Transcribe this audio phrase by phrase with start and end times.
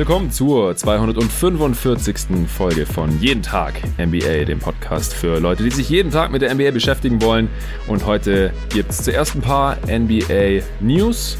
[0.00, 2.48] Willkommen zur 245.
[2.48, 6.54] Folge von Jeden Tag NBA, dem Podcast für Leute, die sich jeden Tag mit der
[6.54, 7.50] NBA beschäftigen wollen.
[7.86, 11.36] Und heute gibt es zuerst ein paar NBA News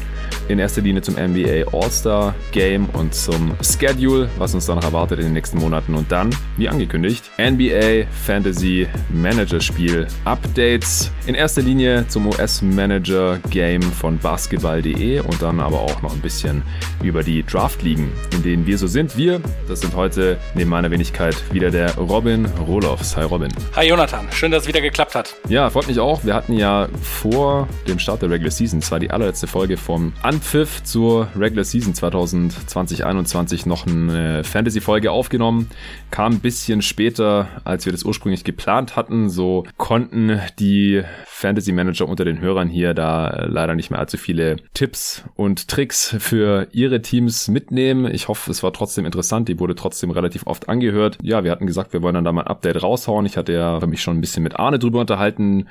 [0.51, 5.19] in erster Linie zum NBA All-Star Game und zum Schedule, was uns dann noch erwartet
[5.19, 5.95] in den nächsten Monaten.
[5.95, 11.11] Und dann, wie angekündigt, NBA Fantasy Manager Spiel Updates.
[11.25, 16.21] In erster Linie zum US Manager Game von basketball.de und dann aber auch noch ein
[16.21, 16.63] bisschen
[17.01, 19.17] über die Draft-Ligen, in denen wir so sind.
[19.17, 23.15] Wir, das sind heute neben meiner Wenigkeit wieder der Robin Roloffs.
[23.15, 23.49] Hi Robin.
[23.75, 25.33] Hi Jonathan, schön, dass es wieder geklappt hat.
[25.47, 26.25] Ja, freut mich auch.
[26.25, 30.81] Wir hatten ja vor dem Start der Regular Season, zwar die allerletzte Folge vom Anpfiff
[30.83, 35.69] zur Regular Season 2020-21 noch eine Fantasy-Folge aufgenommen.
[36.09, 39.29] Kam ein bisschen später, als wir das ursprünglich geplant hatten.
[39.29, 45.23] So konnten die Fantasy-Manager unter den Hörern hier da leider nicht mehr allzu viele Tipps
[45.35, 48.11] und Tricks für ihre Teams mitnehmen.
[48.11, 49.47] Ich hoffe, es war trotzdem interessant.
[49.47, 51.19] Die wurde trotzdem relativ oft angehört.
[51.21, 53.27] Ja, wir hatten gesagt, wir wollen dann da mal ein Update raushauen.
[53.27, 55.67] Ich hatte ja mich schon ein bisschen mit Arne drüber unterhalten,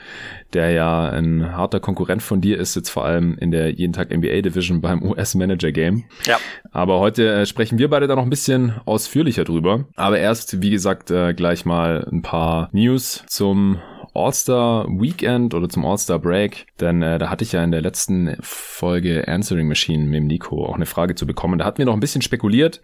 [0.52, 4.10] der ja ein harter Konkurrent von dir ist, jetzt vor allem in der jeden Tag
[4.16, 6.04] NBA Division beim US Manager Game.
[6.26, 6.38] Ja.
[6.70, 9.86] Aber heute äh, sprechen wir beide da noch ein bisschen ausführlicher drüber.
[9.96, 13.78] Aber erst, wie gesagt, äh, gleich mal ein paar News zum
[14.14, 18.36] All-Star Weekend oder zum All-Star Break, denn äh, da hatte ich ja in der letzten
[18.40, 21.58] Folge Answering Machine mit dem Nico auch eine Frage zu bekommen.
[21.58, 22.80] Da hatten wir noch ein bisschen spekuliert.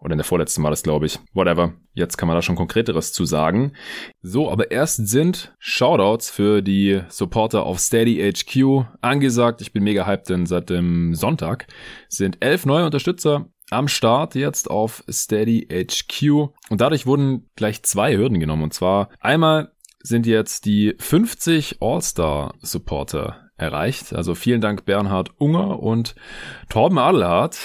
[0.00, 1.18] Oder in der vorletzten war das, glaube ich.
[1.34, 1.72] Whatever.
[1.92, 3.72] Jetzt kann man da schon konkreteres zu sagen.
[4.22, 9.60] So, aber erst sind Shoutouts für die Supporter auf Steady HQ angesagt.
[9.60, 11.66] Ich bin mega hyped, denn seit dem Sonntag
[12.08, 16.50] sind elf neue Unterstützer am Start jetzt auf Steady HQ.
[16.70, 18.62] Und dadurch wurden gleich zwei Hürden genommen.
[18.62, 24.14] Und zwar einmal sind jetzt die 50 All-Star-Supporter erreicht.
[24.14, 26.14] Also vielen Dank Bernhard Unger und
[26.68, 27.58] Torben Adelhardt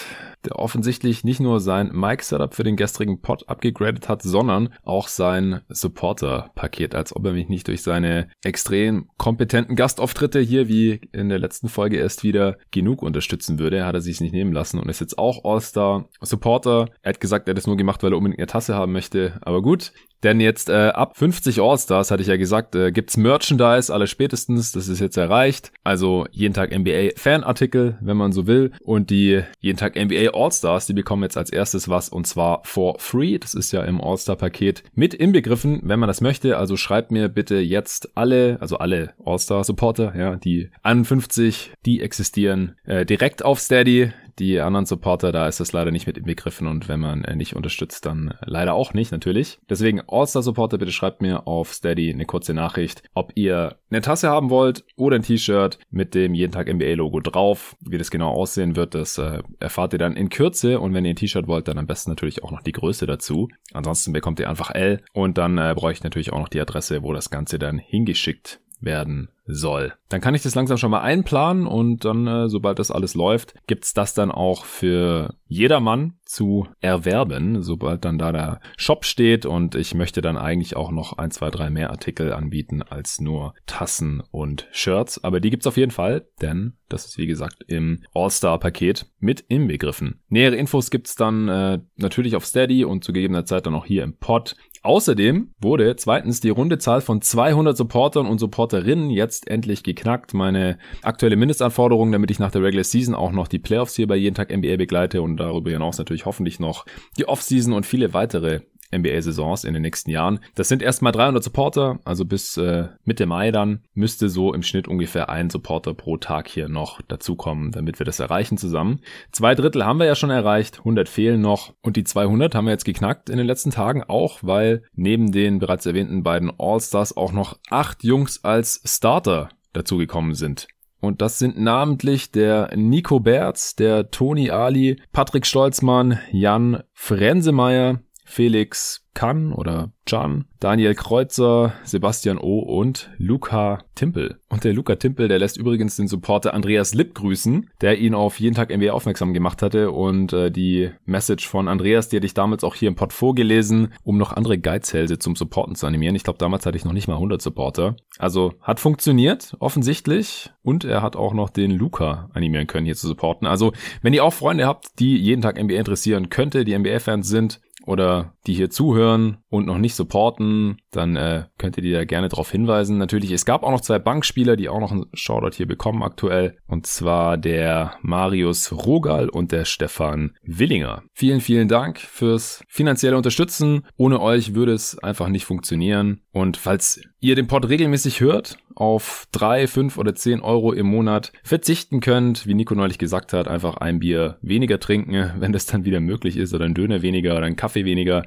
[0.46, 5.62] der offensichtlich nicht nur sein Mic-Setup für den gestrigen Pod abgegradet hat, sondern auch sein
[5.70, 11.40] Supporter-Paket, als ob er mich nicht durch seine extrem kompetenten Gastauftritte hier, wie in der
[11.40, 13.86] letzten Folge erst wieder, genug unterstützen würde.
[13.86, 16.88] Hat er sich nicht nehmen lassen und ist jetzt auch All-Star-Supporter.
[17.02, 19.40] Er hat gesagt, er hat es nur gemacht, weil er unbedingt eine Tasse haben möchte.
[19.42, 19.92] Aber gut,
[20.24, 24.72] denn jetzt äh, ab 50 All-Stars, hatte ich ja gesagt, äh, gibt's Merchandise, alle spätestens.
[24.72, 25.72] Das ist jetzt erreicht.
[25.84, 28.72] Also jeden Tag NBA Fanartikel, wenn man so will.
[28.84, 32.96] Und die jeden Tag NBA All-Stars, die bekommen jetzt als erstes was und zwar for
[33.00, 33.38] free.
[33.38, 36.58] Das ist ja im All-Star-Paket mit inbegriffen, wenn man das möchte.
[36.58, 43.06] Also schreibt mir bitte jetzt alle, also alle All-Star-Supporter, ja, die 51, die existieren, äh,
[43.06, 44.12] direkt auf Steady.
[44.40, 47.56] Die anderen Supporter, da ist das leider nicht mit inbegriffen und wenn man äh, nicht
[47.56, 49.60] unterstützt, dann leider auch nicht, natürlich.
[49.70, 54.50] Deswegen All-Star-Supporter, bitte schreibt mir auf Steady eine kurze Nachricht, ob ihr eine Tasse haben
[54.50, 57.76] wollt oder ein T-Shirt mit dem jeden Tag NBA-Logo drauf.
[57.80, 61.12] Wie das genau aussehen wird, das äh, erfahrt ihr dann in Kürze und wenn ihr
[61.12, 63.50] ein T-Shirt wollt, dann am besten natürlich auch noch die Größe dazu.
[63.74, 67.04] Ansonsten bekommt ihr einfach L und dann äh, brauche ich natürlich auch noch die Adresse,
[67.04, 69.94] wo das Ganze dann hingeschickt werden soll.
[70.10, 73.56] Dann kann ich das langsam schon mal einplanen und dann, äh, sobald das alles läuft,
[73.68, 79.76] gibt's das dann auch für jedermann zu erwerben, sobald dann da der Shop steht und
[79.76, 84.24] ich möchte dann eigentlich auch noch ein, zwei, drei mehr Artikel anbieten als nur Tassen
[84.32, 89.08] und Shirts, aber die gibt's auf jeden Fall, denn das ist wie gesagt im All-Star-Paket
[89.20, 90.22] mit inbegriffen.
[90.30, 94.04] Nähere Infos gibt's dann äh, natürlich auf Steady und zu gegebener Zeit dann auch hier
[94.04, 94.56] im Pod.
[94.84, 100.34] Außerdem wurde zweitens die runde Zahl von 200 Supportern und Supporterinnen jetzt endlich geknackt.
[100.34, 104.18] Meine aktuelle Mindestanforderung, damit ich nach der Regular Season auch noch die Playoffs hier bei
[104.18, 106.86] jeden Tag NBA begleite und darüber hinaus natürlich hoffentlich noch
[107.18, 108.60] die Offseason und viele weitere
[108.94, 110.40] NBA-Saisons in den nächsten Jahren.
[110.56, 114.88] Das sind erstmal 300 Supporter, also bis äh, Mitte Mai dann müsste so im Schnitt
[114.88, 119.00] ungefähr ein Supporter pro Tag hier noch dazukommen, damit wir das erreichen zusammen.
[119.32, 122.72] Zwei Drittel haben wir ja schon erreicht, 100 fehlen noch und die 200 haben wir
[122.72, 127.32] jetzt geknackt in den letzten Tagen auch, weil neben den bereits erwähnten beiden All-Stars auch
[127.32, 130.68] noch acht Jungs als Starter dazugekommen sind.
[131.04, 138.00] Und das sind namentlich der Nico Berz, der Toni Ali, Patrick Stolzmann, Jan Frensemeyer,
[138.34, 142.60] Felix Kann oder Can, Daniel Kreuzer, Sebastian O.
[142.60, 144.40] und Luca Timpel.
[144.50, 148.40] Und der Luca Timpel, der lässt übrigens den Supporter Andreas Lipp grüßen, der ihn auf
[148.40, 152.34] jeden Tag NBA aufmerksam gemacht hatte und äh, die Message von Andreas, die hatte ich
[152.34, 156.16] damals auch hier im Pod vorgelesen, um noch andere Geizhälse zum Supporten zu animieren.
[156.16, 157.96] Ich glaube, damals hatte ich noch nicht mal 100 Supporter.
[158.18, 160.52] Also hat funktioniert, offensichtlich.
[160.64, 163.48] Und er hat auch noch den Luca animieren können, hier zu supporten.
[163.48, 167.60] Also, wenn ihr auch Freunde habt, die jeden Tag NBA interessieren könnte, die NBA-Fans sind,
[167.86, 172.30] oder die hier zuhören und noch nicht supporten, dann äh, könnt ihr die da gerne
[172.30, 172.98] darauf hinweisen.
[172.98, 176.58] Natürlich, es gab auch noch zwei Bankspieler, die auch noch einen Shoutout hier bekommen aktuell.
[176.68, 181.04] Und zwar der Marius Rogal und der Stefan Willinger.
[181.14, 183.86] Vielen, vielen Dank fürs finanzielle Unterstützen.
[183.98, 186.22] Ohne euch würde es einfach nicht funktionieren.
[186.32, 191.32] Und falls ihr den Pod regelmäßig hört, auf drei, fünf oder zehn Euro im Monat
[191.44, 195.86] verzichten könnt, wie Nico neulich gesagt hat, einfach ein Bier weniger trinken, wenn das dann
[195.86, 198.24] wieder möglich ist, oder ein Döner weniger oder ein Kaffee weniger,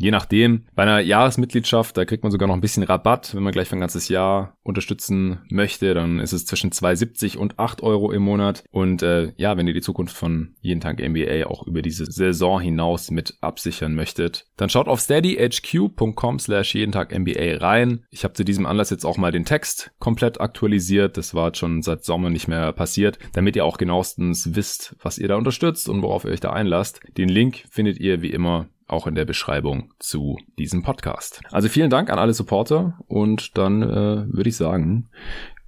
[0.00, 3.52] Je nachdem, bei einer Jahresmitgliedschaft, da kriegt man sogar noch ein bisschen Rabatt, wenn man
[3.52, 8.10] gleich für ein ganzes Jahr unterstützen möchte, dann ist es zwischen 2,70 und 8 Euro
[8.10, 8.64] im Monat.
[8.70, 12.60] Und äh, ja, wenn ihr die Zukunft von jeden Tag NBA auch über diese Saison
[12.60, 18.06] hinaus mit absichern möchtet, dann schaut auf steadyhq.com slash jeden Tag NBA rein.
[18.08, 21.18] Ich habe zu diesem Anlass jetzt auch mal den Text komplett aktualisiert.
[21.18, 25.28] Das war schon seit Sommer nicht mehr passiert, damit ihr auch genauestens wisst, was ihr
[25.28, 27.00] da unterstützt und worauf ihr euch da einlasst.
[27.18, 31.40] Den Link findet ihr wie immer auch in der Beschreibung zu diesem Podcast.
[31.50, 35.08] Also vielen Dank an alle Supporter und dann äh, würde ich sagen,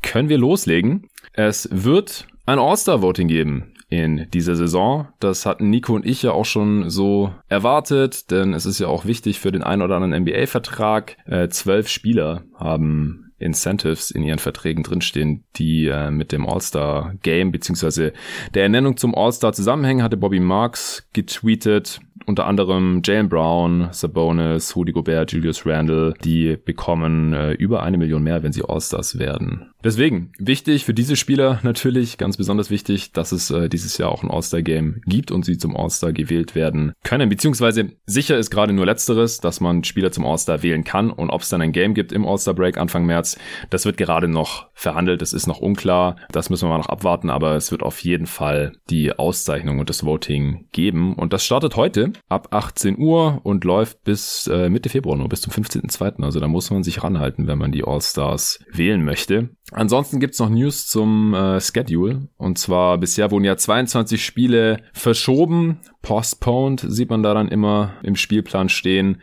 [0.03, 1.09] können wir loslegen.
[1.33, 5.09] Es wird ein All-Star-Voting geben in dieser Saison.
[5.21, 9.05] Das hatten Nico und ich ja auch schon so erwartet, denn es ist ja auch
[9.05, 11.17] wichtig für den einen oder anderen NBA-Vertrag.
[11.27, 17.53] Äh, zwölf Spieler haben Incentives in ihren Verträgen drinstehen, die äh, mit dem All-Star Game
[17.53, 18.13] beziehungsweise
[18.55, 24.93] der Ernennung zum All-Star zusammenhängen, hatte Bobby Marks getweetet unter anderem Jalen Brown, Sabonis, Rudy
[24.93, 29.73] Gobert, Julius Randle, die bekommen äh, über eine Million mehr, wenn sie All-Stars werden.
[29.85, 34.23] Deswegen, wichtig für diese Spieler natürlich, ganz besonders wichtig, dass es äh, dieses Jahr auch
[34.23, 37.29] ein All-Star-Game gibt und sie zum All-Star gewählt werden können.
[37.29, 41.43] Beziehungsweise sicher ist gerade nur letzteres, dass man Spieler zum All-Star wählen kann und ob
[41.43, 43.39] es dann ein Game gibt im All-Star-Break Anfang März,
[43.71, 47.31] das wird gerade noch verhandelt, das ist noch unklar, das müssen wir mal noch abwarten,
[47.31, 51.77] aber es wird auf jeden Fall die Auszeichnung und das Voting geben und das startet
[51.77, 56.23] heute ab 18 Uhr und läuft bis äh, Mitte Februar nur, bis zum 15.02.
[56.23, 59.51] Also da muss man sich ranhalten, wenn man die All-Stars wählen möchte.
[59.71, 62.29] Ansonsten gibt's noch News zum äh, Schedule.
[62.37, 65.81] Und zwar bisher wurden ja 22 Spiele verschoben.
[66.03, 69.23] Postponed sieht man da dann immer im Spielplan stehen,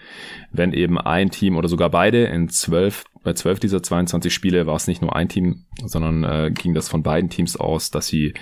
[0.52, 4.76] wenn eben ein Team oder sogar beide in zwölf bei zwölf dieser 22 Spiele war
[4.76, 8.34] es nicht nur ein Team, sondern äh, ging das von beiden Teams aus, dass sie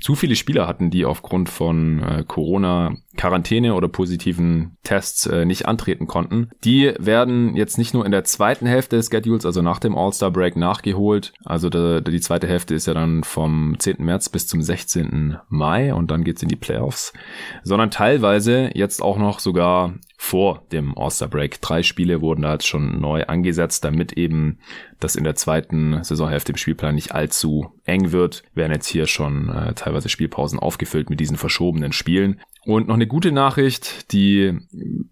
[0.00, 5.66] zu viele Spieler hatten, die aufgrund von äh, Corona Quarantäne oder positiven Tests äh, nicht
[5.66, 6.50] antreten konnten.
[6.64, 10.30] Die werden jetzt nicht nur in der zweiten Hälfte des Schedules, also nach dem All-Star
[10.30, 11.34] Break nachgeholt.
[11.44, 13.96] Also de, de, die zweite Hälfte ist ja dann vom 10.
[13.98, 15.36] März bis zum 16.
[15.48, 17.12] Mai und dann geht's in die Playoffs,
[17.64, 21.60] sondern teilweise jetzt auch noch sogar vor dem All-Star Break.
[21.60, 24.58] Drei Spiele wurden da jetzt schon neu angesetzt, damit eben
[25.00, 29.48] das in der zweiten Saisonhälfte im Spielplan nicht allzu eng wird, werden jetzt hier schon
[29.48, 32.40] äh, teilweise Spielpausen aufgefüllt mit diesen verschobenen Spielen.
[32.64, 34.58] Und noch eine gute Nachricht, die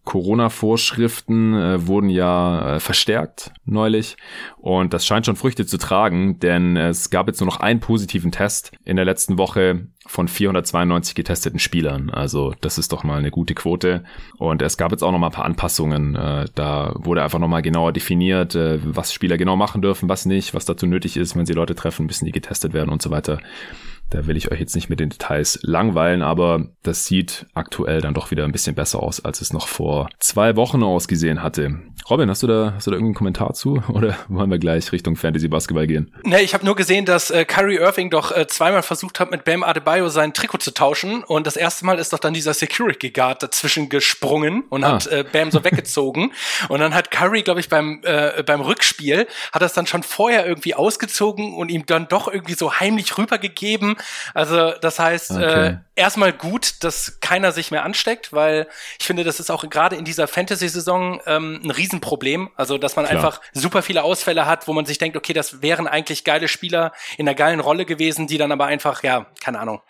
[0.05, 4.17] Corona-Vorschriften äh, wurden ja äh, verstärkt neulich
[4.59, 8.31] und das scheint schon Früchte zu tragen, denn es gab jetzt nur noch einen positiven
[8.31, 12.11] Test in der letzten Woche von 492 getesteten Spielern.
[12.11, 14.05] Also das ist doch mal eine gute Quote.
[14.39, 16.15] Und es gab jetzt auch noch mal ein paar Anpassungen.
[16.15, 20.27] Äh, da wurde einfach noch mal genauer definiert, äh, was Spieler genau machen dürfen, was
[20.27, 23.11] nicht, was dazu nötig ist, wenn sie Leute treffen, müssen die getestet werden und so
[23.11, 23.41] weiter.
[24.11, 28.15] Da will ich euch jetzt nicht mit den Details langweilen, aber das sieht aktuell dann
[28.15, 31.81] doch wieder ein bisschen besser aus, als es noch vor zwei Wochen ausgesehen hatte.
[32.09, 35.17] Robin, hast du da, hast du da irgendeinen Kommentar zu oder wollen wir gleich Richtung
[35.17, 36.15] Fantasy Basketball gehen?
[36.23, 39.45] Ne, ich habe nur gesehen, dass äh, Kyrie Irving doch äh, zweimal versucht hat, mit
[39.45, 43.11] Bam Adebayo sein Trikot zu tauschen und das erste Mal ist doch dann dieser Security
[43.11, 44.93] Guard dazwischen gesprungen und ah.
[44.93, 46.33] hat äh, Bam so weggezogen
[46.69, 50.47] und dann hat Curry, glaube ich, beim äh, beim Rückspiel hat das dann schon vorher
[50.47, 53.97] irgendwie ausgezogen und ihm dann doch irgendwie so heimlich rübergegeben
[54.35, 55.67] also das heißt, äh, okay.
[55.69, 59.97] äh, erstmal gut, dass keiner sich mehr ansteckt, weil ich finde, das ist auch gerade
[59.97, 62.51] in dieser Fantasy-Saison ähm, ein Riesenproblem.
[62.57, 63.17] Also, dass man Klar.
[63.17, 66.93] einfach super viele Ausfälle hat, wo man sich denkt, okay, das wären eigentlich geile Spieler
[67.17, 69.81] in einer geilen Rolle gewesen, die dann aber einfach, ja, keine Ahnung,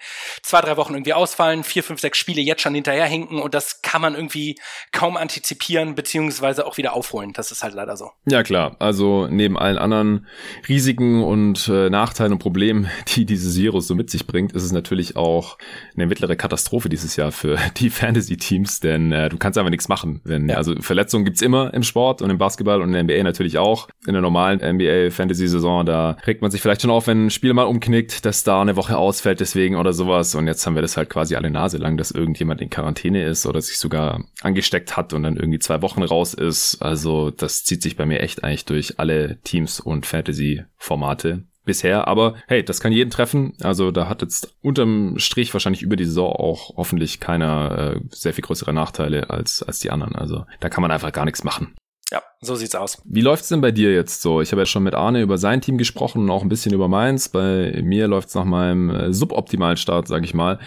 [0.43, 4.01] zwei, drei Wochen irgendwie ausfallen, vier, fünf, sechs Spiele jetzt schon hinterherhinken und das kann
[4.01, 4.57] man irgendwie
[4.93, 7.33] kaum antizipieren, beziehungsweise auch wieder aufholen.
[7.33, 8.11] Das ist halt leider so.
[8.27, 8.77] Ja, klar.
[8.79, 10.27] Also neben allen anderen
[10.69, 14.73] Risiken und äh, Nachteilen und Problemen, die dieses Virus so mit sich bringt, ist es
[14.73, 15.59] natürlich auch
[15.95, 20.21] eine mittlere Katastrophe dieses Jahr für die Fantasy-Teams, denn äh, du kannst einfach nichts machen.
[20.25, 20.57] Wenn, ja.
[20.57, 23.89] Also Verletzungen gibt's immer im Sport und im Basketball und in der NBA natürlich auch.
[24.07, 27.65] In der normalen NBA-Fantasy-Saison, da regt man sich vielleicht schon auf, wenn ein Spiel mal
[27.65, 30.35] umknickt, dass da eine Woche ausfällt deswegen oder sowas.
[30.35, 33.47] Und jetzt haben wir das halt quasi alle Nase lang, dass irgendjemand in Quarantäne ist
[33.47, 36.81] oder sich sogar angesteckt hat und dann irgendwie zwei Wochen raus ist.
[36.81, 42.09] Also das zieht sich bei mir echt eigentlich durch alle Teams und Fantasy-Formate bisher.
[42.09, 43.53] Aber hey, das kann jeden treffen.
[43.61, 48.33] Also da hat jetzt unterm Strich wahrscheinlich über die Saison auch hoffentlich keiner äh, sehr
[48.33, 50.15] viel größere Nachteile als, als die anderen.
[50.15, 51.75] Also da kann man einfach gar nichts machen.
[52.13, 53.03] Ja, so sieht's aus.
[53.05, 54.41] Wie läuft's denn bei dir jetzt so?
[54.41, 56.87] Ich habe ja schon mit Arne über sein Team gesprochen und auch ein bisschen über
[56.87, 57.29] meins.
[57.29, 60.61] Bei mir läuft's nach meinem äh, suboptimalen Start, sage ich mal.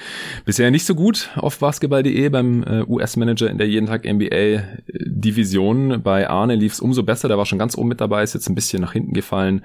[0.44, 6.04] Bisher nicht so gut auf basketball.de beim äh, US-Manager in der jeden Tag NBA Division.
[6.04, 8.56] Bei Arne lief's umso besser, der war schon ganz oben mit dabei, ist jetzt ein
[8.56, 9.64] bisschen nach hinten gefallen.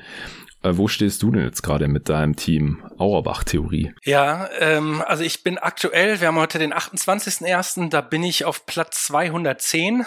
[0.62, 3.92] Äh, wo stehst du denn jetzt gerade mit deinem Team Auerbach-Theorie?
[4.04, 8.64] Ja, ähm, also ich bin aktuell, wir haben heute den 28.01., da bin ich auf
[8.64, 10.04] Platz 210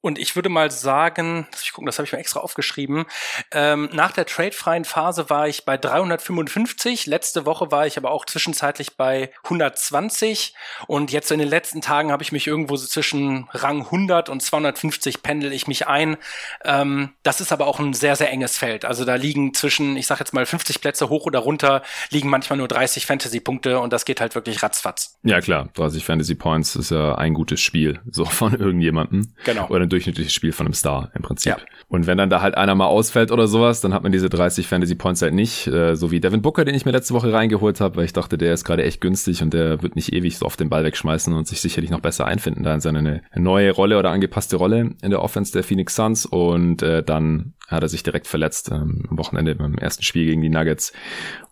[0.00, 3.06] und ich würde mal sagen, ich gucken, das habe ich mir extra aufgeschrieben.
[3.50, 7.06] Ähm, nach der tradefreien Phase war ich bei 355.
[7.06, 10.54] Letzte Woche war ich aber auch zwischenzeitlich bei 120.
[10.86, 14.40] Und jetzt in den letzten Tagen habe ich mich irgendwo so zwischen Rang 100 und
[14.40, 16.16] 250 pendel ich mich ein.
[16.64, 18.84] Ähm, das ist aber auch ein sehr, sehr enges Feld.
[18.84, 22.58] Also da liegen zwischen, ich sage jetzt mal 50 Plätze hoch oder runter, liegen manchmal
[22.58, 25.18] nur 30 Fantasy-Punkte und das geht halt wirklich ratzfatz.
[25.24, 29.34] Ja klar, 30 Fantasy-Points ist ja ein gutes Spiel, so von irgendjemandem.
[29.44, 29.66] Genau.
[29.68, 31.52] Oder ein durchschnittliches Spiel von einem Star im Prinzip.
[31.52, 31.58] Ja.
[31.88, 34.66] Und wenn dann da halt einer mal ausfällt oder sowas, dann hat man diese 30
[34.66, 37.80] Fantasy Points halt nicht, äh, so wie Devin Booker, den ich mir letzte Woche reingeholt
[37.80, 40.46] habe, weil ich dachte, der ist gerade echt günstig und der wird nicht ewig so
[40.46, 43.98] oft den Ball wegschmeißen und sich sicherlich noch besser einfinden da in seine neue Rolle
[43.98, 48.02] oder angepasste Rolle in der Offense der Phoenix Suns und äh, dann hat er sich
[48.02, 50.92] direkt verletzt ähm, am Wochenende beim ersten Spiel gegen die Nuggets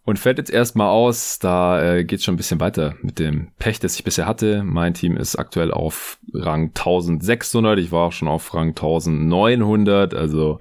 [0.06, 1.38] und fällt jetzt erstmal aus.
[1.40, 4.62] Da äh, geht schon ein bisschen weiter mit dem Pech, das ich bisher hatte.
[4.62, 7.78] Mein Team ist aktuell auf Rang 1600.
[7.80, 10.14] Ich war auch schon auf Rang 1900.
[10.14, 10.60] Also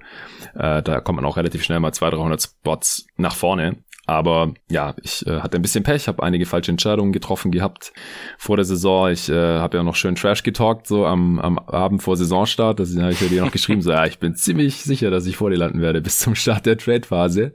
[0.54, 3.76] äh, da kommt man auch relativ schnell mal 200, 300 Spots nach vorne.
[4.06, 7.92] Aber ja, ich äh, hatte ein bisschen Pech, habe einige falsche Entscheidungen getroffen gehabt
[8.38, 9.10] vor der Saison.
[9.10, 12.78] Ich äh, habe ja noch schön Trash getalkt, so am, am Abend vor Saisonstart.
[12.78, 15.36] Das habe ich ja dir noch geschrieben, so ja, ich bin ziemlich sicher, dass ich
[15.36, 17.52] vor dir landen werde bis zum Start der Trade-Phase.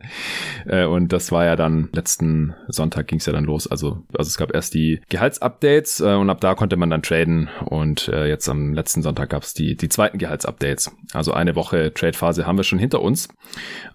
[0.66, 3.68] Äh, und das war ja dann, letzten Sonntag ging es ja dann los.
[3.68, 7.50] Also, also es gab erst die Gehaltsupdates äh, und ab da konnte man dann traden.
[7.66, 10.92] Und äh, jetzt am letzten Sonntag gab es die, die zweiten Gehaltsupdates.
[11.14, 13.30] Also eine Woche Trade-Phase haben wir schon hinter uns.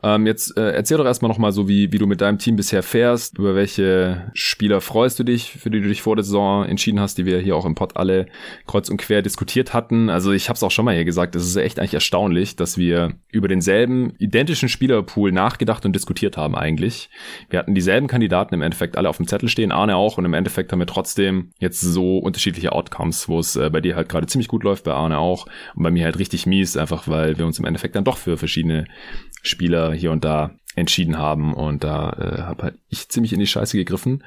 [0.03, 2.55] Ähm, jetzt äh, erzähl doch erstmal nochmal so, wie, wie du mit deinem Team Team
[2.55, 6.65] bisher fährst, über welche Spieler freust du dich, für die du dich vor der Saison
[6.65, 8.27] entschieden hast, die wir hier auch im Pod alle
[8.69, 10.11] kreuz und quer diskutiert hatten.
[10.11, 12.79] Also ich habe es auch schon mal hier gesagt, es ist echt eigentlich erstaunlich, dass
[12.79, 17.11] wir über denselben identischen Spielerpool nachgedacht und diskutiert haben eigentlich.
[17.51, 20.35] Wir hatten dieselben Kandidaten im Endeffekt alle auf dem Zettel stehen, Arne auch, und im
[20.35, 24.29] Endeffekt haben wir trotzdem jetzt so unterschiedliche Outcomes, wo es äh, bei dir halt gerade
[24.29, 27.45] ziemlich gut läuft, bei Arne auch und bei mir halt richtig mies, einfach weil wir
[27.45, 28.85] uns im Endeffekt dann doch für verschiedene
[29.43, 31.55] Spieler hier und da entschieden haben.
[31.55, 34.23] Und da äh, habe halt ich ziemlich in die Scheiße gegriffen.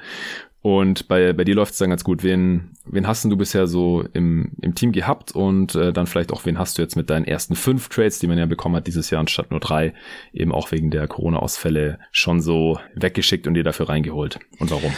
[0.62, 2.22] Und bei, bei dir läuft es dann ganz gut.
[2.22, 5.32] Wen, wen hast du bisher so im, im Team gehabt?
[5.32, 8.26] Und äh, dann vielleicht auch, wen hast du jetzt mit deinen ersten fünf Trades, die
[8.26, 9.94] man ja bekommen hat dieses Jahr anstatt nur drei,
[10.34, 14.38] eben auch wegen der Corona-Ausfälle schon so weggeschickt und dir dafür reingeholt?
[14.58, 14.92] Und warum?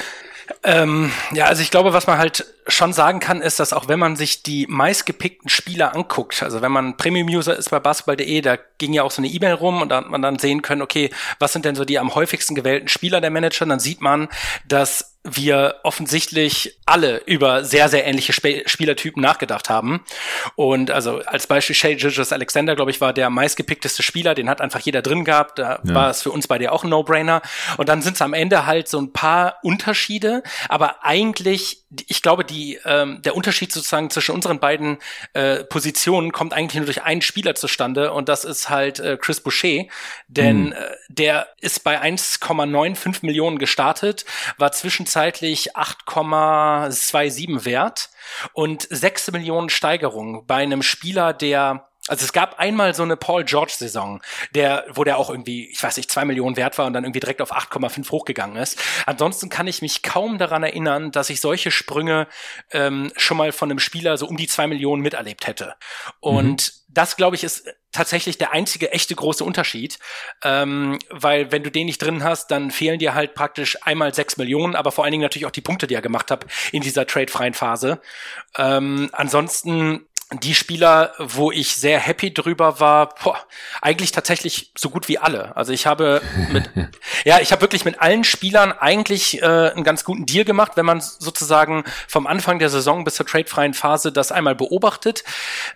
[0.64, 3.98] Ähm, ja, also ich glaube, was man halt schon sagen kann, ist, dass auch wenn
[3.98, 8.92] man sich die meistgepickten Spieler anguckt, also wenn man Premium-User ist bei basketball.de, da ging
[8.92, 11.52] ja auch so eine E-Mail rum und da hat man dann sehen können, okay, was
[11.52, 14.28] sind denn so die am häufigsten gewählten Spieler der Manager, dann sieht man,
[14.66, 20.04] dass wir offensichtlich alle über sehr, sehr ähnliche Sp Spielertypen nachgedacht haben.
[20.56, 24.60] Und also als Beispiel Shay Gilgis Alexander, glaube ich, war der meistgepickteste Spieler, den hat
[24.60, 25.60] einfach jeder drin gehabt.
[25.60, 25.94] Da ja.
[25.94, 27.40] war es für uns bei dir auch ein No-Brainer.
[27.76, 32.44] Und dann sind es am Ende halt so ein paar Unterschiede, aber eigentlich, ich glaube,
[32.52, 34.98] die, ähm, der Unterschied sozusagen zwischen unseren beiden
[35.32, 39.40] äh, Positionen kommt eigentlich nur durch einen Spieler zustande und das ist halt äh, Chris
[39.40, 39.84] Boucher,
[40.28, 40.72] denn mhm.
[40.72, 40.76] äh,
[41.08, 44.24] der ist bei 1,95 Millionen gestartet,
[44.58, 48.10] war zwischen zwischenzeitlich 8,27 wert
[48.52, 53.44] und 6 Millionen Steigerung bei einem Spieler, der also es gab einmal so eine Paul
[53.44, 54.20] George Saison,
[54.54, 57.20] der, wo der auch irgendwie, ich weiß nicht, zwei Millionen wert war und dann irgendwie
[57.20, 58.82] direkt auf 8,5 hochgegangen ist.
[59.06, 62.26] Ansonsten kann ich mich kaum daran erinnern, dass ich solche Sprünge
[62.72, 65.74] ähm, schon mal von einem Spieler so um die zwei Millionen miterlebt hätte.
[66.18, 66.80] Und mhm.
[66.88, 69.98] das, glaube ich, ist tatsächlich der einzige echte große Unterschied,
[70.42, 74.38] ähm, weil wenn du den nicht drin hast, dann fehlen dir halt praktisch einmal sechs
[74.38, 77.06] Millionen, aber vor allen Dingen natürlich auch die Punkte, die er gemacht hat in dieser
[77.06, 78.00] tradefreien Phase.
[78.56, 80.06] Ähm, ansonsten
[80.40, 83.38] die Spieler, wo ich sehr happy drüber war, boah,
[83.80, 85.56] eigentlich tatsächlich so gut wie alle.
[85.56, 86.70] Also ich habe mit,
[87.24, 90.86] ja, ich habe wirklich mit allen Spielern eigentlich äh, einen ganz guten Deal gemacht, wenn
[90.86, 95.24] man sozusagen vom Anfang der Saison bis zur tradefreien Phase das einmal beobachtet.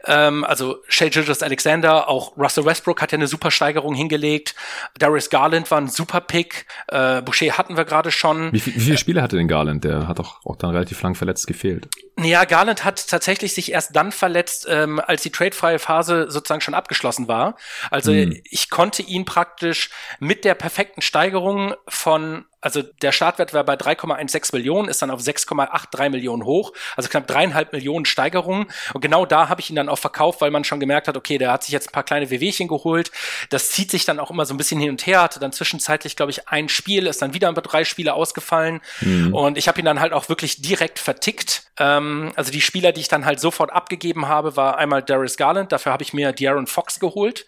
[0.04, 4.54] Ähm, also Shea Gilgis Alexander, auch Russell Westbrook hat ja eine super Steigerung hingelegt.
[4.98, 6.66] Darius Garland war ein super Pick.
[6.88, 8.52] Äh, Boucher hatten wir gerade schon.
[8.52, 9.84] Wie, viel, wie viele Spiele hatte denn Garland?
[9.84, 11.88] Der hat doch auch dann relativ lang verletzt gefehlt.
[12.18, 16.60] Ja, Garland hat tatsächlich sich erst dann verletzt, jetzt, ähm, als die tradefreie Phase sozusagen
[16.60, 17.56] schon abgeschlossen war.
[17.90, 18.40] Also hm.
[18.44, 24.54] ich konnte ihn praktisch mit der perfekten Steigerung von also der Startwert war bei 3,16
[24.54, 28.66] Millionen, ist dann auf 6,83 Millionen hoch, also knapp dreieinhalb Millionen Steigerungen.
[28.92, 31.38] Und genau da habe ich ihn dann auch verkauft, weil man schon gemerkt hat, okay,
[31.38, 33.10] der hat sich jetzt ein paar kleine WWchen geholt.
[33.50, 36.16] Das zieht sich dann auch immer so ein bisschen hin und her, hatte dann zwischenzeitlich,
[36.16, 38.80] glaube ich, ein Spiel, ist dann wieder über drei Spiele ausgefallen.
[39.00, 39.34] Mhm.
[39.34, 41.70] Und ich habe ihn dann halt auch wirklich direkt vertickt.
[41.78, 45.72] Ähm, also die Spieler, die ich dann halt sofort abgegeben habe, war einmal Darius Garland,
[45.72, 47.46] dafür habe ich mir De'Aaron Fox geholt,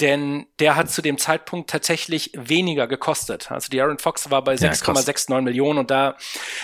[0.00, 3.50] denn der hat zu dem Zeitpunkt tatsächlich weniger gekostet.
[3.50, 5.78] Also De'Aaron Fox war bei bei 6,69 Millionen.
[5.78, 6.16] Und da,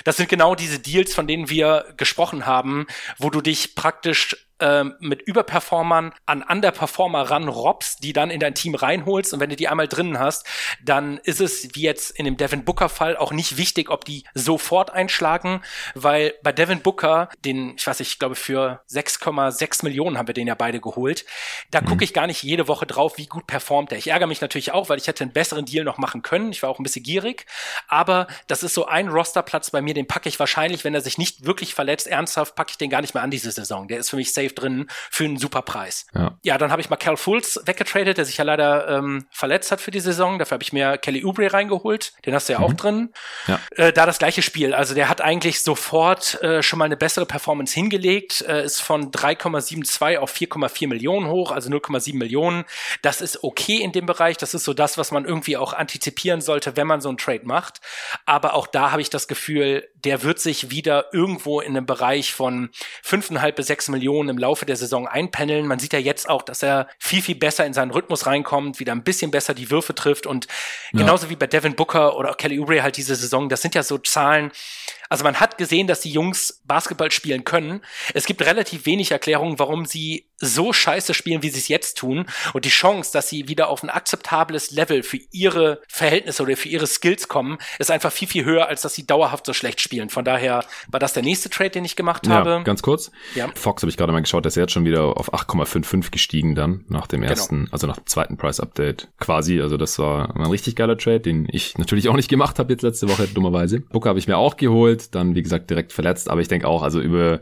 [0.04, 2.86] das sind genau diese Deals, von denen wir gesprochen haben,
[3.18, 8.74] wo du dich praktisch ähm, mit Überperformern an Underperformer ranrobst, die dann in dein Team
[8.74, 10.46] reinholst und wenn du die einmal drinnen hast,
[10.82, 14.24] dann ist es wie jetzt in dem Devin Booker Fall auch nicht wichtig, ob die
[14.34, 15.62] sofort einschlagen,
[15.94, 20.34] weil bei Devin Booker, den ich weiß nicht, ich glaube für 6,6 Millionen haben wir
[20.34, 21.24] den ja beide geholt,
[21.70, 21.86] da mhm.
[21.86, 23.98] gucke ich gar nicht jede Woche drauf, wie gut performt er.
[23.98, 26.50] Ich ärgere mich natürlich auch, weil ich hätte einen besseren Deal noch machen können.
[26.50, 27.46] Ich war auch ein bisschen gierig,
[27.86, 31.18] aber das ist so ein Rosterplatz bei mir, den packe ich wahrscheinlich, wenn er sich
[31.18, 33.88] nicht wirklich verletzt, ernsthaft packe ich den gar nicht mehr an diese Saison.
[33.88, 36.06] Der ist für mich safe drin für einen super Preis.
[36.14, 39.72] Ja, ja dann habe ich mal Cal Fultz weggetradet, der sich ja leider ähm, verletzt
[39.72, 40.38] hat für die Saison.
[40.38, 42.12] Dafür habe ich mir Kelly Oubre reingeholt.
[42.26, 42.64] Den hast du ja mhm.
[42.64, 43.12] auch drin.
[43.46, 43.60] Ja.
[43.76, 44.74] Äh, da das gleiche Spiel.
[44.74, 48.42] Also der hat eigentlich sofort äh, schon mal eine bessere Performance hingelegt.
[48.42, 52.64] Äh, ist von 3,72 auf 4,4 Millionen hoch, also 0,7 Millionen.
[53.02, 54.36] Das ist okay in dem Bereich.
[54.36, 57.42] Das ist so das, was man irgendwie auch antizipieren sollte, wenn man so einen Trade
[57.44, 57.80] macht.
[58.26, 62.32] Aber auch da habe ich das Gefühl, der wird sich wieder irgendwo in einem Bereich
[62.32, 62.70] von
[63.04, 65.66] 5,5 bis 6 Millionen im Laufe der Saison einpendeln.
[65.66, 68.92] Man sieht ja jetzt auch, dass er viel, viel besser in seinen Rhythmus reinkommt, wieder
[68.92, 70.46] ein bisschen besser die Würfe trifft und
[70.92, 71.00] ja.
[71.00, 73.82] genauso wie bei Devin Booker oder auch Kelly Oubre halt diese Saison, das sind ja
[73.82, 74.52] so Zahlen,
[75.08, 77.80] also man hat gesehen, dass die Jungs Basketball spielen können.
[78.14, 82.26] Es gibt relativ wenig Erklärungen, warum sie so scheiße spielen, wie sie es jetzt tun.
[82.52, 86.68] Und die Chance, dass sie wieder auf ein akzeptables Level für ihre Verhältnisse oder für
[86.68, 90.10] ihre Skills kommen, ist einfach viel, viel höher, als dass sie dauerhaft so schlecht spielen.
[90.10, 92.62] Von daher war das der nächste Trade, den ich gemacht ja, habe.
[92.64, 93.10] Ganz kurz.
[93.34, 93.48] Ja.
[93.54, 96.84] Fox habe ich gerade mal geschaut, dass er jetzt schon wieder auf 8,55 gestiegen dann
[96.88, 97.30] nach dem genau.
[97.30, 97.72] ersten, genau.
[97.72, 99.60] also nach dem zweiten Price Update quasi.
[99.60, 102.82] Also das war ein richtig geiler Trade, den ich natürlich auch nicht gemacht habe jetzt
[102.82, 103.80] letzte Woche, dummerweise.
[103.80, 106.28] Booker habe ich mir auch geholt, dann wie gesagt direkt verletzt.
[106.30, 107.40] Aber ich denke auch, also über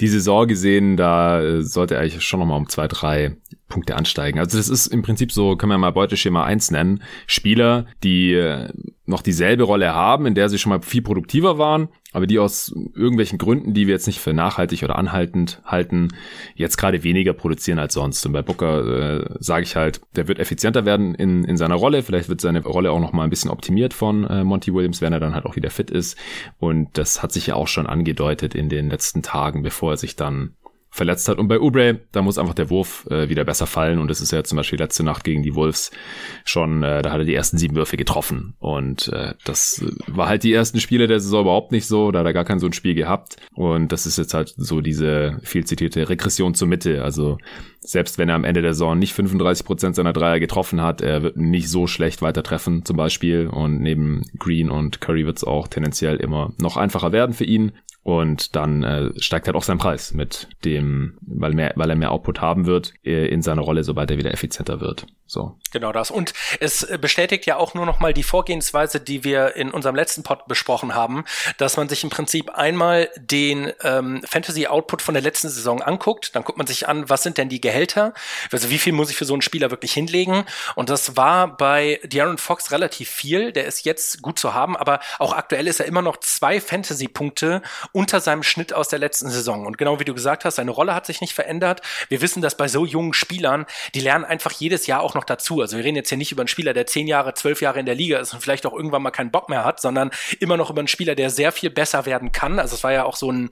[0.00, 3.36] die Saison gesehen, da äh, sollte er eigentlich schon nochmal um zwei, drei
[3.68, 4.38] Punkte ansteigen.
[4.38, 7.02] Also das ist im Prinzip so, können wir mal Beuteschema 1 nennen.
[7.26, 8.68] Spieler, die äh,
[9.06, 12.72] noch dieselbe Rolle haben, in der sie schon mal viel produktiver waren, aber die aus
[12.94, 16.08] irgendwelchen Gründen, die wir jetzt nicht für nachhaltig oder anhaltend halten,
[16.54, 18.24] jetzt gerade weniger produzieren als sonst.
[18.24, 22.02] Und bei Booker äh, sage ich halt, der wird effizienter werden in, in seiner Rolle.
[22.02, 25.12] Vielleicht wird seine Rolle auch noch mal ein bisschen optimiert von äh, Monty Williams, wenn
[25.12, 26.16] er dann halt auch wieder fit ist.
[26.58, 30.16] Und das hat sich ja auch schon angedeutet in den letzten Tagen, bevor er sich
[30.16, 30.54] dann
[30.94, 31.38] verletzt hat.
[31.38, 33.98] Und bei Ubre, da muss einfach der Wurf äh, wieder besser fallen.
[33.98, 35.90] Und das ist ja zum Beispiel letzte Nacht gegen die Wolves
[36.44, 38.54] schon, äh, da hat er die ersten sieben Würfe getroffen.
[38.60, 42.12] Und äh, das war halt die ersten Spiele der Saison überhaupt nicht so.
[42.12, 43.38] Da hat er gar kein so ein Spiel gehabt.
[43.54, 47.02] Und das ist jetzt halt so diese viel zitierte Regression zur Mitte.
[47.02, 47.38] Also
[47.84, 51.22] selbst wenn er am Ende der Saison nicht 35 Prozent seiner Dreier getroffen hat, er
[51.22, 53.46] wird nicht so schlecht weiter treffen zum Beispiel.
[53.46, 57.72] Und neben Green und Curry wird es auch tendenziell immer noch einfacher werden für ihn.
[58.04, 62.12] Und dann äh, steigt halt auch sein Preis mit dem, weil, mehr, weil er mehr
[62.12, 65.06] Output haben wird äh, in seiner Rolle, sobald er wieder effizienter wird.
[65.26, 65.56] So.
[65.72, 66.10] Genau das.
[66.10, 70.22] Und es bestätigt ja auch nur noch mal die Vorgehensweise, die wir in unserem letzten
[70.22, 71.24] Pod besprochen haben,
[71.56, 76.36] dass man sich im Prinzip einmal den ähm, Fantasy Output von der letzten Saison anguckt.
[76.36, 77.73] Dann guckt man sich an, was sind denn die Gehälter?
[78.50, 80.44] Also wie viel muss ich für so einen Spieler wirklich hinlegen?
[80.74, 83.52] Und das war bei De'Aaron Fox relativ viel.
[83.52, 87.62] Der ist jetzt gut zu haben, aber auch aktuell ist er immer noch zwei Fantasy-Punkte
[87.92, 89.66] unter seinem Schnitt aus der letzten Saison.
[89.66, 91.82] Und genau wie du gesagt hast, seine Rolle hat sich nicht verändert.
[92.08, 95.60] Wir wissen, dass bei so jungen Spielern, die lernen einfach jedes Jahr auch noch dazu.
[95.60, 97.86] Also wir reden jetzt hier nicht über einen Spieler, der zehn Jahre, zwölf Jahre in
[97.86, 100.10] der Liga ist und vielleicht auch irgendwann mal keinen Bock mehr hat, sondern
[100.40, 102.58] immer noch über einen Spieler, der sehr viel besser werden kann.
[102.58, 103.50] Also es war ja auch so ein,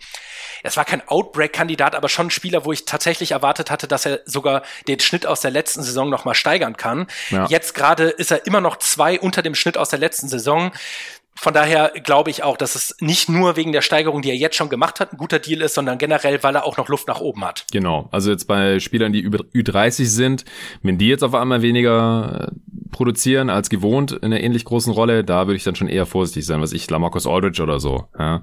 [0.62, 4.11] es war kein Outbreak-Kandidat, aber schon ein Spieler, wo ich tatsächlich erwartet hatte, dass er
[4.24, 7.06] sogar den Schnitt aus der letzten Saison noch mal steigern kann.
[7.30, 7.46] Ja.
[7.46, 10.72] Jetzt gerade ist er immer noch zwei unter dem Schnitt aus der letzten Saison
[11.34, 14.54] von daher glaube ich auch, dass es nicht nur wegen der Steigerung, die er jetzt
[14.54, 17.20] schon gemacht hat, ein guter Deal ist, sondern generell, weil er auch noch Luft nach
[17.20, 17.64] oben hat.
[17.72, 18.08] Genau.
[18.12, 20.44] Also jetzt bei Spielern, die über Ü30 sind,
[20.82, 25.24] wenn die jetzt auf einmal weniger äh, produzieren als gewohnt in einer ähnlich großen Rolle,
[25.24, 28.04] da würde ich dann schon eher vorsichtig sein, was ich Lamarcus Aldridge oder so.
[28.18, 28.42] Ja.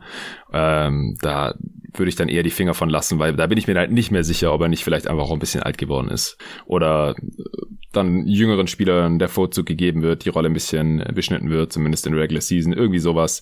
[0.51, 1.53] Ähm, da
[1.93, 4.11] würde ich dann eher die Finger von lassen, weil da bin ich mir halt nicht
[4.11, 6.37] mehr sicher, ob er nicht vielleicht einfach auch ein bisschen alt geworden ist.
[6.65, 7.43] Oder äh,
[7.91, 12.13] dann jüngeren Spielern der Vorzug gegeben wird, die Rolle ein bisschen beschnitten wird, zumindest in
[12.13, 13.41] Regular Season, irgendwie sowas.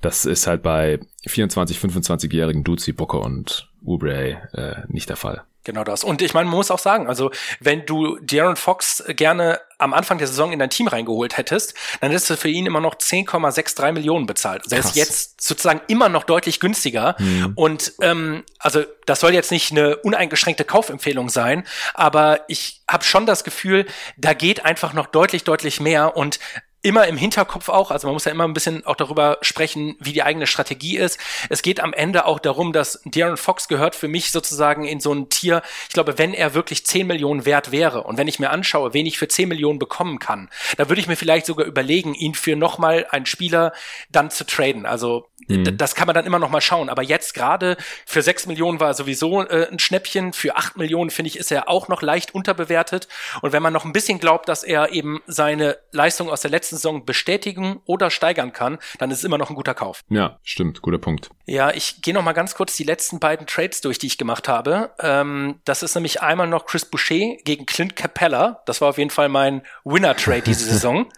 [0.00, 5.42] Das ist halt bei 24, 25-jährigen Dudes wie Booker und Oubre äh, nicht der Fall.
[5.64, 6.04] Genau das.
[6.04, 10.16] Und ich meine, man muss auch sagen, also wenn du De'Aaron Fox gerne am Anfang
[10.16, 13.92] der Saison in dein Team reingeholt hättest, dann hättest du für ihn immer noch 10,63
[13.92, 14.62] Millionen bezahlt.
[14.64, 17.14] Also er ist jetzt sozusagen immer noch deutlich günstiger.
[17.18, 17.52] Mhm.
[17.56, 23.26] Und ähm, also das soll jetzt nicht eine uneingeschränkte Kaufempfehlung sein, aber ich habe schon
[23.26, 26.16] das Gefühl, da geht einfach noch deutlich, deutlich mehr.
[26.16, 26.40] Und
[26.82, 30.12] immer im Hinterkopf auch, also man muss ja immer ein bisschen auch darüber sprechen, wie
[30.12, 31.18] die eigene Strategie ist.
[31.48, 35.12] Es geht am Ende auch darum, dass Darren Fox gehört für mich sozusagen in so
[35.12, 38.50] ein Tier, ich glaube, wenn er wirklich 10 Millionen wert wäre und wenn ich mir
[38.50, 42.14] anschaue, wen ich für 10 Millionen bekommen kann, da würde ich mir vielleicht sogar überlegen,
[42.14, 43.72] ihn für nochmal einen Spieler
[44.10, 44.86] dann zu traden.
[44.86, 45.76] Also mhm.
[45.76, 46.88] das kann man dann immer noch mal schauen.
[46.88, 47.76] Aber jetzt gerade
[48.06, 50.32] für 6 Millionen war er sowieso äh, ein Schnäppchen.
[50.32, 53.08] Für 8 Millionen, finde ich, ist er auch noch leicht unterbewertet.
[53.42, 56.76] Und wenn man noch ein bisschen glaubt, dass er eben seine Leistung aus der letzten
[56.76, 60.02] Saison bestätigen oder steigern kann, dann ist es immer noch ein guter Kauf.
[60.08, 61.30] Ja, stimmt, guter Punkt.
[61.46, 64.48] Ja, ich gehe noch mal ganz kurz die letzten beiden Trades durch, die ich gemacht
[64.48, 64.90] habe.
[65.00, 68.62] Ähm, das ist nämlich einmal noch Chris Boucher gegen Clint Capella.
[68.66, 71.10] Das war auf jeden Fall mein Winner-Trade diese Saison.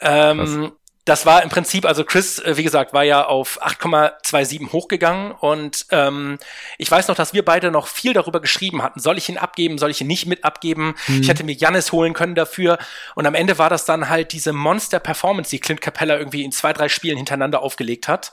[0.00, 0.72] ähm,
[1.08, 5.86] das war im Prinzip, also Chris, äh, wie gesagt, war ja auf 8,27 hochgegangen und
[5.90, 6.38] ähm,
[6.76, 9.00] ich weiß noch, dass wir beide noch viel darüber geschrieben hatten.
[9.00, 10.94] Soll ich ihn abgeben, soll ich ihn nicht mit abgeben?
[11.06, 11.22] Mhm.
[11.22, 12.78] Ich hätte mir Jannis holen können dafür
[13.14, 16.74] und am Ende war das dann halt diese Monster-Performance, die Clint Capella irgendwie in zwei,
[16.74, 18.32] drei Spielen hintereinander aufgelegt hat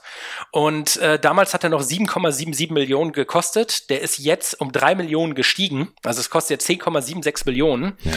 [0.50, 3.88] und äh, damals hat er noch 7,77 Millionen gekostet.
[3.88, 8.12] Der ist jetzt um drei Millionen gestiegen, also es kostet jetzt 10,76 Millionen ja.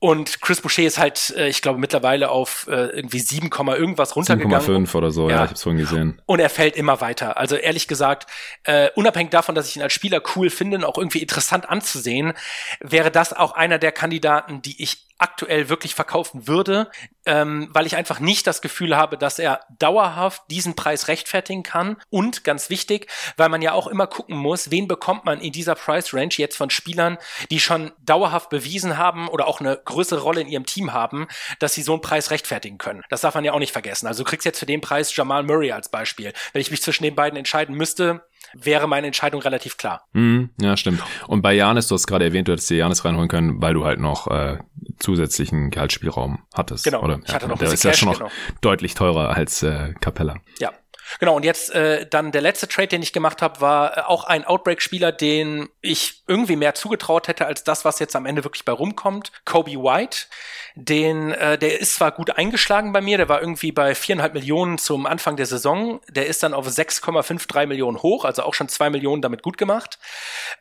[0.00, 4.16] und Chris Boucher ist halt, äh, ich glaube, mittlerweile auf äh, irgendwie 7, irgendwas was
[4.16, 4.86] runtergegangen.
[4.86, 6.20] 7,5 oder so, ja, ja ich hab's vorhin gesehen.
[6.26, 7.36] Und er fällt immer weiter.
[7.36, 8.26] Also ehrlich gesagt,
[8.64, 12.32] äh, unabhängig davon, dass ich ihn als Spieler cool finde und auch irgendwie interessant anzusehen,
[12.80, 16.90] wäre das auch einer der Kandidaten, die ich aktuell wirklich verkaufen würde,
[17.26, 21.96] ähm, weil ich einfach nicht das Gefühl habe, dass er dauerhaft diesen Preis rechtfertigen kann.
[22.08, 25.74] Und ganz wichtig, weil man ja auch immer gucken muss, wen bekommt man in dieser
[25.74, 27.18] Price Range jetzt von Spielern,
[27.50, 31.28] die schon dauerhaft bewiesen haben oder auch eine größere Rolle in ihrem Team haben,
[31.58, 33.02] dass sie so einen Preis rechtfertigen können.
[33.10, 34.06] Das darf man ja auch nicht vergessen.
[34.06, 36.32] Also du kriegst jetzt für den Preis Jamal Murray als Beispiel.
[36.52, 38.24] Wenn ich mich zwischen den beiden entscheiden müsste,
[38.54, 40.06] wäre meine Entscheidung relativ klar.
[40.12, 41.02] Mm, ja, stimmt.
[41.26, 43.84] Und bei Janis, du hast gerade erwähnt, du hättest dir Janis reinholen können, weil du
[43.84, 44.58] halt noch äh,
[44.98, 46.84] zusätzlichen Gehaltsspielraum hattest.
[46.84, 47.02] Genau.
[47.02, 47.20] Oder?
[47.24, 48.30] Ich hatte noch der ist ja schon noch genau.
[48.60, 50.36] deutlich teurer als äh, Capella.
[50.58, 50.72] Ja.
[51.18, 54.24] Genau, und jetzt äh, dann der letzte Trade, den ich gemacht habe, war äh, auch
[54.24, 58.64] ein Outbreak-Spieler, den ich irgendwie mehr zugetraut hätte als das, was jetzt am Ende wirklich
[58.64, 59.32] bei rumkommt.
[59.44, 60.26] Kobe White,
[60.74, 64.78] den, äh, der ist zwar gut eingeschlagen bei mir, der war irgendwie bei viereinhalb Millionen
[64.78, 68.90] zum Anfang der Saison, der ist dann auf 6,53 Millionen hoch, also auch schon zwei
[68.90, 69.98] Millionen damit gut gemacht.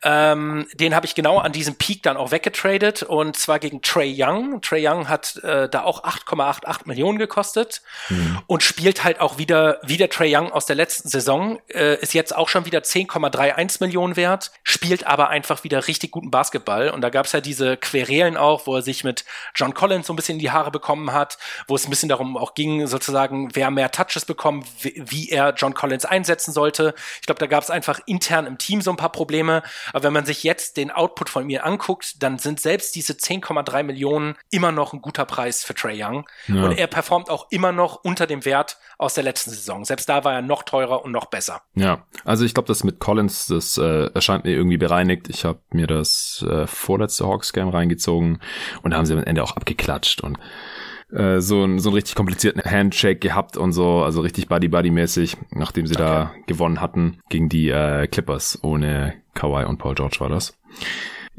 [0.04, 4.16] Ähm, den habe ich genau an diesem Peak dann auch weggetradet und zwar gegen Trey
[4.18, 4.62] Young.
[4.62, 8.40] Trey Young hat äh, da auch 8,88 Millionen gekostet mhm.
[8.48, 12.14] und spielt halt auch wieder wie der Trey Young aus der letzten Saison, äh, ist
[12.14, 17.02] jetzt auch schon wieder 10,31 Millionen wert, spielt aber einfach wieder richtig guten Basketball und
[17.02, 19.26] da gab es ja diese Querelen auch, wo er sich mit
[19.56, 22.10] John Collins Collins so ein bisschen in die Haare bekommen hat, wo es ein bisschen
[22.10, 26.94] darum auch ging, sozusagen, wer mehr Touches bekommt, wie er John Collins einsetzen sollte.
[27.22, 29.64] Ich glaube, da gab es einfach intern im Team so ein paar Probleme.
[29.94, 33.84] Aber wenn man sich jetzt den Output von mir anguckt, dann sind selbst diese 10,3
[33.84, 36.30] Millionen immer noch ein guter Preis für Trey Young.
[36.48, 36.64] Ja.
[36.64, 39.86] Und er performt auch immer noch unter dem Wert aus der letzten Saison.
[39.86, 41.62] Selbst da war er noch teurer und noch besser.
[41.76, 45.30] Ja, also ich glaube, das mit Collins, das äh, erscheint mir irgendwie bereinigt.
[45.30, 48.40] Ich habe mir das äh, vorletzte Hawks-Game reingezogen
[48.82, 50.38] und da haben sie am Ende auch abgeklatscht und
[51.12, 55.88] äh, so, ein, so einen richtig komplizierten Handshake gehabt und so, also richtig Buddy-Buddy-mäßig, nachdem
[55.88, 56.04] sie okay.
[56.04, 60.58] da gewonnen hatten gegen die äh, Clippers ohne Kawhi und Paul George war das.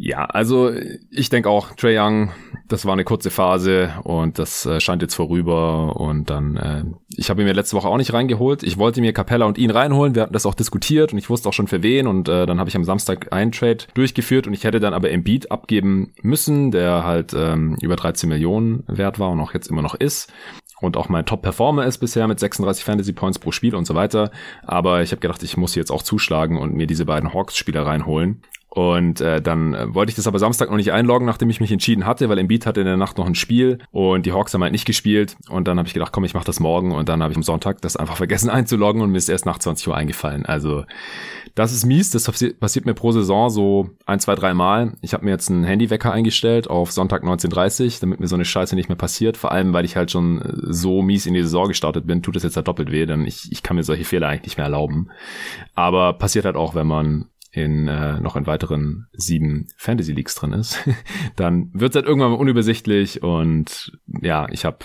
[0.02, 0.72] Ja, also
[1.10, 2.30] ich denke auch, Trey Young,
[2.68, 6.84] das war eine kurze Phase und das äh, scheint jetzt vorüber und dann, äh,
[7.18, 8.62] ich habe ihn mir letzte Woche auch nicht reingeholt.
[8.62, 11.50] Ich wollte mir Capella und ihn reinholen, wir hatten das auch diskutiert und ich wusste
[11.50, 14.54] auch schon für wen und äh, dann habe ich am Samstag einen Trade durchgeführt und
[14.54, 19.28] ich hätte dann aber Embiid abgeben müssen, der halt ähm, über 13 Millionen wert war
[19.28, 20.32] und auch jetzt immer noch ist
[20.80, 24.30] und auch mein Top-Performer ist bisher mit 36 Fantasy Points pro Spiel und so weiter.
[24.62, 28.42] Aber ich habe gedacht, ich muss jetzt auch zuschlagen und mir diese beiden Hawks-Spieler reinholen.
[28.72, 31.72] Und äh, dann äh, wollte ich das aber Samstag noch nicht einloggen, nachdem ich mich
[31.72, 34.62] entschieden hatte, weil Embiid hatte in der Nacht noch ein Spiel und die Hawks haben
[34.62, 35.36] halt nicht gespielt.
[35.48, 36.92] Und dann habe ich gedacht, komm, ich mache das morgen.
[36.92, 39.58] Und dann habe ich am Sonntag das einfach vergessen einzuloggen und mir ist erst nach
[39.58, 40.46] 20 Uhr eingefallen.
[40.46, 40.84] Also
[41.56, 42.10] das ist mies.
[42.10, 44.92] Das passiert mir pro Saison so ein, zwei, drei Mal.
[45.00, 48.76] Ich habe mir jetzt einen Handywecker eingestellt auf Sonntag 19.30 damit mir so eine Scheiße
[48.76, 49.36] nicht mehr passiert.
[49.36, 52.44] Vor allem, weil ich halt schon so mies in die Saison gestartet bin, tut es
[52.44, 55.08] jetzt halt doppelt weh, denn ich, ich kann mir solche Fehler eigentlich nicht mehr erlauben.
[55.74, 60.52] Aber passiert halt auch, wenn man in äh, noch in weiteren sieben Fantasy Leagues drin
[60.52, 60.78] ist,
[61.36, 64.78] dann wird es halt irgendwann mal unübersichtlich und ja, ich habe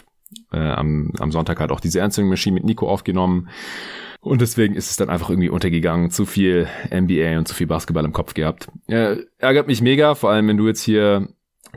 [0.51, 3.49] äh, am, am Sonntag halt auch diese Answering Machine mit Nico aufgenommen.
[4.21, 6.09] Und deswegen ist es dann einfach irgendwie untergegangen.
[6.09, 8.67] Zu viel NBA und zu viel Basketball im Kopf gehabt.
[8.87, 11.27] Äh, ärgert mich mega, vor allem wenn du jetzt hier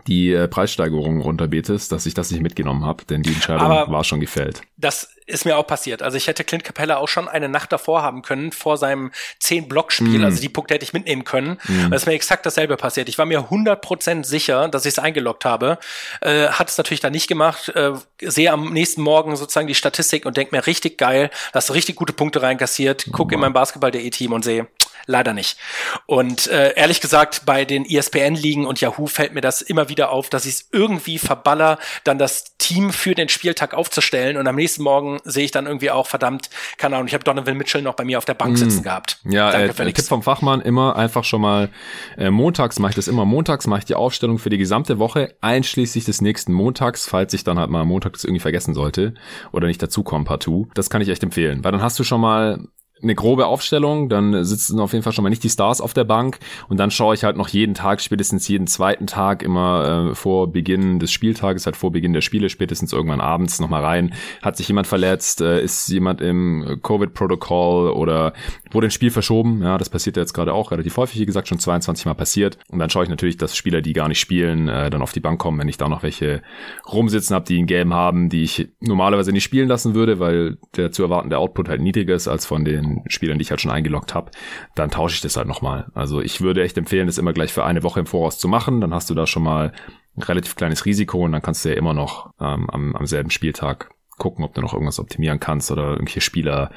[0.07, 4.05] die äh, Preissteigerung runterbetest, dass ich das nicht mitgenommen habe, denn die Entscheidung Aber war
[4.05, 4.63] schon gefällt.
[4.77, 6.03] Das ist mir auch passiert.
[6.03, 9.13] Also ich hätte Clint Capella auch schon eine Nacht davor haben können, vor seinem
[9.43, 10.21] 10-Block-Spiel.
[10.21, 10.25] Mm.
[10.25, 11.59] Also die Punkte hätte ich mitnehmen können.
[11.69, 11.87] Mm.
[11.87, 13.09] Und es ist mir exakt dasselbe passiert.
[13.09, 15.79] Ich war mir 100% sicher, dass ich es eingeloggt habe.
[16.23, 17.69] Äh, hat es natürlich dann nicht gemacht.
[17.69, 21.75] Äh, sehe am nächsten Morgen sozusagen die Statistik und denke mir, richtig geil, hast du
[21.75, 23.07] richtig gute Punkte reinkassiert.
[23.13, 23.35] Guck oh.
[23.35, 24.67] in mein Basketball.de-Team und sehe,
[25.09, 25.59] leider nicht.
[26.07, 30.29] Und äh, ehrlich gesagt, bei den ESPN-Ligen und Yahoo fällt mir das immer wieder auf,
[30.29, 34.83] dass ich es irgendwie verballer, dann das Team für den Spieltag aufzustellen und am nächsten
[34.83, 38.05] Morgen sehe ich dann irgendwie auch, verdammt, keine Ahnung, ich habe Donovan Mitchell noch bei
[38.05, 38.57] mir auf der Bank mm.
[38.57, 39.19] sitzen gehabt.
[39.25, 41.71] Ja, Danke, äh, Tipp vom Fachmann, immer einfach schon mal,
[42.19, 45.35] äh, montags mache ich das immer, montags mache ich die Aufstellung für die gesamte Woche,
[45.41, 49.15] einschließlich des nächsten Montags, falls ich dann halt mal montags irgendwie vergessen sollte
[49.53, 50.69] oder nicht dazukommen partout.
[50.75, 52.69] Das kann ich echt empfehlen, weil dann hast du schon mal
[53.03, 56.05] eine grobe Aufstellung, dann sitzen auf jeden Fall schon mal nicht die Stars auf der
[56.05, 60.15] Bank und dann schaue ich halt noch jeden Tag, spätestens jeden zweiten Tag immer äh,
[60.15, 64.15] vor Beginn des Spieltages, halt vor Beginn der Spiele, spätestens irgendwann abends nochmal rein.
[64.43, 65.41] Hat sich jemand verletzt?
[65.41, 68.33] Äh, ist jemand im Covid-Protokoll oder
[68.71, 69.63] wurde ein Spiel verschoben?
[69.63, 72.59] Ja, das passiert ja jetzt gerade auch relativ häufig, wie gesagt, schon 22 Mal passiert.
[72.71, 75.21] Und dann schaue ich natürlich, dass Spieler, die gar nicht spielen, äh, dann auf die
[75.21, 76.43] Bank kommen, wenn ich da noch welche
[76.91, 80.93] rumsitzen habe, die ein Game haben, die ich normalerweise nicht spielen lassen würde, weil der
[80.93, 84.15] zu erwartende Output halt niedriger ist als von den Spielern, die ich halt schon eingeloggt
[84.15, 84.31] habe,
[84.75, 85.87] dann tausche ich das halt nochmal.
[85.95, 88.81] Also ich würde echt empfehlen, das immer gleich für eine Woche im Voraus zu machen.
[88.81, 89.73] Dann hast du da schon mal
[90.17, 93.31] ein relativ kleines Risiko und dann kannst du ja immer noch ähm, am, am selben
[93.31, 96.71] Spieltag gucken, ob du noch irgendwas optimieren kannst oder irgendwelche Spieler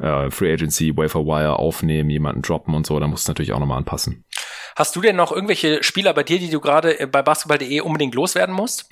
[0.00, 2.98] äh, Free Agency, Wafer Wire aufnehmen, jemanden droppen und so.
[2.98, 4.24] Da musst du natürlich auch nochmal anpassen.
[4.76, 8.54] Hast du denn noch irgendwelche Spieler bei dir, die du gerade bei basketball.de unbedingt loswerden
[8.54, 8.88] musst?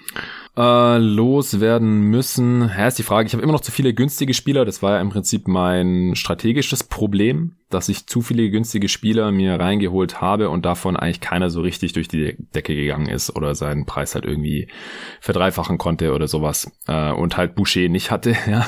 [0.57, 2.61] Äh, loswerden müssen.
[2.61, 3.27] Ja, ist die Frage.
[3.27, 4.65] Ich habe immer noch zu viele günstige Spieler.
[4.65, 9.59] Das war ja im Prinzip mein strategisches Problem dass ich zu viele günstige Spieler mir
[9.59, 13.85] reingeholt habe und davon eigentlich keiner so richtig durch die Decke gegangen ist oder seinen
[13.85, 14.69] Preis halt irgendwie
[15.21, 16.71] verdreifachen konnte oder sowas.
[16.87, 18.67] Äh, und halt Boucher nicht hatte, ja.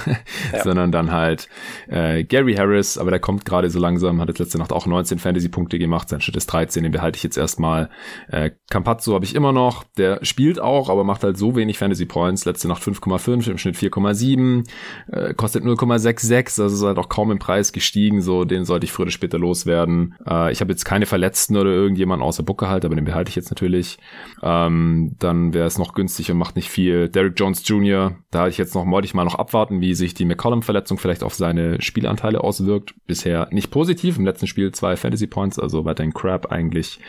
[0.53, 0.63] ja.
[0.63, 1.49] sondern dann halt
[1.89, 5.19] äh, Gary Harris, aber der kommt gerade so langsam, hat jetzt letzte Nacht auch 19
[5.19, 7.91] Fantasy-Punkte gemacht, sein Schritt ist 13, den behalte ich jetzt erstmal.
[8.29, 12.45] Äh, Campazzo habe ich immer noch, der spielt auch, aber macht halt so wenig Fantasy-Points,
[12.45, 14.65] letzte Nacht 5,5, im Schnitt 4,7,
[15.13, 18.93] äh, kostet 0,66, also ist halt auch kaum im Preis gestiegen, so den sollte ich
[18.93, 20.15] früher oder später loswerden.
[20.27, 23.37] Äh, ich habe jetzt keine Verletzten oder irgendjemand außer Bucke halt, aber den behalte ich
[23.37, 23.99] jetzt natürlich.
[24.43, 27.09] Ähm, dann wäre es noch günstig und macht nicht viel.
[27.09, 30.25] Derek Jones Jr., da ich jetzt noch, wollte ich mal noch abwarten, wie sich die
[30.25, 32.95] McCollum-Verletzung vielleicht auf seine Spielanteile auswirkt.
[33.07, 34.19] Bisher nicht positiv.
[34.19, 37.01] Im letzten Spiel zwei Fantasy Points, also weiterhin Crab eigentlich.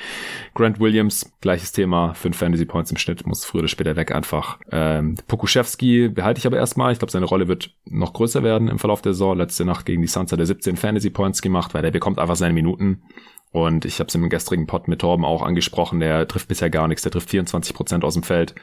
[0.54, 4.57] Grant Williams, gleiches Thema, fünf Fantasy Points im Schnitt, muss früher oder später weg einfach.
[4.72, 6.92] Ähm, Pokuschewski behalte ich aber erstmal.
[6.92, 9.38] Ich glaube, seine Rolle wird noch größer werden im Verlauf der Saison.
[9.38, 12.36] Letzte Nacht gegen die Suns hat er 17 Fantasy Points gemacht, weil der bekommt einfach
[12.36, 13.04] seine Minuten.
[13.52, 16.88] Und ich habe es im gestrigen Pod mit Torben auch angesprochen, der trifft bisher gar
[16.88, 18.54] nichts, der trifft 24 Prozent aus dem Feld.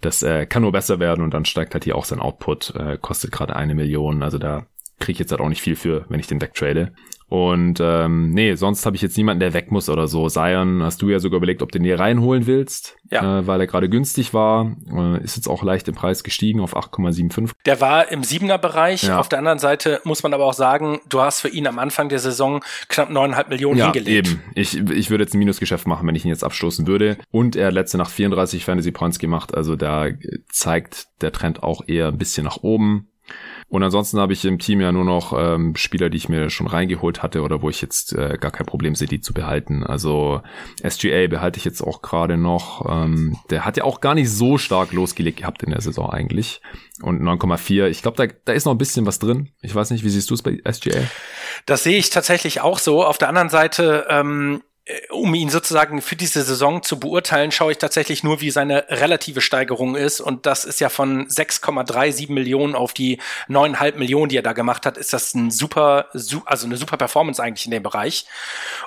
[0.00, 2.96] Das äh, kann nur besser werden und dann steigt halt hier auch sein Output, äh,
[2.98, 4.22] kostet gerade eine Million.
[4.22, 4.66] Also da
[5.00, 6.92] kriege ich jetzt halt auch nicht viel für, wenn ich den wegtrade.
[7.30, 10.28] Und ähm, nee, sonst habe ich jetzt niemanden, der weg muss oder so.
[10.28, 13.38] Zion hast du ja sogar überlegt, ob du den hier reinholen willst, ja.
[13.38, 14.74] äh, weil er gerade günstig war.
[14.92, 17.52] Äh, ist jetzt auch leicht im Preis gestiegen auf 8,75.
[17.66, 19.04] Der war im siebener Bereich.
[19.04, 19.20] Ja.
[19.20, 22.08] Auf der anderen Seite muss man aber auch sagen, du hast für ihn am Anfang
[22.08, 24.28] der Saison knapp neuneinhalb Millionen ja, hingelegt.
[24.28, 24.42] Eben.
[24.56, 27.16] Ich, ich würde jetzt ein Minusgeschäft machen, wenn ich ihn jetzt abstoßen würde.
[27.30, 29.54] Und er hat letzte Nacht 34 Fantasy Points gemacht.
[29.54, 30.08] Also da
[30.48, 33.09] zeigt der Trend auch eher ein bisschen nach oben.
[33.70, 36.66] Und ansonsten habe ich im Team ja nur noch ähm, Spieler, die ich mir schon
[36.66, 39.84] reingeholt hatte oder wo ich jetzt äh, gar kein Problem sehe, die zu behalten.
[39.84, 40.42] Also
[40.86, 42.84] SGA behalte ich jetzt auch gerade noch.
[42.90, 46.60] Ähm, der hat ja auch gar nicht so stark losgelegt gehabt in der Saison eigentlich.
[47.00, 49.50] Und 9,4, ich glaube, da, da ist noch ein bisschen was drin.
[49.62, 50.98] Ich weiß nicht, wie siehst du es bei SGA?
[51.64, 53.04] Das sehe ich tatsächlich auch so.
[53.04, 54.69] Auf der anderen Seite, ähm, äh,
[55.10, 59.40] um ihn sozusagen für diese Saison zu beurteilen, schaue ich tatsächlich nur, wie seine relative
[59.40, 60.20] Steigerung ist.
[60.20, 64.86] Und das ist ja von 6,37 Millionen auf die 9,5 Millionen, die er da gemacht
[64.86, 68.26] hat, ist das ein super, also eine super Performance eigentlich in dem Bereich.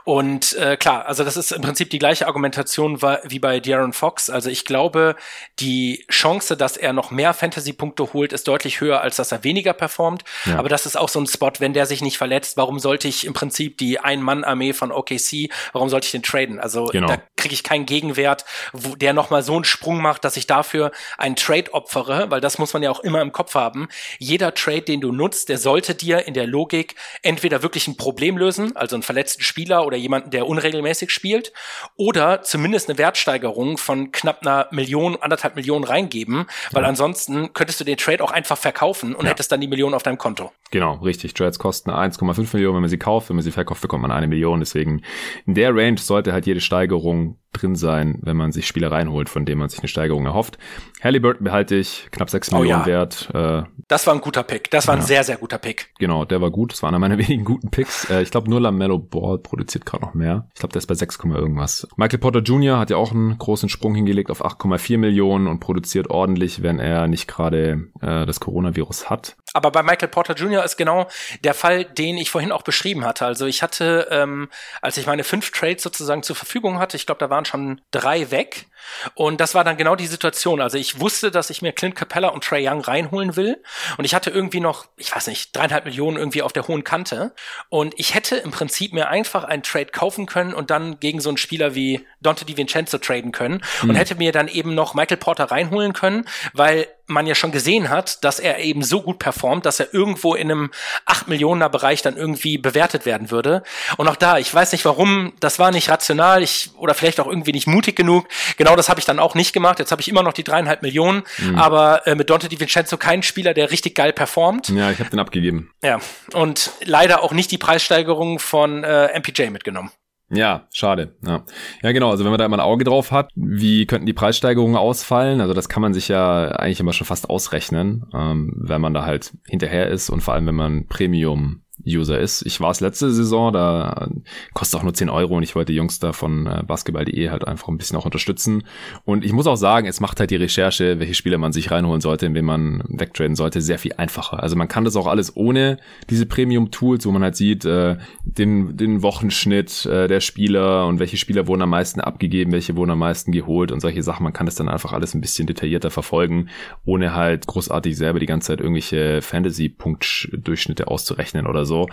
[0.03, 4.29] Und äh, klar, also das ist im Prinzip die gleiche Argumentation wie bei De'Aaron Fox.
[4.29, 5.15] Also ich glaube,
[5.59, 9.73] die Chance, dass er noch mehr Fantasy-Punkte holt, ist deutlich höher, als dass er weniger
[9.73, 10.23] performt.
[10.45, 10.57] Ja.
[10.57, 13.25] Aber das ist auch so ein Spot, wenn der sich nicht verletzt, warum sollte ich
[13.25, 16.59] im Prinzip die Ein-Mann-Armee von OKC, warum sollte ich den traden?
[16.59, 17.07] Also genau.
[17.07, 20.91] da kriege ich keinen Gegenwert, wo der nochmal so einen Sprung macht, dass ich dafür
[21.19, 23.87] einen Trade opfere, weil das muss man ja auch immer im Kopf haben.
[24.17, 28.37] Jeder Trade, den du nutzt, der sollte dir in der Logik entweder wirklich ein Problem
[28.37, 31.53] lösen, also einen verletzten Spieler oder jemanden, der unregelmäßig spielt,
[31.95, 36.89] oder zumindest eine Wertsteigerung von knapp einer Million, anderthalb Millionen reingeben, weil ja.
[36.89, 39.31] ansonsten könntest du den Trade auch einfach verkaufen und ja.
[39.31, 40.51] hättest dann die Million auf deinem Konto.
[40.71, 41.35] Genau, richtig.
[41.35, 43.29] Trades kosten 1,5 Millionen, wenn man sie kauft.
[43.29, 44.59] Wenn man sie verkauft, bekommt man eine Million.
[44.59, 45.03] Deswegen
[45.45, 49.45] in der Range sollte halt jede Steigerung drin sein, wenn man sich Spieler reinholt, von
[49.45, 50.57] denen man sich eine Steigerung erhofft.
[51.03, 52.85] Halliburton behalte ich, knapp 6 oh, Millionen ja.
[52.85, 53.29] wert.
[53.33, 54.71] Äh, das war ein guter Pick.
[54.71, 55.01] Das war ja.
[55.01, 55.93] ein sehr, sehr guter Pick.
[55.99, 56.73] Genau, der war gut.
[56.73, 58.09] Das war einer meiner wenigen guten Picks.
[58.09, 60.49] Äh, ich glaube, nur LaMelo Ball produziert gerade noch mehr.
[60.53, 61.87] Ich glaube, der ist bei 6, irgendwas.
[61.95, 62.79] Michael Potter Jr.
[62.79, 67.07] hat ja auch einen großen Sprung hingelegt auf 8,4 Millionen und produziert ordentlich, wenn er
[67.07, 69.35] nicht gerade äh, das Coronavirus hat.
[69.53, 70.63] Aber bei Michael Porter Jr.
[70.63, 71.07] ist genau
[71.43, 73.25] der Fall, den ich vorhin auch beschrieben hatte.
[73.25, 74.49] Also ich hatte, ähm,
[74.81, 78.31] als ich meine fünf Trades sozusagen zur Verfügung hatte, ich glaube, da waren schon drei
[78.31, 78.65] weg.
[79.15, 80.61] Und das war dann genau die Situation.
[80.61, 83.61] Also ich wusste, dass ich mir Clint Capella und Trey Young reinholen will.
[83.97, 87.33] Und ich hatte irgendwie noch, ich weiß nicht, dreieinhalb Millionen irgendwie auf der hohen Kante.
[87.69, 91.29] Und ich hätte im Prinzip mir einfach einen Trade kaufen können und dann gegen so
[91.29, 93.63] einen Spieler wie Dante DiVincenzo traden können.
[93.81, 93.89] Mhm.
[93.89, 97.89] Und hätte mir dann eben noch Michael Porter reinholen können, weil man ja schon gesehen
[97.89, 100.71] hat, dass er eben so gut performt, dass er irgendwo in einem
[101.05, 103.63] 8 Millioner Bereich dann irgendwie bewertet werden würde.
[103.97, 107.27] Und auch da, ich weiß nicht warum, das war nicht rational, ich, oder vielleicht auch
[107.27, 108.27] irgendwie nicht mutig genug.
[108.57, 109.79] Genau das habe ich dann auch nicht gemacht.
[109.79, 111.57] Jetzt habe ich immer noch die dreieinhalb Millionen, mhm.
[111.57, 114.69] aber äh, mit Dante Di Vincenzo kein Spieler, der richtig geil performt.
[114.69, 115.71] Ja, ich habe den abgegeben.
[115.83, 115.99] Ja,
[116.33, 119.91] und leider auch nicht die Preissteigerung von äh, MPJ mitgenommen.
[120.29, 121.15] Ja, schade.
[121.25, 121.43] Ja.
[121.83, 122.09] ja, genau.
[122.09, 125.41] Also wenn man da immer ein Auge drauf hat, wie könnten die Preissteigerungen ausfallen?
[125.41, 129.05] Also das kann man sich ja eigentlich immer schon fast ausrechnen, ähm, wenn man da
[129.05, 132.45] halt hinterher ist und vor allem wenn man Premium User ist.
[132.45, 134.07] Ich war es letzte Saison, da
[134.53, 137.47] kostet auch nur 10 Euro und ich wollte die Jungs da von äh, basketball.de halt
[137.47, 138.63] einfach ein bisschen auch unterstützen.
[139.05, 142.01] Und ich muss auch sagen, es macht halt die Recherche, welche Spieler man sich reinholen
[142.01, 144.41] sollte, in wen man wegtraden sollte, sehr viel einfacher.
[144.41, 145.77] Also man kann das auch alles ohne
[146.09, 151.17] diese Premium-Tools, wo man halt sieht, äh, den, den Wochenschnitt äh, der Spieler und welche
[151.17, 154.23] Spieler wurden am meisten abgegeben, welche wurden am meisten geholt und solche Sachen.
[154.23, 156.49] Man kann das dann einfach alles ein bisschen detaillierter verfolgen,
[156.85, 161.87] ohne halt großartig selber die ganze Zeit irgendwelche Fantasy-Punktdurchschnitte auszurechnen oder so so.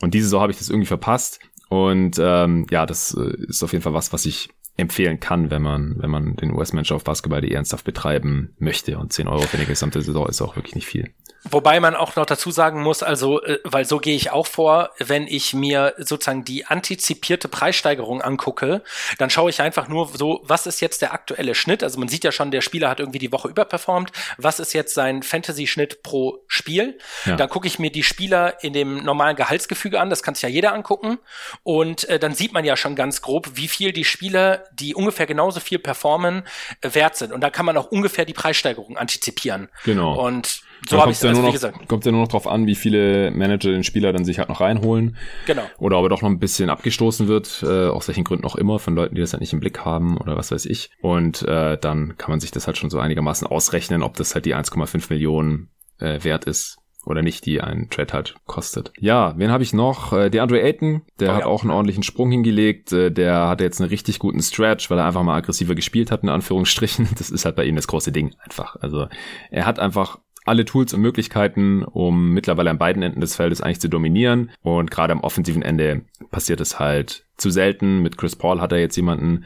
[0.00, 1.40] Und diese Saison habe ich das irgendwie verpasst.
[1.68, 5.62] Und ähm, ja, das äh, ist auf jeden Fall was, was ich empfehlen kann, wenn
[5.62, 8.98] man, wenn man den US-Mensch auf Basketball die ernsthaft betreiben möchte.
[8.98, 11.10] Und 10 Euro für eine gesamte Saison ist auch wirklich nicht viel.
[11.50, 14.90] Wobei man auch noch dazu sagen muss, also, äh, weil so gehe ich auch vor,
[14.98, 18.82] wenn ich mir sozusagen die antizipierte Preissteigerung angucke,
[19.18, 21.82] dann schaue ich einfach nur so, was ist jetzt der aktuelle Schnitt?
[21.82, 24.10] Also man sieht ja schon, der Spieler hat irgendwie die Woche überperformt.
[24.38, 26.98] Was ist jetzt sein Fantasy-Schnitt pro Spiel?
[27.26, 27.36] Ja.
[27.36, 30.48] Dann gucke ich mir die Spieler in dem normalen Gehaltsgefüge an, das kann sich ja
[30.48, 31.18] jeder angucken.
[31.62, 35.26] Und äh, dann sieht man ja schon ganz grob, wie viel die Spieler, die ungefähr
[35.26, 36.44] genauso viel performen,
[36.80, 37.32] äh, wert sind.
[37.32, 39.68] Und da kann man auch ungefähr die Preissteigerung antizipieren.
[39.84, 40.24] Genau.
[40.26, 42.74] Und so habe ich ja also, nur noch, Kommt ja nur noch drauf an, wie
[42.74, 45.16] viele Manager den Spieler dann sich halt noch reinholen.
[45.46, 45.62] Genau.
[45.78, 48.78] Oder ob er doch noch ein bisschen abgestoßen wird, äh, aus welchen Gründen auch immer,
[48.78, 50.90] von Leuten, die das halt nicht im Blick haben oder was weiß ich.
[51.00, 54.46] Und äh, dann kann man sich das halt schon so einigermaßen ausrechnen, ob das halt
[54.46, 58.92] die 1,5 Millionen äh, wert ist oder nicht, die ein Trade halt kostet.
[58.98, 60.12] Ja, wen habe ich noch?
[60.12, 61.46] Äh, der Andre Ayton, der oh, hat ja.
[61.46, 62.92] auch einen ordentlichen Sprung hingelegt.
[62.92, 66.22] Äh, der hatte jetzt einen richtig guten Stretch, weil er einfach mal aggressiver gespielt hat,
[66.22, 67.08] in Anführungsstrichen.
[67.18, 68.76] Das ist halt bei ihm das große Ding einfach.
[68.76, 69.08] Also
[69.50, 73.80] er hat einfach alle Tools und Möglichkeiten, um mittlerweile an beiden Enden des Feldes eigentlich
[73.80, 74.50] zu dominieren.
[74.62, 78.00] Und gerade am offensiven Ende passiert es halt zu selten.
[78.02, 79.44] Mit Chris Paul hat er jetzt jemanden,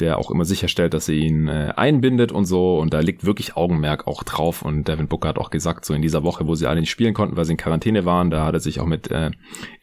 [0.00, 2.78] der auch immer sicherstellt, dass er ihn äh, einbindet und so.
[2.78, 4.62] Und da liegt wirklich Augenmerk auch drauf.
[4.62, 7.14] Und Devin Booker hat auch gesagt, so in dieser Woche, wo sie alle nicht spielen
[7.14, 9.30] konnten, weil sie in Quarantäne waren, da hat er sich auch mit äh,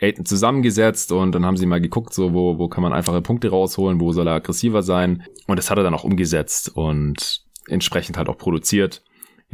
[0.01, 3.49] Aiden zusammengesetzt und dann haben sie mal geguckt, so wo, wo kann man einfache Punkte
[3.49, 5.23] rausholen, wo soll er aggressiver sein.
[5.47, 9.03] Und das hat er dann auch umgesetzt und entsprechend halt auch produziert.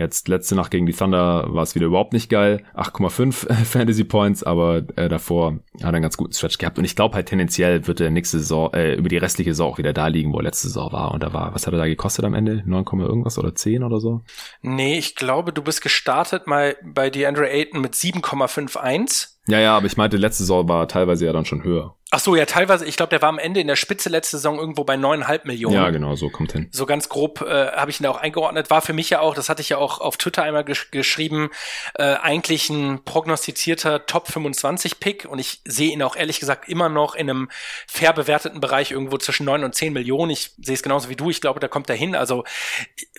[0.02, 2.64] Jetzt letzte Nacht gegen die Thunder war es wieder überhaupt nicht geil.
[2.76, 6.80] 8,5 Fantasy Points, aber äh, davor hat er einen ganz guten Stretch gehabt.
[6.80, 9.78] Und ich glaube halt tendenziell wird er nächste Saison, äh, über die restliche Saison auch
[9.78, 11.12] wieder da liegen, wo er letzte Saison war.
[11.12, 12.64] Und da war, was hat er da gekostet am Ende?
[12.66, 14.22] 9, irgendwas oder 10 oder so?
[14.64, 19.28] Nee, ich glaube, du bist gestartet mal bei DeAndre Ayton mit 7,51.
[19.48, 21.96] Ja, ja, aber ich meinte, letzte Saison war teilweise ja dann schon höher.
[22.12, 24.60] Ach so, ja, teilweise, ich glaube, der war am Ende in der Spitze letzte Saison
[24.60, 25.76] irgendwo bei neuneinhalb Millionen.
[25.76, 26.68] Ja, genau, so kommt hin.
[26.72, 28.70] So ganz grob äh, habe ich ihn da auch eingeordnet.
[28.70, 31.50] War für mich ja auch, das hatte ich ja auch auf Twitter einmal gesch geschrieben,
[31.96, 36.90] äh, eigentlich ein prognostizierter Top 25 Pick und ich sehe ihn auch ehrlich gesagt immer
[36.90, 37.50] noch in einem
[37.88, 40.32] fair bewerteten Bereich irgendwo zwischen neun und zehn Millionen.
[40.32, 41.30] Ich sehe es genauso wie du.
[41.30, 42.16] Ich glaube, da kommt er hin.
[42.16, 42.44] Also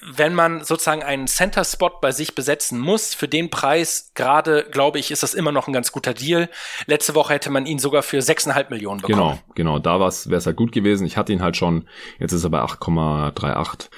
[0.03, 4.99] wenn man sozusagen einen Center Spot bei sich besetzen muss, für den Preis gerade, glaube
[4.99, 6.49] ich, ist das immer noch ein ganz guter guter Deal.
[6.87, 9.03] Letzte Woche hätte man ihn sogar für 6,5 Millionen bekommen.
[9.07, 9.79] Genau, genau.
[9.79, 11.07] Da wäre es halt gut gewesen.
[11.07, 11.85] Ich hatte ihn halt schon.
[12.19, 13.89] Jetzt ist er bei 8,38.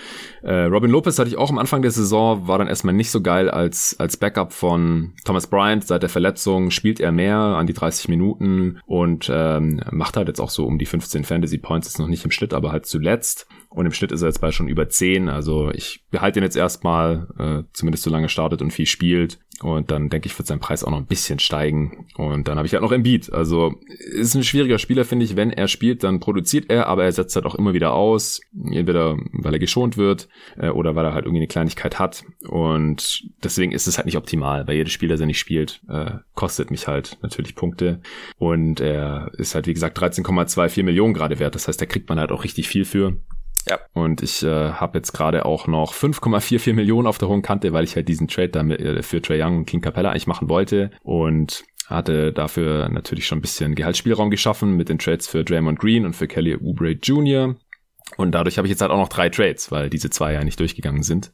[0.43, 3.23] Äh, Robin Lopez hatte ich auch am Anfang der Saison, war dann erstmal nicht so
[3.23, 5.87] geil als, als Backup von Thomas Bryant.
[5.87, 10.41] Seit der Verletzung spielt er mehr an die 30 Minuten und ähm, macht halt jetzt
[10.41, 11.89] auch so um die 15 Fantasy Points.
[11.89, 13.47] Ist noch nicht im Schnitt, aber halt zuletzt.
[13.75, 15.29] Und im Schnitt ist er jetzt bei schon über 10.
[15.29, 19.41] Also ich behalte ihn jetzt erstmal, äh, zumindest solange startet und viel spielt.
[19.63, 22.07] Und dann denke ich, wird sein Preis auch noch ein bisschen steigen.
[22.17, 23.33] Und dann habe ich halt noch Embiid.
[23.33, 23.75] Also
[24.13, 25.35] ist ein schwieriger Spieler, finde ich.
[25.35, 28.41] Wenn er spielt, dann produziert er, aber er setzt halt auch immer wieder aus.
[28.55, 32.25] Entweder weil er geschont wird äh, oder weil er halt irgendwie eine Kleinigkeit hat.
[32.49, 36.71] Und deswegen ist es halt nicht optimal, weil jedes Spieler, der nicht spielt, äh, kostet
[36.71, 38.01] mich halt natürlich Punkte.
[38.39, 41.57] Und er ist halt, wie gesagt, 13,24 Millionen gerade wert.
[41.57, 43.17] Das heißt, da kriegt man halt auch richtig viel für.
[43.69, 43.79] Ja.
[43.93, 47.85] Und ich äh, habe jetzt gerade auch noch 5,44 Millionen auf der hohen Kante, weil
[47.85, 50.49] ich halt diesen Trade da mit, äh, für Trey Young und King Capella eigentlich machen
[50.49, 50.91] wollte.
[51.03, 56.07] Und hatte dafür natürlich schon ein bisschen Gehaltsspielraum geschaffen mit den Trades für Draymond Green
[56.07, 57.57] und für Kelly Oubre Jr.
[58.17, 60.61] Und dadurch habe ich jetzt halt auch noch drei Trades, weil diese zwei ja nicht
[60.61, 61.33] durchgegangen sind.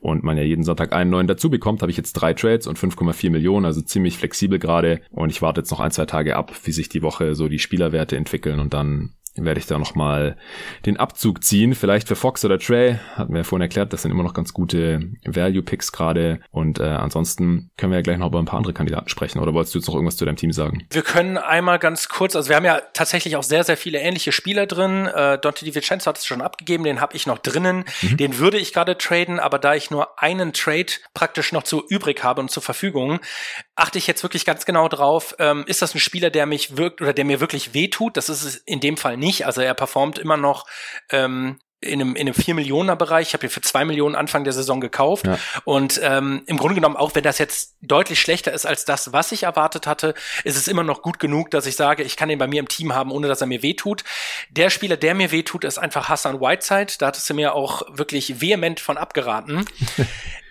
[0.00, 2.78] Und man ja jeden Sonntag einen neuen dazu bekommt, habe ich jetzt drei Trades und
[2.78, 5.00] 5,4 Millionen, also ziemlich flexibel gerade.
[5.10, 7.58] Und ich warte jetzt noch ein, zwei Tage ab, wie sich die Woche so die
[7.58, 10.36] Spielerwerte entwickeln und dann werde ich da nochmal
[10.86, 11.74] den Abzug ziehen.
[11.74, 14.52] Vielleicht für Fox oder Trey, hatten wir ja vorhin erklärt, das sind immer noch ganz
[14.52, 16.40] gute Value-Picks gerade.
[16.50, 19.38] Und äh, ansonsten können wir ja gleich noch über ein paar andere Kandidaten sprechen.
[19.38, 20.86] Oder wolltest du jetzt noch irgendwas zu deinem Team sagen?
[20.90, 24.32] Wir können einmal ganz kurz, also wir haben ja tatsächlich auch sehr, sehr viele ähnliche
[24.32, 25.06] Spieler drin.
[25.06, 27.84] Äh, Dante DiVincenzo hat es schon abgegeben, den habe ich noch drinnen.
[28.02, 28.16] Mhm.
[28.16, 32.24] Den würde ich gerade traden, aber da ich nur einen Trade praktisch noch zu übrig
[32.24, 33.20] habe und zur Verfügung,
[33.76, 37.00] achte ich jetzt wirklich ganz genau drauf, ähm, ist das ein Spieler, der mich wirkt
[37.00, 38.16] oder der mir wirklich wehtut?
[38.16, 39.46] Das ist es in dem Fall nicht.
[39.46, 40.66] Also er performt immer noch
[41.10, 43.28] ähm, in einem, in einem 4 Millioner Bereich.
[43.28, 45.26] Ich habe ihn für 2 Millionen Anfang der Saison gekauft.
[45.26, 45.38] Ja.
[45.64, 49.32] Und ähm, im Grunde genommen, auch wenn das jetzt deutlich schlechter ist als das, was
[49.32, 50.14] ich erwartet hatte,
[50.44, 52.68] ist es immer noch gut genug, dass ich sage, ich kann ihn bei mir im
[52.68, 54.04] Team haben, ohne dass er mir wehtut.
[54.50, 56.92] Der Spieler, der mir wehtut, ist einfach Hassan Whiteside.
[56.98, 59.64] Da hattest du mir auch wirklich vehement von abgeraten.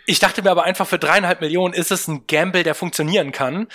[0.10, 3.68] Ich dachte mir aber einfach, für dreieinhalb Millionen ist es ein Gamble, der funktionieren kann.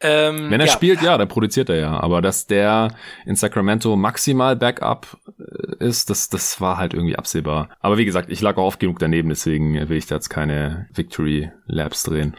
[0.00, 0.72] Ähm, Wenn er ja.
[0.72, 1.98] spielt, ja, dann produziert er ja.
[1.98, 2.94] Aber dass der
[3.26, 7.70] in Sacramento maximal Backup äh, ist, das, das war halt irgendwie absehbar.
[7.80, 10.86] Aber wie gesagt, ich lag auch oft genug daneben, deswegen will ich da jetzt keine
[10.94, 12.36] Victory Labs drehen.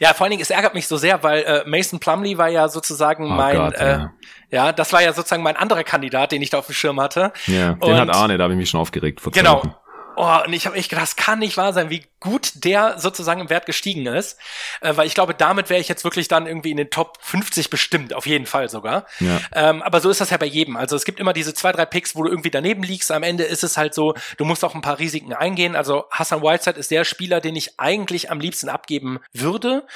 [0.00, 2.68] ja, vor allen Dingen, es ärgert mich so sehr, weil äh, Mason Plumley war ja
[2.68, 4.12] sozusagen oh mein, Gott, äh, ja.
[4.50, 4.72] ja.
[4.72, 7.34] das war ja sozusagen mein anderer Kandidat, den ich da auf dem Schirm hatte.
[7.48, 9.20] Ja, den Und, hat Arne, da habe ich mich schon aufgeregt.
[9.20, 9.62] Vor genau.
[10.16, 13.40] Oh, und ich habe echt gedacht, das kann nicht wahr sein, wie gut der sozusagen
[13.40, 14.38] im Wert gestiegen ist.
[14.80, 17.70] Äh, weil ich glaube, damit wäre ich jetzt wirklich dann irgendwie in den Top 50
[17.70, 19.06] bestimmt, auf jeden Fall sogar.
[19.18, 19.40] Ja.
[19.54, 20.76] Ähm, aber so ist das ja bei jedem.
[20.76, 23.10] Also es gibt immer diese zwei, drei Picks, wo du irgendwie daneben liegst.
[23.10, 25.74] Am Ende ist es halt so, du musst auch ein paar Risiken eingehen.
[25.74, 29.86] Also Hassan Whiteside ist der Spieler, den ich eigentlich am liebsten abgeben würde.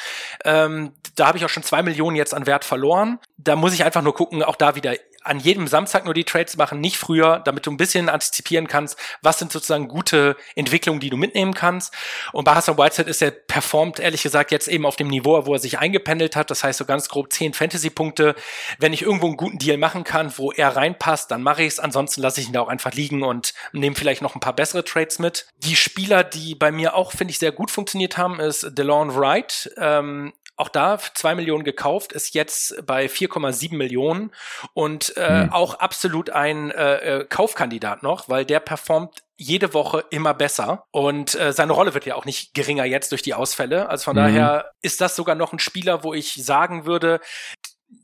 [0.45, 3.19] Ähm, da habe ich auch schon zwei Millionen jetzt an Wert verloren.
[3.37, 4.95] Da muss ich einfach nur gucken, auch da wieder
[5.25, 8.99] an jedem Samstag nur die Trades machen, nicht früher, damit du ein bisschen antizipieren kannst,
[9.23, 11.95] was sind sozusagen gute Entwicklungen, die du mitnehmen kannst.
[12.33, 15.55] Und bei Hassan Whiteside ist er performt, ehrlich gesagt, jetzt eben auf dem Niveau, wo
[15.55, 16.51] er sich eingependelt hat.
[16.51, 18.35] Das heißt so ganz grob zehn Fantasy-Punkte.
[18.79, 21.81] Wenn ich irgendwo einen guten Deal machen kann, wo er reinpasst, dann mache ich es.
[21.81, 24.85] Ansonsten lasse ich ihn da auch einfach liegen und nehme vielleicht noch ein paar bessere
[24.85, 25.47] Trades mit.
[25.59, 29.71] Die Spieler, die bei mir auch, finde ich, sehr gut funktioniert haben, ist DeLon Wright.
[29.79, 34.31] Ähm, auch da zwei Millionen gekauft, ist jetzt bei 4,7 Millionen
[34.73, 35.53] und äh, mhm.
[35.53, 41.35] auch absolut ein äh, äh, Kaufkandidat noch, weil der performt jede Woche immer besser und
[41.35, 43.89] äh, seine Rolle wird ja auch nicht geringer jetzt durch die Ausfälle.
[43.89, 44.21] Also von mhm.
[44.21, 47.21] daher ist das sogar noch ein Spieler, wo ich sagen würde,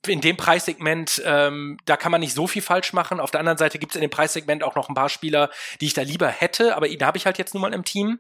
[0.06, 3.20] in dem Preissegment, ähm, da kann man nicht so viel falsch machen.
[3.20, 5.86] Auf der anderen Seite gibt es in dem Preissegment auch noch ein paar Spieler, die
[5.86, 8.18] ich da lieber hätte, aber ihn habe ich halt jetzt nun mal im Team.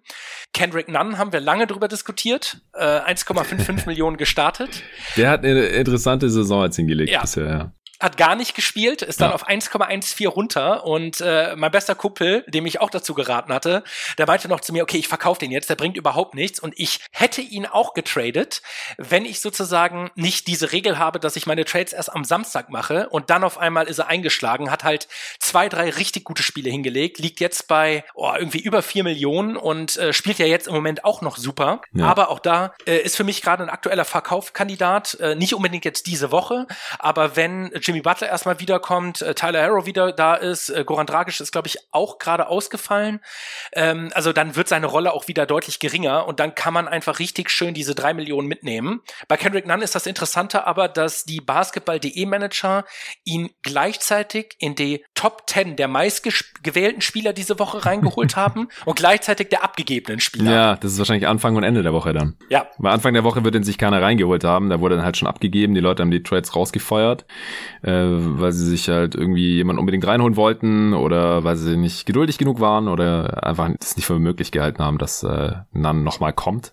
[0.52, 2.60] Kendrick Nunn haben wir lange drüber diskutiert.
[2.74, 4.82] Äh, 1,55 Millionen gestartet.
[5.16, 7.20] Der hat eine interessante Saison jetzt hingelegt ja.
[7.20, 9.34] bisher, ja hat gar nicht gespielt, ist dann ja.
[9.34, 13.84] auf 1,14 runter und äh, mein bester Kumpel, dem ich auch dazu geraten hatte,
[14.16, 16.74] der meinte noch zu mir, okay, ich verkaufe den jetzt, der bringt überhaupt nichts und
[16.78, 18.62] ich hätte ihn auch getradet,
[18.96, 23.08] wenn ich sozusagen nicht diese Regel habe, dass ich meine Trades erst am Samstag mache
[23.10, 27.18] und dann auf einmal ist er eingeschlagen, hat halt zwei, drei richtig gute Spiele hingelegt,
[27.18, 31.04] liegt jetzt bei oh, irgendwie über vier Millionen und äh, spielt ja jetzt im Moment
[31.04, 32.06] auch noch super, ja.
[32.06, 36.06] aber auch da äh, ist für mich gerade ein aktueller Verkaufkandidat, äh, nicht unbedingt jetzt
[36.06, 36.66] diese Woche,
[36.98, 41.40] aber wenn Jimmy Butler erstmal wiederkommt, äh, Tyler Harrow wieder da ist, äh, Goran Dragic
[41.40, 43.18] ist, glaube ich, auch gerade ausgefallen.
[43.72, 47.18] Ähm, also dann wird seine Rolle auch wieder deutlich geringer und dann kann man einfach
[47.18, 49.00] richtig schön diese drei Millionen mitnehmen.
[49.26, 52.84] Bei Kendrick Nunn ist das Interessante aber, dass die Basketball.de Manager
[53.24, 59.48] ihn gleichzeitig in die Top 10 der meistgewählten Spieler diese Woche reingeholt haben und gleichzeitig
[59.48, 60.52] der abgegebenen Spieler.
[60.52, 62.36] Ja, das ist wahrscheinlich Anfang und Ende der Woche dann.
[62.50, 62.68] Ja.
[62.78, 64.70] Bei Anfang der Woche wird den sich keiner reingeholt haben.
[64.70, 65.74] Da wurde dann halt schon abgegeben.
[65.74, 67.24] Die Leute haben die Trades rausgefeuert,
[67.82, 72.38] äh, weil sie sich halt irgendwie jemanden unbedingt reinholen wollten oder weil sie nicht geduldig
[72.38, 76.72] genug waren oder einfach es nicht für möglich gehalten haben, dass äh, Nan nochmal kommt.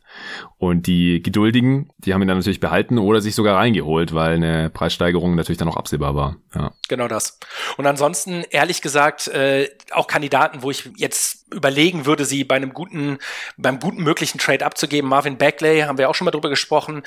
[0.60, 4.70] Und die Geduldigen, die haben ihn dann natürlich behalten oder sich sogar reingeholt, weil eine
[4.70, 6.38] Preissteigerung natürlich dann auch absehbar war.
[6.56, 6.72] Ja.
[6.90, 7.40] Genau das.
[7.78, 12.74] Und ansonsten, ehrlich gesagt, äh, auch Kandidaten, wo ich jetzt überlegen würde, sie bei einem
[12.74, 13.20] guten,
[13.56, 15.10] beim guten möglichen Trade abzugeben.
[15.10, 17.04] Marvin Bagley, haben wir auch schon mal drüber gesprochen,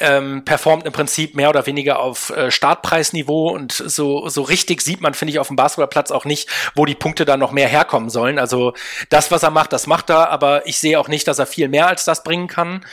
[0.00, 5.00] ähm, performt im Prinzip mehr oder weniger auf äh, Startpreisniveau und so, so richtig sieht
[5.02, 8.08] man, finde ich, auf dem Basketballplatz auch nicht, wo die Punkte dann noch mehr herkommen
[8.08, 8.38] sollen.
[8.38, 8.72] Also
[9.10, 11.68] das, was er macht, das macht er, aber ich sehe auch nicht, dass er viel
[11.68, 12.86] mehr als das bringen kann.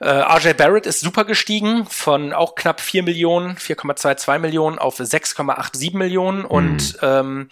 [0.00, 5.96] Äh, RJ Barrett ist super gestiegen von auch knapp 4 Millionen, 4,22 Millionen auf 6,87
[5.96, 6.44] Millionen mhm.
[6.46, 7.48] und ähm,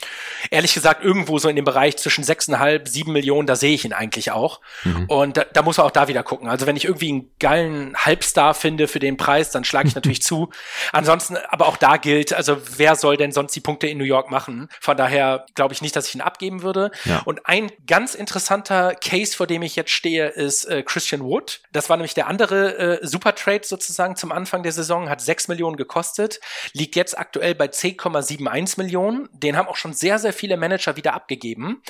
[0.51, 3.85] ehrlich gesagt irgendwo so in dem Bereich zwischen 6,5 sechseinhalb, sieben Millionen, da sehe ich
[3.85, 4.61] ihn eigentlich auch.
[4.85, 5.05] Mhm.
[5.07, 6.49] Und da, da muss man auch da wieder gucken.
[6.49, 10.22] Also wenn ich irgendwie einen geilen Halbstar finde für den Preis, dann schlage ich natürlich
[10.22, 10.51] zu.
[10.93, 14.30] Ansonsten, aber auch da gilt, also wer soll denn sonst die Punkte in New York
[14.30, 14.68] machen?
[14.80, 16.91] Von daher glaube ich nicht, dass ich ihn abgeben würde.
[17.05, 17.22] Ja.
[17.24, 21.61] Und ein ganz interessanter Case, vor dem ich jetzt stehe, ist äh, Christian Wood.
[21.72, 25.49] Das war nämlich der andere äh, Super Trade sozusagen zum Anfang der Saison, hat sechs
[25.49, 26.41] Millionen gekostet,
[26.72, 29.28] liegt jetzt aktuell bei 10,71 Millionen.
[29.33, 31.83] Den haben auch schon sehr, sehr viele Manager wieder abgegeben.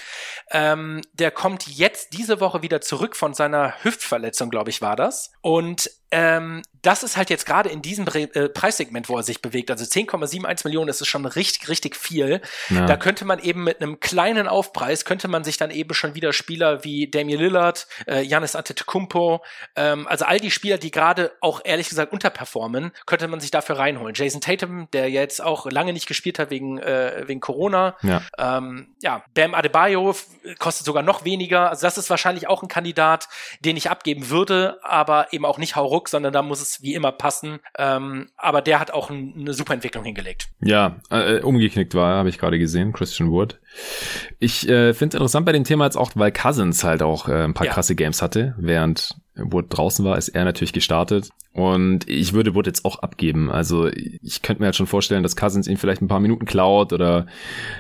[0.51, 4.97] Ähm, ähm, der kommt jetzt diese Woche wieder zurück von seiner Hüftverletzung, glaube ich, war
[4.97, 5.33] das.
[5.41, 9.41] Und ähm, das ist halt jetzt gerade in diesem Pre äh, Preissegment, wo er sich
[9.41, 9.71] bewegt.
[9.71, 12.43] Also 10,71 Millionen, das ist schon richtig, richtig viel.
[12.69, 12.87] Ja.
[12.87, 16.33] Da könnte man eben mit einem kleinen Aufpreis, könnte man sich dann eben schon wieder
[16.33, 19.43] Spieler wie Damian Lillard, äh, Giannis Antetokounmpo,
[19.77, 23.79] ähm, also all die Spieler, die gerade auch ehrlich gesagt unterperformen, könnte man sich dafür
[23.79, 24.15] reinholen.
[24.15, 27.97] Jason Tatum, der jetzt auch lange nicht gespielt hat wegen, äh, wegen Corona.
[28.03, 28.23] Ja.
[28.39, 30.15] Ähm, ja, Bam Adebayo
[30.59, 31.71] kostet sogar noch weniger.
[31.71, 33.29] Also das ist wahrscheinlich auch ein Kandidat,
[33.61, 37.13] den ich abgeben würde, aber eben auch nicht hauruck, sondern da muss es wie immer
[37.13, 37.59] passen.
[37.79, 40.49] Ähm, aber der hat auch ein, eine super Entwicklung hingelegt.
[40.61, 43.61] Ja, äh, umgeknickt war, habe ich gerade gesehen, Christian Wood.
[44.39, 47.45] Ich äh, finde es interessant bei dem Thema jetzt auch, weil Cousins halt auch äh,
[47.45, 47.73] ein paar ja.
[47.73, 51.31] krasse Games hatte, während Wood draußen war, ist er natürlich gestartet.
[51.55, 53.51] Und ich würde Wood jetzt auch abgeben.
[53.51, 56.93] Also ich könnte mir halt schon vorstellen, dass Cousins ihn vielleicht ein paar Minuten klaut
[56.93, 57.27] oder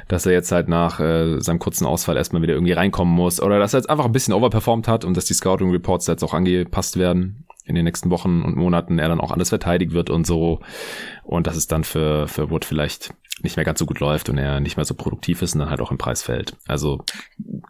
[0.08, 3.58] dass er jetzt halt nach äh, seinem kurzen Ausfall erstmal wieder irgendwie reinkommen muss oder
[3.58, 6.34] dass er jetzt einfach ein bisschen overperformt hat und dass die Scouting Reports jetzt auch
[6.34, 10.26] angepasst werden in den nächsten Wochen und Monaten er dann auch alles verteidigt wird und
[10.26, 10.60] so.
[11.22, 14.38] Und dass es dann für, für Wood vielleicht nicht mehr ganz so gut läuft und
[14.38, 16.54] er nicht mehr so produktiv ist und dann halt auch im Preis fällt.
[16.66, 17.04] Also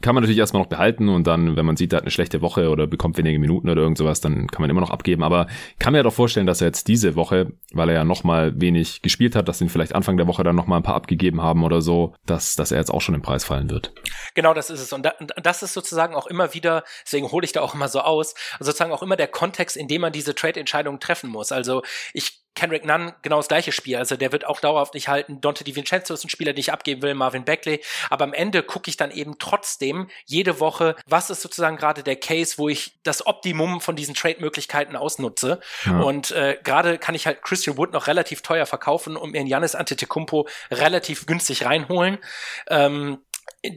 [0.02, 2.42] kann man natürlich erstmal noch behalten und dann, wenn man sieht, er hat eine schlechte
[2.42, 5.22] Woche oder bekommt wenige Minuten oder irgend sowas, dann kann man immer noch abgeben.
[5.22, 5.46] Aber
[5.78, 9.36] kann mir doch vorstellen, dass er jetzt diese Woche, weil er ja nochmal wenig gespielt
[9.36, 12.14] hat, dass ihn vielleicht Anfang der Woche dann nochmal ein paar abgegeben haben oder so,
[12.26, 13.92] dass, dass er jetzt auch schon im Preis fallen wird.
[14.34, 14.92] Genau, das ist es.
[14.92, 15.08] Und
[15.42, 18.92] das ist sozusagen auch immer wieder, deswegen hole ich da auch immer so aus, sozusagen
[18.92, 21.52] auch immer der Kontext, in dem man diese Trade-Entscheidungen treffen muss.
[21.52, 21.82] Also
[22.12, 23.96] ich Kendrick Nunn genau das gleiche Spiel.
[23.96, 25.40] Also der wird auch dauerhaft nicht halten.
[25.40, 27.80] Dante DiVincenzo ist ein Spieler, den ich abgeben will, Marvin Beckley.
[28.10, 32.16] Aber am Ende gucke ich dann eben trotzdem jede Woche, was ist sozusagen gerade der
[32.16, 35.60] Case, wo ich das Optimum von diesen Trade-Möglichkeiten ausnutze.
[35.84, 36.00] Ja.
[36.00, 39.46] Und äh, gerade kann ich halt Christian Wood noch relativ teuer verkaufen und mir in
[39.46, 42.18] Janis Antetokounmpo relativ günstig reinholen.
[42.68, 43.18] Ähm,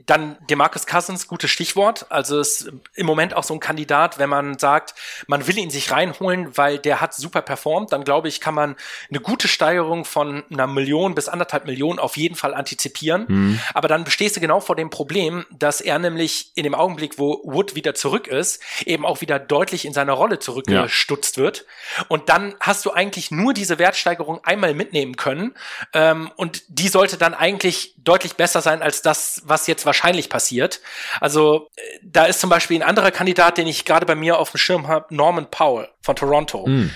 [0.07, 2.07] dann Demarcus Cousins, gutes Stichwort.
[2.09, 4.95] Also ist im Moment auch so ein Kandidat, wenn man sagt,
[5.27, 8.75] man will ihn sich reinholen, weil der hat super performt, dann glaube ich, kann man
[9.09, 13.25] eine gute Steigerung von einer Million bis anderthalb Millionen auf jeden Fall antizipieren.
[13.27, 13.59] Mhm.
[13.75, 17.41] Aber dann bestehst du genau vor dem Problem, dass er nämlich in dem Augenblick, wo
[17.43, 21.43] Wood wieder zurück ist, eben auch wieder deutlich in seiner Rolle zurückgestutzt ja.
[21.43, 21.65] wird.
[22.07, 25.53] Und dann hast du eigentlich nur diese Wertsteigerung einmal mitnehmen können.
[25.93, 30.29] Ähm, und die sollte dann eigentlich deutlich besser sein als das, was jetzt jetzt wahrscheinlich
[30.29, 30.81] passiert.
[31.19, 34.51] Also äh, da ist zum Beispiel ein anderer Kandidat, den ich gerade bei mir auf
[34.51, 36.65] dem Schirm habe, Norman Powell von Toronto.
[36.65, 36.91] Mm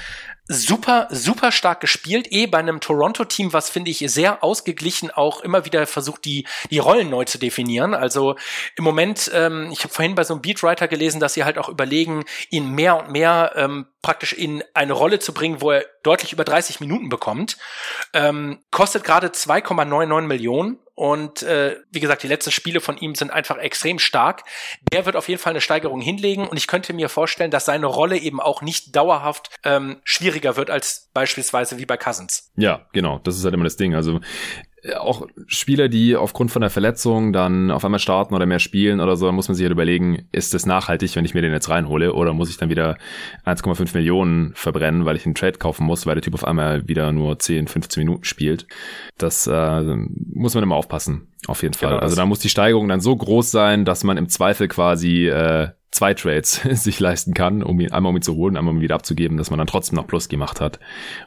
[0.49, 5.63] super, super stark gespielt, eh bei einem Toronto-Team, was finde ich sehr ausgeglichen auch immer
[5.63, 7.93] wieder versucht, die, die Rollen neu zu definieren.
[7.93, 8.36] Also
[8.75, 11.69] im Moment, ähm, ich habe vorhin bei so einem Beatwriter gelesen, dass sie halt auch
[11.69, 16.34] überlegen, ihn mehr und mehr ähm, praktisch in eine Rolle zu bringen, wo er deutlich
[16.34, 17.57] über 30 Minuten bekommt.
[18.13, 23.32] Ähm, kostet gerade 2,99 Millionen und äh, wie gesagt, die letzten Spiele von ihm sind
[23.32, 24.43] einfach extrem stark.
[24.91, 27.86] Der wird auf jeden Fall eine Steigerung hinlegen und ich könnte mir vorstellen, dass seine
[27.86, 32.52] Rolle eben auch nicht dauerhaft ähm, schwieriger wird als beispielsweise wie bei Cousins.
[32.58, 33.20] Ja, genau.
[33.20, 33.95] Das ist halt immer das Ding.
[33.95, 34.20] Also
[34.97, 39.15] auch Spieler, die aufgrund von der Verletzung dann auf einmal starten oder mehr spielen oder
[39.15, 42.13] so, muss man sich halt überlegen, ist das nachhaltig, wenn ich mir den jetzt reinhole
[42.13, 42.97] oder muss ich dann wieder
[43.45, 47.11] 1,5 Millionen verbrennen, weil ich einen Trade kaufen muss, weil der Typ auf einmal wieder
[47.11, 48.67] nur 10, 15 Minuten spielt.
[49.17, 49.82] Das äh,
[50.34, 51.89] muss man immer aufpassen, auf jeden Fall.
[51.89, 55.28] Genau also da muss die Steigerung dann so groß sein, dass man im Zweifel quasi
[55.28, 58.80] äh, zwei Trades sich leisten kann, um ihn einmal um ihn zu holen, einmal um
[58.80, 60.80] ihn wieder abzugeben, dass man dann trotzdem noch Plus gemacht hat.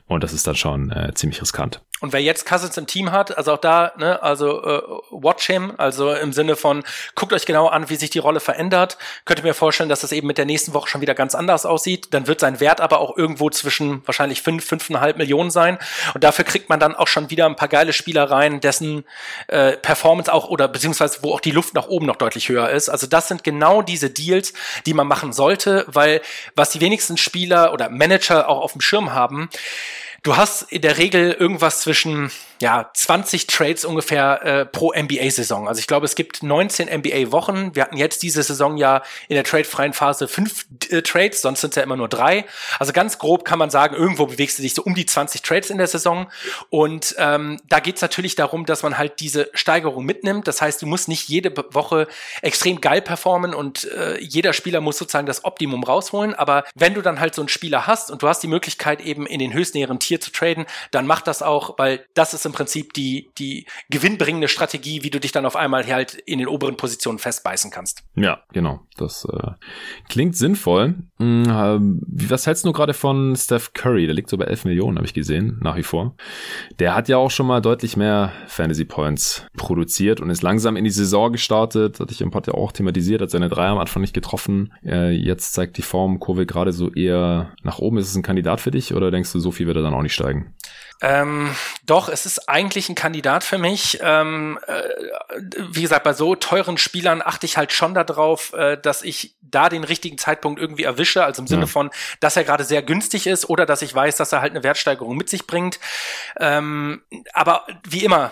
[0.06, 1.80] Und das ist dann schon äh, ziemlich riskant.
[2.02, 5.72] Und wer jetzt Cousins im Team hat, also auch da, ne, also äh, watch him,
[5.78, 6.82] also im Sinne von
[7.14, 8.98] guckt euch genau an, wie sich die Rolle verändert.
[9.24, 12.12] Könnte mir vorstellen, dass das eben mit der nächsten Woche schon wieder ganz anders aussieht.
[12.12, 15.78] Dann wird sein Wert aber auch irgendwo zwischen wahrscheinlich fünf, fünfeinhalb Millionen sein.
[16.12, 19.04] Und dafür kriegt man dann auch schon wieder ein paar geile Spieler rein, dessen
[19.46, 22.88] äh, Performance auch oder beziehungsweise wo auch die Luft nach oben noch deutlich höher ist.
[22.88, 24.52] Also das sind genau diese Deals,
[24.86, 26.20] die man machen sollte, weil
[26.54, 29.48] was die wenigsten Spieler oder Manager auch auf dem Schirm haben,
[30.22, 32.30] du hast in der Regel irgendwas zwischen
[32.62, 35.66] ja, 20 Trades ungefähr äh, pro NBA-Saison.
[35.66, 37.74] Also ich glaube, es gibt 19 NBA-Wochen.
[37.74, 41.70] Wir hatten jetzt diese Saison ja in der tradefreien Phase fünf äh, Trades, sonst sind
[41.70, 42.44] es ja immer nur drei.
[42.78, 45.70] Also ganz grob kann man sagen, irgendwo bewegst du dich so um die 20 Trades
[45.70, 46.30] in der Saison.
[46.70, 50.46] Und ähm, da geht es natürlich darum, dass man halt diese Steigerung mitnimmt.
[50.46, 52.06] Das heißt, du musst nicht jede Woche
[52.42, 56.32] extrem geil performen und äh, jeder Spieler muss sozusagen das Optimum rausholen.
[56.36, 59.26] Aber wenn du dann halt so einen Spieler hast und du hast die Möglichkeit eben
[59.26, 62.54] in den höchstnäheren Tier zu traden, dann mach das auch, weil das ist im im
[62.54, 66.76] Prinzip die, die gewinnbringende Strategie, wie du dich dann auf einmal halt in den oberen
[66.76, 68.04] Positionen festbeißen kannst.
[68.14, 68.80] Ja, genau.
[68.96, 69.52] Das äh,
[70.08, 70.96] klingt sinnvoll.
[71.18, 71.78] Hm, äh,
[72.30, 74.06] was hältst du gerade von Steph Curry?
[74.06, 76.14] Der liegt so bei 11 Millionen, habe ich gesehen, nach wie vor.
[76.78, 80.84] Der hat ja auch schon mal deutlich mehr Fantasy Points produziert und ist langsam in
[80.84, 82.00] die Saison gestartet.
[82.00, 84.74] Hatte ich im Pod ja auch thematisiert, hat seine Dreier am Anfang nicht getroffen.
[84.84, 87.96] Äh, jetzt zeigt die Formkurve gerade so eher nach oben.
[87.96, 90.02] Ist es ein Kandidat für dich oder denkst du, so viel wird er dann auch
[90.02, 90.52] nicht steigen?
[91.02, 93.98] Ähm, doch, es ist eigentlich ein Kandidat für mich.
[94.00, 94.82] Ähm, äh,
[95.72, 99.68] wie gesagt, bei so teuren Spielern achte ich halt schon darauf, äh, dass ich da
[99.68, 101.66] den richtigen Zeitpunkt irgendwie erwische, also im Sinne ja.
[101.66, 101.90] von,
[102.20, 105.16] dass er gerade sehr günstig ist oder dass ich weiß, dass er halt eine Wertsteigerung
[105.16, 105.80] mit sich bringt.
[106.38, 108.30] Ähm, aber wie immer,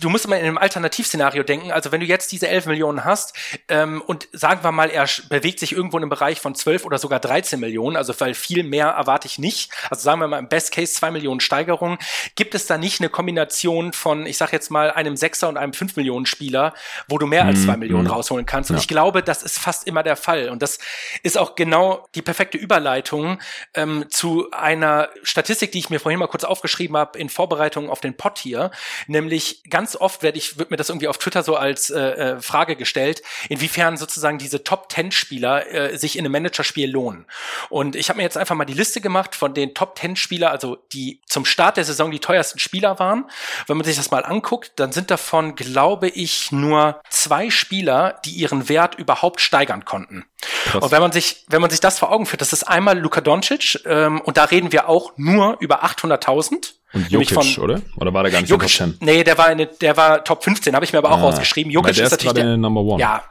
[0.00, 1.72] du musst immer in einem Alternativszenario denken.
[1.72, 3.34] Also wenn du jetzt diese 11 Millionen hast
[3.68, 6.98] ähm, und sagen wir mal, er bewegt sich irgendwo in einem Bereich von 12 oder
[6.98, 9.72] sogar 13 Millionen, also weil viel mehr erwarte ich nicht.
[9.88, 11.98] Also sagen wir mal im Best Case 2 Millionen Steigerung Steigerung.
[12.34, 15.72] Gibt es da nicht eine Kombination von, ich sag jetzt mal, einem Sechser und einem
[15.72, 16.74] 5 Millionen Spieler,
[17.08, 17.78] wo du mehr als 2 mhm.
[17.78, 18.12] Millionen mhm.
[18.12, 18.70] rausholen kannst?
[18.70, 18.80] Und ja.
[18.80, 20.48] ich glaube, das ist fast immer der Fall.
[20.50, 20.78] Und das
[21.22, 23.38] ist auch genau die perfekte Überleitung
[23.74, 28.00] ähm, zu einer Statistik, die ich mir vorhin mal kurz aufgeschrieben habe in Vorbereitung auf
[28.00, 28.70] den Pod hier.
[29.06, 32.40] Nämlich ganz oft werde ich, wird mir das irgendwie auf Twitter so als äh, äh
[32.40, 37.26] Frage gestellt, inwiefern sozusagen diese Top 10 Spieler äh, sich in einem Managerspiel lohnen.
[37.68, 40.50] Und ich habe mir jetzt einfach mal die Liste gemacht von den Top 10 Spieler,
[40.50, 43.24] also die zum Start der Saison die teuersten Spieler waren.
[43.66, 48.30] Wenn man sich das mal anguckt, dann sind davon, glaube ich, nur zwei Spieler, die
[48.30, 50.24] ihren Wert überhaupt steigern konnten.
[50.66, 50.84] Krass.
[50.84, 53.20] Und wenn man sich, wenn man sich das vor Augen führt, das ist einmal Luka
[53.20, 56.74] Doncic ähm, und da reden wir auch nur über 800.000.
[56.92, 57.82] Und Jokic, von, oder?
[57.96, 58.98] Oder war der gar nicht Jokic, Top 10?
[59.00, 61.72] Nee, der war, eine, der war Top 15, habe ich mir aber auch ah, rausgeschrieben.
[61.72, 63.00] Jokic der ist, natürlich der Number One.
[63.00, 63.24] Ja,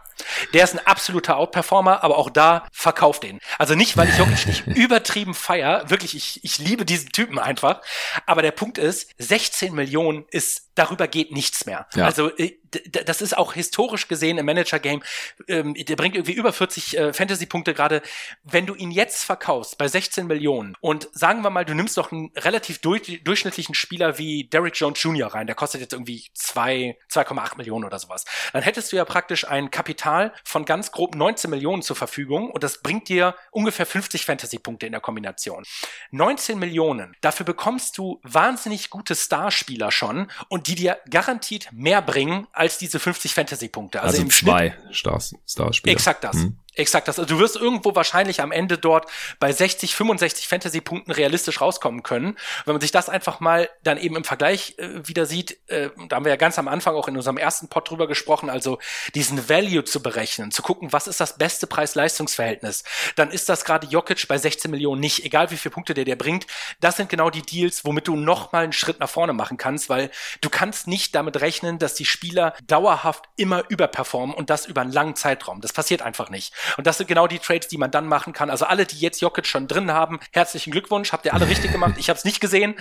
[0.53, 3.39] der ist ein absoluter Outperformer, aber auch da verkauft den.
[3.57, 7.82] Also nicht, weil ich Jokic nicht übertrieben feier, wirklich, ich, ich liebe diesen Typen einfach.
[8.26, 11.88] Aber der Punkt ist, 16 Millionen ist, darüber geht nichts mehr.
[11.96, 12.06] Ja.
[12.06, 12.58] Also äh,
[12.92, 15.02] das ist auch historisch gesehen im Manager-Game,
[15.48, 18.02] ähm, der bringt irgendwie über 40 äh, Fantasy-Punkte gerade.
[18.44, 22.12] Wenn du ihn jetzt verkaufst bei 16 Millionen und sagen wir mal, du nimmst doch
[22.12, 25.34] einen relativ durch, durchschnittlichen Spieler wie Derrick Jones Jr.
[25.34, 29.72] rein, der kostet jetzt irgendwie 2,8 Millionen oder sowas, dann hättest du ja praktisch ein
[29.72, 34.86] Kapital von ganz grob 19 Millionen zur Verfügung und das bringt dir ungefähr 50 Fantasy-Punkte
[34.86, 35.64] in der Kombination.
[36.12, 42.47] 19 Millionen, dafür bekommst du wahnsinnig gute Starspieler schon und die dir garantiert mehr bringen
[42.51, 44.01] als diese 50 Fantasy-Punkte.
[44.01, 45.93] Also, also im zwei Stars, Starspieler.
[45.93, 46.36] Exakt das.
[46.36, 46.57] Hm.
[46.78, 47.18] Exakt das.
[47.18, 49.10] Also du wirst irgendwo wahrscheinlich am Ende dort
[49.40, 52.38] bei 60, 65 Fantasy-Punkten realistisch rauskommen können.
[52.66, 56.18] Wenn man sich das einfach mal dann eben im Vergleich äh, wieder sieht, äh, da
[56.18, 58.78] haben wir ja ganz am Anfang auch in unserem ersten Pod drüber gesprochen, also
[59.16, 62.84] diesen Value zu berechnen, zu gucken, was ist das beste Preis-Leistungs-Verhältnis,
[63.16, 66.18] dann ist das gerade Jokic bei 16 Millionen nicht, egal wie viele Punkte der dir
[66.18, 66.46] bringt.
[66.80, 69.90] Das sind genau die Deals, womit du noch mal einen Schritt nach vorne machen kannst,
[69.90, 70.12] weil
[70.42, 74.92] du kannst nicht damit rechnen, dass die Spieler dauerhaft immer überperformen und das über einen
[74.92, 75.62] langen Zeitraum.
[75.62, 76.54] Das passiert einfach nicht.
[76.76, 78.49] Und das sind genau die Trades, die man dann machen kann.
[78.49, 81.95] Also alle, die jetzt Jokic schon drin haben, herzlichen Glückwunsch, habt ihr alle richtig gemacht.
[81.97, 82.76] Ich habe es nicht gesehen,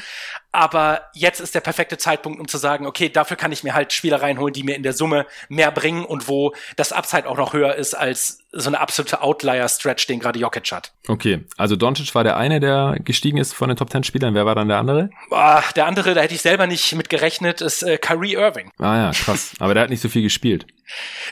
[0.57, 3.93] aber jetzt ist der perfekte Zeitpunkt, um zu sagen, okay, dafür kann ich mir halt
[3.93, 7.53] Spieler reinholen, die mir in der Summe mehr bringen und wo das Upside auch noch
[7.53, 10.95] höher ist als so eine absolute Outlier-Stretch, den gerade Jokic hat.
[11.09, 14.35] Okay, also Doncic war der eine, der gestiegen ist von den Top 10 Spielern.
[14.35, 15.11] Wer war dann der andere?
[15.29, 18.71] Boah, der andere, da hätte ich selber nicht mit gerechnet, ist äh, Kyrie Irving.
[18.79, 19.53] Ah ja, krass.
[19.59, 20.67] Aber der hat nicht so viel gespielt.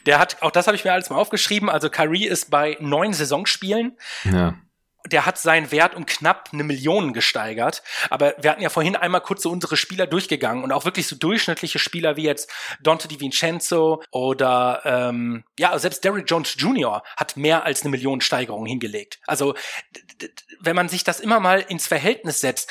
[0.05, 1.71] Der hat, auch das habe ich mir alles mal aufgeschrieben.
[1.71, 3.97] Also Kyrie ist bei neun Saisonspielen.
[4.25, 4.55] Ja
[5.07, 7.83] der hat seinen Wert um knapp eine Million gesteigert.
[8.11, 11.17] Aber wir hatten ja vorhin einmal kurz so unsere Spieler durchgegangen und auch wirklich so
[11.17, 12.51] durchschnittliche Spieler wie jetzt
[12.83, 17.03] Dante DiVincenzo oder ähm, ja, selbst Derrick Jones Jr.
[17.17, 19.19] hat mehr als eine Million Steigerung hingelegt.
[19.27, 19.55] Also
[20.61, 22.71] wenn man sich das immer mal ins Verhältnis setzt,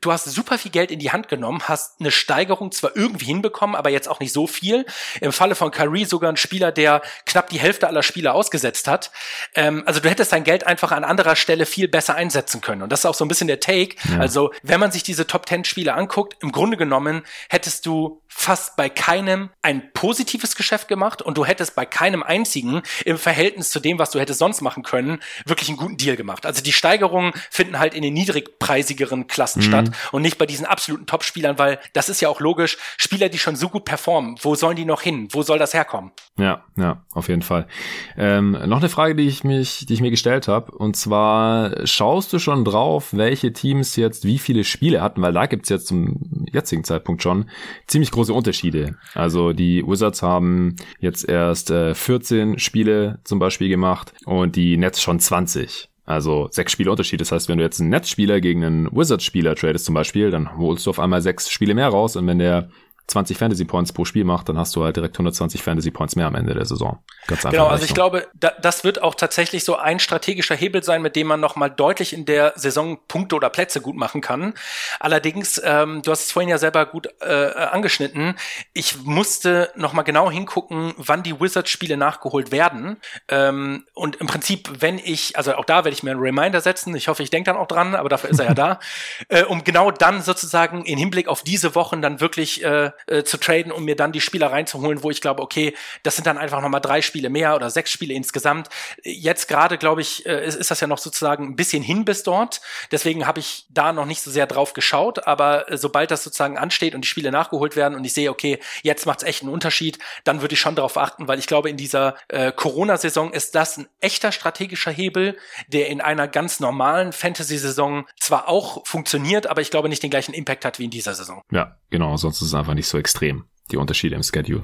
[0.00, 3.74] du hast super viel Geld in die Hand genommen, hast eine Steigerung zwar irgendwie hinbekommen,
[3.74, 4.86] aber jetzt auch nicht so viel.
[5.20, 9.10] Im Falle von Kyrie sogar ein Spieler, der knapp die Hälfte aller Spieler ausgesetzt hat.
[9.54, 12.82] Ähm, also du hättest dein Geld einfach an anderer Stelle viel besser einsetzen können.
[12.82, 13.96] Und das ist auch so ein bisschen der Take.
[14.10, 14.18] Ja.
[14.18, 18.76] Also, wenn man sich diese Top 10 Spiele anguckt, im Grunde genommen hättest du fast
[18.76, 23.78] bei keinem ein positives Geschäft gemacht und du hättest bei keinem einzigen im Verhältnis zu
[23.78, 26.46] dem, was du hättest sonst machen können, wirklich einen guten Deal gemacht.
[26.46, 29.66] Also die Steigerungen finden halt in den niedrigpreisigeren Klassen mhm.
[29.66, 32.78] statt und nicht bei diesen absoluten Top-Spielern, weil das ist ja auch logisch.
[32.96, 35.28] Spieler, die schon so gut performen, wo sollen die noch hin?
[35.30, 36.10] Wo soll das herkommen?
[36.38, 37.68] Ja, ja, auf jeden Fall.
[38.16, 42.32] Ähm, noch eine Frage, die ich mich, die ich mir gestellt habe, und zwar schaust
[42.32, 46.44] du schon drauf, welche Teams jetzt wie viele Spiele hatten, weil da gibt's jetzt zum
[46.52, 47.46] jetzigen Zeitpunkt schon
[47.86, 48.96] ziemlich große Unterschiede.
[49.14, 55.02] Also die Wizards haben jetzt erst äh, 14 Spiele zum Beispiel gemacht und die Nets
[55.02, 55.88] schon 20.
[56.04, 57.20] Also sechs Spiele Unterschied.
[57.20, 60.86] Das heißt, wenn du jetzt einen Netzspieler gegen einen Wizards-Spieler tradest zum Beispiel, dann holst
[60.86, 62.70] du auf einmal sechs Spiele mehr raus und wenn der
[63.12, 66.26] 20 Fantasy Points pro Spiel macht, dann hast du halt direkt 120 Fantasy Points mehr
[66.26, 66.98] am Ende der Saison.
[67.26, 67.50] Ganz einfach.
[67.52, 71.14] Genau, also ich glaube, da, das wird auch tatsächlich so ein strategischer Hebel sein, mit
[71.14, 74.54] dem man nochmal deutlich in der Saison Punkte oder Plätze gut machen kann.
[74.98, 78.34] Allerdings, ähm, du hast es vorhin ja selber gut äh, angeschnitten.
[78.72, 82.96] Ich musste nochmal genau hingucken, wann die Wizards-Spiele nachgeholt werden.
[83.28, 86.96] Ähm, und im Prinzip, wenn ich, also auch da werde ich mir einen Reminder setzen.
[86.96, 88.80] Ich hoffe, ich denke dann auch dran, aber dafür ist er ja da.
[89.28, 93.38] Äh, um genau dann sozusagen in Hinblick auf diese Wochen dann wirklich äh, äh, zu
[93.38, 96.60] traden, um mir dann die Spieler reinzuholen, wo ich glaube, okay, das sind dann einfach
[96.60, 98.68] nochmal drei Spiele mehr oder sechs Spiele insgesamt.
[99.02, 102.22] Jetzt gerade, glaube ich, äh, ist, ist das ja noch sozusagen ein bisschen hin bis
[102.22, 102.60] dort.
[102.90, 106.58] Deswegen habe ich da noch nicht so sehr drauf geschaut, aber äh, sobald das sozusagen
[106.58, 109.52] ansteht und die Spiele nachgeholt werden und ich sehe, okay, jetzt macht es echt einen
[109.52, 113.54] Unterschied, dann würde ich schon darauf achten, weil ich glaube, in dieser äh, Corona-Saison ist
[113.54, 115.36] das ein echter strategischer Hebel,
[115.68, 120.34] der in einer ganz normalen Fantasy-Saison zwar auch funktioniert, aber ich glaube nicht den gleichen
[120.34, 121.42] Impact hat wie in dieser Saison.
[121.50, 124.62] Ja, genau, sonst ist es einfach nicht so extrem, die Unterschiede im Schedule.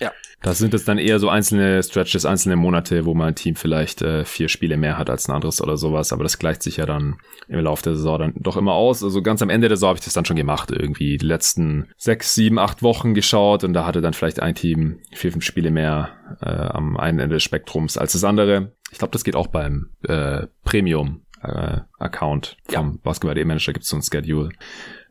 [0.00, 0.12] Ja.
[0.42, 4.24] Das sind es dann eher so einzelne Stretches, einzelne Monate, wo mein Team vielleicht äh,
[4.24, 6.14] vier Spiele mehr hat als ein anderes oder sowas.
[6.14, 7.18] Aber das gleicht sich ja dann
[7.48, 9.04] im Laufe der Saison dann doch immer aus.
[9.04, 10.70] Also ganz am Ende der Saison habe ich das dann schon gemacht.
[10.70, 15.00] Irgendwie die letzten sechs, sieben, acht Wochen geschaut und da hatte dann vielleicht ein Team
[15.12, 16.08] vier, fünf Spiele mehr
[16.40, 18.72] äh, am einen Ende des Spektrums als das andere.
[18.90, 22.98] Ich glaube, das geht auch beim äh, Premium äh, Account vom ja.
[23.02, 24.50] Basketball Manager gibt es so ein Schedule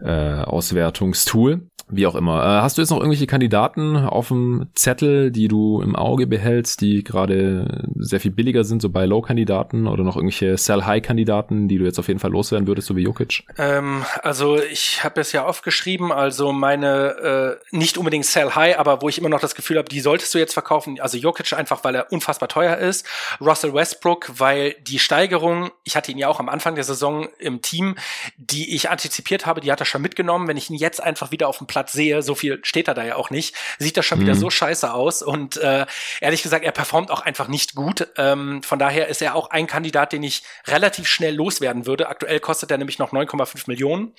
[0.02, 1.62] äh, Auswertungstool.
[1.92, 2.44] Wie auch immer.
[2.44, 6.82] Äh, hast du jetzt noch irgendwelche Kandidaten auf dem Zettel, die du im Auge behältst,
[6.82, 11.86] die gerade sehr viel billiger sind, so bei Low-Kandidaten oder noch irgendwelche Sell-High-Kandidaten, die du
[11.86, 13.44] jetzt auf jeden Fall loswerden würdest, so wie Jokic?
[13.58, 19.10] Ähm, also ich habe es ja aufgeschrieben, also meine äh, nicht unbedingt Sell-High, aber wo
[19.10, 21.00] ich immer noch das Gefühl habe, die solltest du jetzt verkaufen.
[21.00, 23.08] Also Jokic einfach, weil er unfassbar teuer ist.
[23.42, 27.64] Russell Westbrook, weil die Steigerung, ich hatte ihn ja auch am Anfang der Saison im
[27.64, 27.96] Team,
[28.38, 30.48] die ich antizipiert habe, die hat er schon mitgenommen.
[30.48, 33.04] Wenn ich ihn jetzt einfach wieder auf dem Platz sehe, so viel steht er da
[33.04, 34.24] ja auch nicht, sieht das schon mhm.
[34.24, 35.22] wieder so scheiße aus.
[35.22, 35.86] Und äh,
[36.22, 38.08] ehrlich gesagt, er performt auch einfach nicht gut.
[38.18, 42.08] Ähm, von daher ist er auch ein Kandidat, den ich relativ schnell loswerden würde.
[42.10, 44.14] Aktuell kostet er nämlich noch 9,5 Millionen.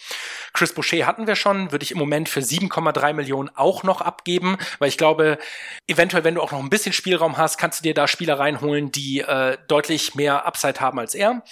[0.52, 4.58] Chris Boucher hatten wir schon, würde ich im Moment für 7,3 Millionen auch noch abgeben,
[4.78, 5.38] weil ich glaube,
[5.86, 8.90] eventuell, wenn du auch noch ein bisschen Spielraum hast, kannst du dir da Spieler reinholen,
[8.92, 11.42] die äh, deutlich mehr Upside haben als er.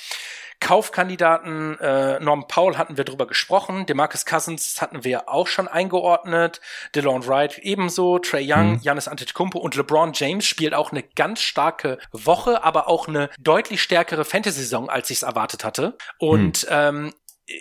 [0.61, 6.61] Kaufkandidaten, äh, Norman Powell hatten wir drüber gesprochen, Demarcus Cousins hatten wir auch schon eingeordnet,
[6.95, 8.89] DeLon Wright ebenso, Trey Young, mhm.
[8.89, 14.25] Antetokounmpo und LeBron James spielt auch eine ganz starke Woche, aber auch eine deutlich stärkere
[14.25, 15.97] Fantasy-Saison, als ich es erwartet hatte.
[16.19, 16.69] Und mhm.
[16.71, 17.15] ähm,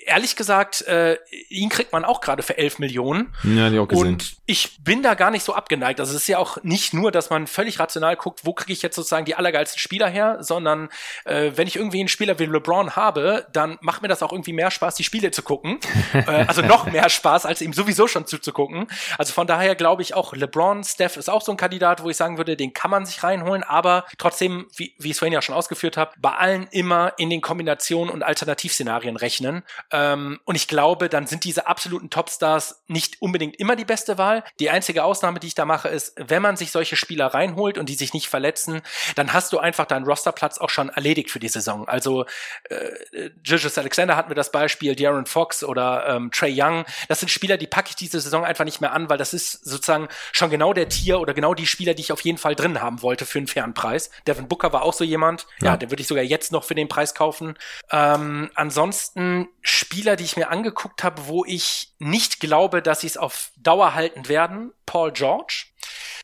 [0.06, 1.18] ehrlich gesagt, äh,
[1.50, 3.34] ihn kriegt man auch gerade für 11 Millionen.
[3.44, 4.08] Ja, die auch gesehen.
[4.08, 6.00] Und ich bin da gar nicht so abgeneigt.
[6.00, 8.82] Also es ist ja auch nicht nur, dass man völlig rational guckt, wo kriege ich
[8.82, 10.90] jetzt sozusagen die allergeilsten Spieler her, sondern
[11.26, 14.54] äh, wenn ich irgendwie einen Spieler wie LeBron habe, dann macht mir das auch irgendwie
[14.54, 15.80] mehr Spaß, die Spiele zu gucken.
[16.14, 18.88] äh, also noch mehr Spaß, als ihm sowieso schon zuzugucken.
[19.18, 22.18] Also von daher glaube ich auch, LeBron, Steph ist auch so ein Kandidat, wo ich
[22.18, 25.42] sagen würde, den kann man sich reinholen, aber trotzdem, wie, wie ich es vorhin ja
[25.42, 29.64] schon ausgeführt habe, bei allen immer in den Kombinationen und Alternativszenarien rechnen.
[29.92, 34.44] Ähm, und ich glaube, dann sind diese absoluten Topstars nicht unbedingt immer die beste Wahl.
[34.60, 37.90] Die einzige Ausnahme, die ich da mache, ist, wenn man sich solche Spieler reinholt und
[37.90, 38.82] die sich nicht verletzen,
[39.16, 41.88] dann hast du einfach deinen Rosterplatz auch schon erledigt für die Saison.
[41.88, 42.26] Also
[42.70, 46.86] äh, Julius Alexander hatten wir das Beispiel, Darren Fox oder ähm, Trey Young.
[47.08, 49.66] Das sind Spieler, die packe ich diese Saison einfach nicht mehr an, weil das ist
[49.66, 52.82] sozusagen schon genau der Tier oder genau die Spieler, die ich auf jeden Fall drin
[52.82, 54.10] haben wollte für einen fairen Preis.
[54.26, 55.48] Devin Booker war auch so jemand.
[55.62, 57.58] Ja, ja den würde ich sogar jetzt noch für den Preis kaufen.
[57.92, 63.18] Ähm, ansonsten Spieler, die ich mir angeguckt habe, wo ich nicht glaube, dass sie es
[63.18, 64.72] auf Dauer halten werden.
[64.86, 65.66] Paul George.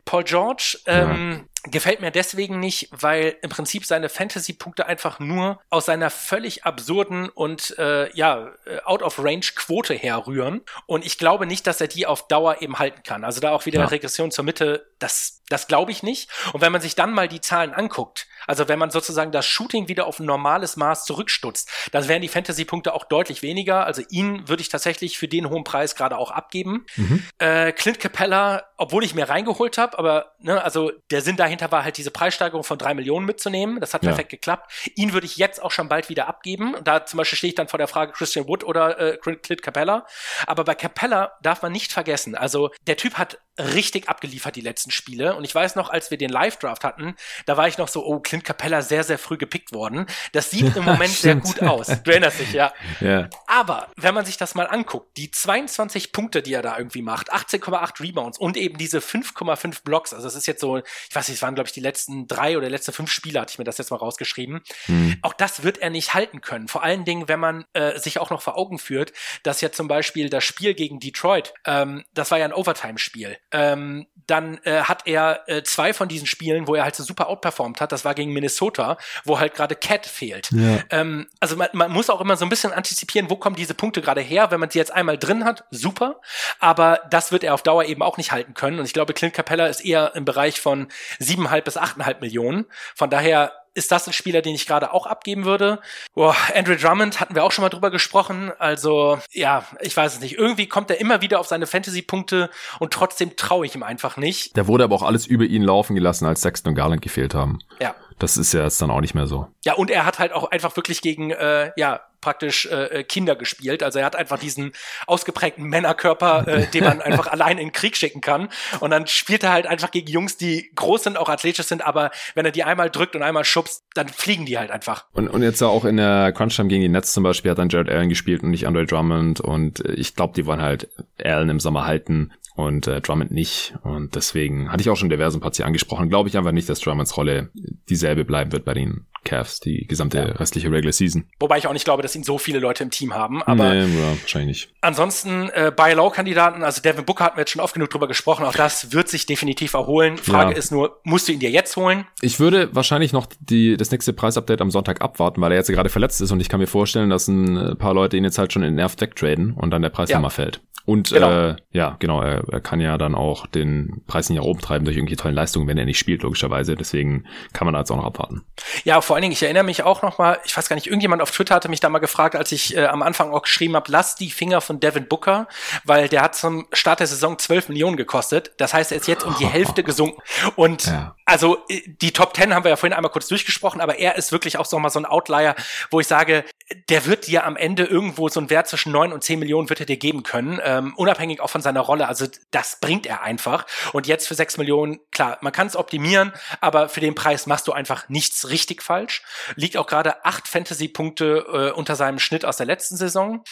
[0.05, 1.72] Paul George ähm, ja.
[1.72, 7.30] gefällt mir deswegen nicht, weil im Prinzip seine Fantasy-Punkte einfach nur aus seiner völlig absurden
[7.30, 10.61] und äh, ja äh, out of range Quote herrühren.
[10.88, 13.24] Und ich glaube nicht, dass er die auf Dauer eben halten kann.
[13.24, 13.86] Also da auch wieder ja.
[13.86, 14.91] Regression zur Mitte.
[14.99, 16.30] Das das glaube ich nicht.
[16.51, 19.88] Und wenn man sich dann mal die Zahlen anguckt, also wenn man sozusagen das Shooting
[19.88, 23.86] wieder auf ein normales Maß zurückstutzt, dann wären die Fantasy-Punkte auch deutlich weniger.
[23.86, 26.86] Also ihn würde ich tatsächlich für den hohen Preis gerade auch abgeben.
[26.95, 27.24] Mhm.
[27.38, 31.83] Äh, Clint Capella, obwohl ich mir reingeholt habe, aber ne, also der Sinn dahinter war
[31.83, 33.79] halt diese Preissteigerung von drei Millionen mitzunehmen.
[33.79, 34.37] Das hat perfekt ja.
[34.37, 34.71] geklappt.
[34.95, 36.75] Ihn würde ich jetzt auch schon bald wieder abgeben.
[36.83, 40.05] Da zum Beispiel stehe ich dann vor der Frage Christian Wood oder äh, Clint Capella.
[40.47, 44.91] Aber bei Capella darf man nicht vergessen, also der Typ hat richtig abgeliefert die letzten
[44.91, 45.35] Spiele.
[45.35, 48.19] Und ich weiß noch, als wir den Live-Draft hatten, da war ich noch so, oh,
[48.19, 50.07] Clint Capella sehr, sehr früh gepickt worden.
[50.31, 51.87] Das sieht im Moment sehr gut aus.
[51.87, 52.73] Du erinnerst dich, ja.
[52.99, 53.29] ja.
[53.45, 57.31] Aber wenn man sich das mal anguckt, die 22 Punkte, die er da irgendwie macht,
[57.31, 61.37] 18,8 Rebounds und eben diese 5,5 Blocks, also das ist jetzt so, ich weiß nicht,
[61.37, 63.77] es waren, glaube ich, die letzten drei oder letzte fünf Spiele, hatte ich mir das
[63.77, 64.61] jetzt mal rausgeschrieben.
[64.87, 65.17] Mhm.
[65.21, 66.67] Auch das wird er nicht halten können.
[66.67, 69.87] Vor allen Dingen, wenn man äh, sich auch noch vor Augen führt, dass ja zum
[69.87, 75.05] Beispiel das Spiel gegen Detroit, ähm, das war ja ein Overtime-Spiel ähm, dann äh, hat
[75.05, 77.91] er äh, zwei von diesen Spielen, wo er halt so super outperformt hat.
[77.91, 80.49] Das war gegen Minnesota, wo halt gerade Cat fehlt.
[80.51, 80.79] Ja.
[80.89, 84.01] Ähm, also man, man muss auch immer so ein bisschen antizipieren, wo kommen diese Punkte
[84.01, 84.51] gerade her.
[84.51, 86.21] Wenn man sie jetzt einmal drin hat, super.
[86.59, 88.79] Aber das wird er auf Dauer eben auch nicht halten können.
[88.79, 90.87] Und ich glaube, Clint Capella ist eher im Bereich von
[91.19, 92.65] siebeneinhalb bis achteinhalb Millionen.
[92.95, 95.80] Von daher ist das ein Spieler, den ich gerade auch abgeben würde.
[96.13, 98.51] Boah, Andrew Drummond hatten wir auch schon mal drüber gesprochen.
[98.59, 100.38] Also, ja, ich weiß es nicht.
[100.38, 102.49] Irgendwie kommt er immer wieder auf seine Fantasy-Punkte
[102.80, 104.55] und trotzdem traue ich ihm einfach nicht.
[104.55, 107.59] Der wurde aber auch alles über ihn laufen gelassen, als Sexton und Garland gefehlt haben.
[107.82, 107.95] Ja.
[108.20, 109.47] Das ist ja jetzt dann auch nicht mehr so.
[109.66, 113.36] Ja, und er hat halt auch einfach wirklich gegen, äh, ja, praktisch äh, äh, Kinder
[113.36, 113.84] gespielt.
[113.84, 114.72] Also er hat einfach diesen
[115.07, 118.47] ausgeprägten Männerkörper, äh, den man einfach allein in den Krieg schicken kann.
[118.80, 122.11] Und dann spielt er halt einfach gegen Jungs, die groß sind, auch athletisch sind, aber
[122.34, 125.05] wenn er die einmal drückt und einmal schubst, dann fliegen die halt einfach.
[125.11, 127.89] Und, und jetzt auch in der Crunch-Time gegen die Nets zum Beispiel hat dann Jared
[127.89, 129.41] Allen gespielt und nicht Andre Drummond.
[129.41, 130.89] Und ich glaube, die wollen halt
[131.22, 133.73] Allen im Sommer halten und äh, Drummond nicht.
[133.83, 136.09] Und deswegen hatte ich auch schon diverse Partien angesprochen.
[136.09, 137.49] Glaube ich einfach nicht, dass Drummonds Rolle
[137.89, 140.23] dieselbe bleiben wird bei den Cavs, die gesamte ja.
[140.25, 141.25] restliche Regular Season.
[141.39, 143.41] Wobei ich auch nicht glaube, dass ihn so viele Leute im Team haben.
[143.43, 144.73] Aber nee, ja, wahrscheinlich nicht.
[144.81, 148.07] Ansonsten äh, Buy Low Kandidaten, also Devin Booker hatten wir jetzt schon oft genug drüber
[148.07, 148.45] gesprochen.
[148.45, 150.17] Auch das wird sich definitiv erholen.
[150.17, 150.57] Frage ja.
[150.57, 152.05] ist nur, musst du ihn dir jetzt holen?
[152.21, 155.89] Ich würde wahrscheinlich noch die das nächste Preisupdate am Sonntag abwarten, weil er jetzt gerade
[155.89, 158.53] verletzt ist und ich kann mir vorstellen, dass ein äh, paar Leute ihn jetzt halt
[158.53, 160.17] schon in Nerv wegtraden und dann der Preis ja.
[160.17, 160.61] nochmal fällt.
[160.85, 161.49] Und genau.
[161.49, 164.85] äh, ja, genau, er, er kann ja dann auch den Preis nicht nach oben treiben
[164.85, 166.75] durch irgendwelche tollen Leistungen, wenn er nicht spielt, logischerweise.
[166.75, 168.43] Deswegen kann man da jetzt auch noch abwarten.
[168.83, 171.21] Ja, vor allen Dingen, ich erinnere mich auch noch mal, ich weiß gar nicht, irgendjemand
[171.21, 173.91] auf Twitter hatte mich da mal gefragt, als ich äh, am Anfang auch geschrieben habe,
[173.91, 175.47] lass die Finger von Devin Booker,
[175.83, 178.51] weil der hat zum Start der Saison 12 Millionen gekostet.
[178.57, 180.21] Das heißt, er ist jetzt um die Hälfte gesunken.
[180.55, 181.15] Und ja.
[181.25, 184.31] also äh, die Top 10 haben wir ja vorhin einmal kurz durchgesprochen, aber er ist
[184.31, 185.55] wirklich auch so mal so ein Outlier,
[185.91, 186.43] wo ich sage,
[186.89, 189.79] der wird dir am Ende irgendwo so einen Wert zwischen 9 und 10 Millionen wird
[189.79, 192.07] er dir geben können, ähm, unabhängig auch von seiner Rolle.
[192.07, 193.65] Also das bringt er einfach.
[193.93, 197.67] Und jetzt für 6 Millionen, klar, man kann es optimieren, aber für den Preis machst
[197.67, 199.23] du einfach nichts richtig falsch.
[199.55, 203.43] Liegt auch gerade acht Fantasy-Punkte äh, unter seinem Schnitt aus der letzten Saison.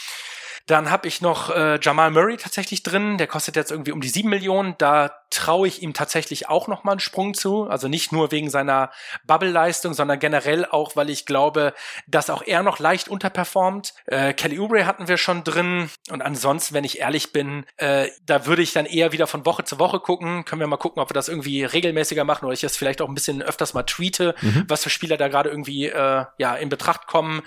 [0.67, 3.17] Dann habe ich noch äh, Jamal Murray tatsächlich drin.
[3.17, 4.75] Der kostet jetzt irgendwie um die sieben Millionen.
[4.77, 7.67] Da traue ich ihm tatsächlich auch noch mal einen Sprung zu.
[7.67, 8.91] Also nicht nur wegen seiner
[9.25, 11.73] Bubble-Leistung, sondern generell auch, weil ich glaube,
[12.05, 13.93] dass auch er noch leicht unterperformt.
[14.05, 15.89] Äh, Kelly Oubre hatten wir schon drin.
[16.09, 19.63] Und ansonsten, wenn ich ehrlich bin, äh, da würde ich dann eher wieder von Woche
[19.63, 20.45] zu Woche gucken.
[20.45, 23.07] Können wir mal gucken, ob wir das irgendwie regelmäßiger machen oder ich das vielleicht auch
[23.07, 24.65] ein bisschen öfters mal tweete, mhm.
[24.67, 27.41] was für Spieler da gerade irgendwie äh, ja in Betracht kommen.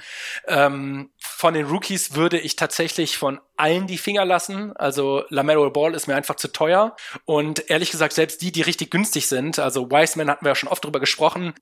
[0.49, 4.77] Ähm, von den Rookies würde ich tatsächlich von allen die Finger lassen.
[4.77, 6.95] Also LaMelo Ball ist mir einfach zu teuer.
[7.25, 10.68] Und ehrlich gesagt, selbst die, die richtig günstig sind, also Wiseman hatten wir ja schon
[10.68, 11.55] oft drüber gesprochen,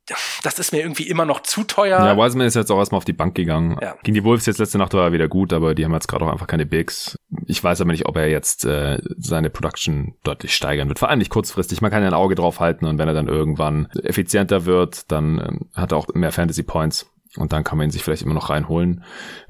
[0.42, 1.98] das ist mir irgendwie immer noch zu teuer.
[1.98, 3.78] Ja, Wiseman ist jetzt auch erstmal auf die Bank gegangen.
[3.80, 3.94] Ja.
[4.02, 6.24] Gegen die Wolves jetzt letzte Nacht war er wieder gut, aber die haben jetzt gerade
[6.24, 7.16] auch einfach keine Bigs.
[7.46, 10.98] Ich weiß aber nicht, ob er jetzt äh, seine Production deutlich steigern wird.
[10.98, 11.80] Vor allem nicht kurzfristig.
[11.82, 15.38] Man kann ja ein Auge drauf halten und wenn er dann irgendwann effizienter wird, dann
[15.38, 17.11] ähm, hat er auch mehr Fantasy Points.
[17.36, 19.04] Und dann kann man ihn sich vielleicht immer noch reinholen.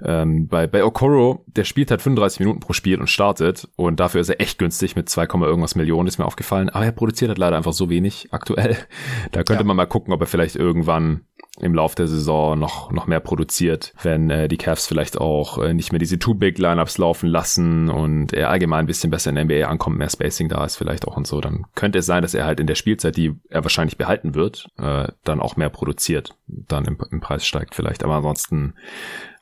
[0.05, 3.69] Ähm, bei, bei Okoro, der spielt halt 35 Minuten pro Spiel und startet.
[3.75, 6.71] Und dafür ist er echt günstig mit 2, irgendwas Millionen, ist mir aufgefallen.
[6.71, 8.77] Aber er produziert halt leider einfach so wenig aktuell.
[9.33, 9.67] Da könnte ja.
[9.67, 11.23] man mal gucken, ob er vielleicht irgendwann
[11.61, 15.75] im Lauf der Saison noch, noch mehr produziert, wenn äh, die Cavs vielleicht auch äh,
[15.75, 19.69] nicht mehr diese Two-Big-Lineups laufen lassen und er allgemein ein bisschen besser in der NBA
[19.69, 22.47] ankommt, mehr Spacing da ist vielleicht auch und so, dann könnte es sein, dass er
[22.47, 26.87] halt in der Spielzeit, die er wahrscheinlich behalten wird, äh, dann auch mehr produziert, dann
[26.87, 28.03] im, im Preis steigt vielleicht.
[28.03, 28.75] Aber ansonsten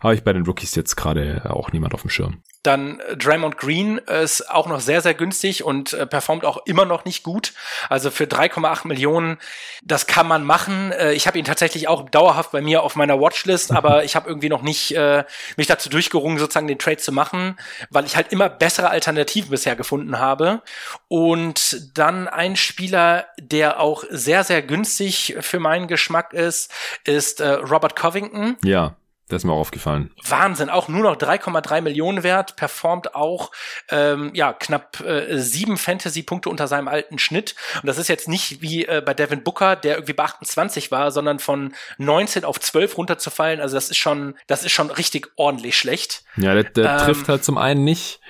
[0.01, 2.43] habe ich bei den Rookies jetzt gerade auch niemand auf dem Schirm.
[2.63, 6.85] Dann äh, Draymond Green ist auch noch sehr, sehr günstig und äh, performt auch immer
[6.85, 7.55] noch nicht gut.
[7.89, 9.39] Also für 3,8 Millionen,
[9.83, 10.93] das kann man machen.
[10.93, 14.29] Äh, ich habe ihn tatsächlich auch dauerhaft bei mir auf meiner Watchlist, aber ich habe
[14.29, 15.25] irgendwie noch nicht äh,
[15.57, 19.77] mich dazu durchgerungen, sozusagen den Trade zu machen, weil ich halt immer bessere Alternativen bisher
[19.77, 20.63] gefunden habe.
[21.09, 26.71] Und dann ein Spieler, der auch sehr, sehr günstig für meinen Geschmack ist,
[27.05, 28.57] ist äh, Robert Covington.
[28.63, 28.97] Ja.
[29.33, 30.11] Das ist mir auch aufgefallen.
[30.29, 33.51] Wahnsinn, auch nur noch 3,3 Millionen wert, performt auch
[33.89, 37.55] ähm, ja knapp äh, sieben Fantasy-Punkte unter seinem alten Schnitt.
[37.81, 41.11] Und das ist jetzt nicht wie äh, bei Devin Booker, der irgendwie bei 28 war,
[41.11, 43.61] sondern von 19 auf 12 runterzufallen.
[43.61, 46.25] Also das ist schon, das ist schon richtig ordentlich schlecht.
[46.37, 48.21] Ja, der, der ähm, trifft halt zum einen nicht.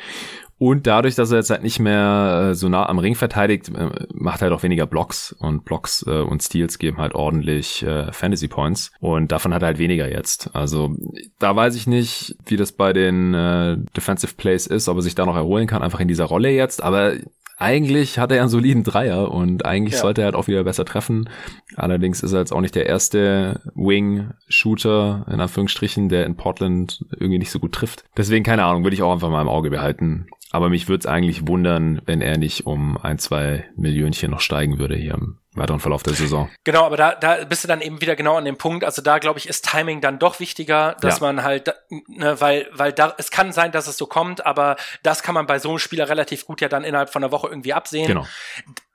[0.61, 3.89] Und dadurch, dass er jetzt halt nicht mehr äh, so nah am Ring verteidigt, äh,
[4.13, 5.33] macht er halt auch weniger Blocks.
[5.33, 8.93] Und Blocks äh, und Steals geben halt ordentlich äh, Fantasy Points.
[9.01, 10.55] Und davon hat er halt weniger jetzt.
[10.55, 10.95] Also
[11.39, 15.15] da weiß ich nicht, wie das bei den äh, Defensive Plays ist, ob er sich
[15.15, 16.83] da noch erholen kann, einfach in dieser Rolle jetzt.
[16.83, 17.15] Aber
[17.57, 20.01] eigentlich hat er einen soliden Dreier und eigentlich ja.
[20.01, 21.31] sollte er halt auch wieder besser treffen.
[21.75, 27.39] Allerdings ist er jetzt auch nicht der erste Wing-Shooter, in Anführungsstrichen, der in Portland irgendwie
[27.39, 28.05] nicht so gut trifft.
[28.15, 30.27] Deswegen, keine Ahnung, würde ich auch einfach mal im Auge behalten.
[30.53, 34.79] Aber mich würde es eigentlich wundern, wenn er nicht um ein, zwei Millionchen noch steigen
[34.79, 36.49] würde hier im weiteren Verlauf der Saison.
[36.65, 38.85] Genau, aber da, da bist du dann eben wieder genau an dem Punkt.
[38.85, 41.27] Also da glaube ich, ist Timing dann doch wichtiger, dass ja.
[41.27, 41.73] man halt,
[42.09, 45.47] ne, weil, weil da, es kann sein, dass es so kommt, aber das kann man
[45.47, 48.07] bei so einem Spieler relativ gut ja dann innerhalb von einer Woche irgendwie absehen.
[48.07, 48.27] Genau.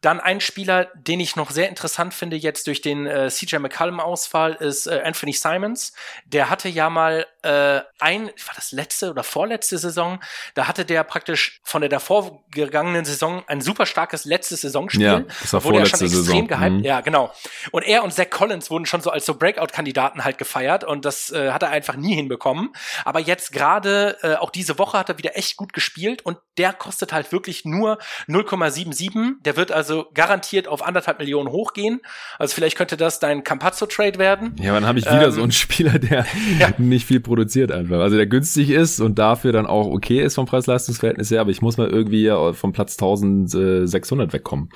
[0.06, 4.54] Dann ein Spieler, den ich noch sehr interessant finde jetzt durch den äh, CJ McCallum-Ausfall,
[4.54, 5.94] ist äh, Anthony Simons.
[6.28, 10.20] Der hatte ja mal äh, ein, war das letzte oder vorletzte Saison,
[10.54, 15.02] da hatte der praktisch von der davor gegangenen Saison ein super starkes letztes Saisonspiel.
[15.04, 16.48] Ja, das war wurde vorletzte ja schon extrem Saison.
[16.50, 16.72] gehypt.
[16.78, 16.84] Mhm.
[16.84, 17.32] Ja, genau.
[17.72, 21.32] Und er und Zach Collins wurden schon so als so Breakout-Kandidaten halt gefeiert und das
[21.32, 22.74] äh, hat er einfach nie hinbekommen.
[23.06, 26.74] Aber jetzt gerade, äh, auch diese Woche hat er wieder echt gut gespielt und der
[26.74, 27.98] kostet halt wirklich nur
[28.28, 29.42] 0,77.
[29.42, 32.02] Der wird also also garantiert auf anderthalb Millionen hochgehen.
[32.38, 34.56] Also vielleicht könnte das dein Campazzo-Trade werden.
[34.60, 36.26] Ja, dann habe ich wieder ähm, so einen Spieler, der
[36.60, 36.70] ja.
[36.78, 38.00] nicht viel produziert einfach.
[38.00, 41.62] Also der günstig ist und dafür dann auch okay ist vom Preis-Leistungs-Verhältnis her, aber ich
[41.62, 44.70] muss mal irgendwie vom Platz 1600 wegkommen.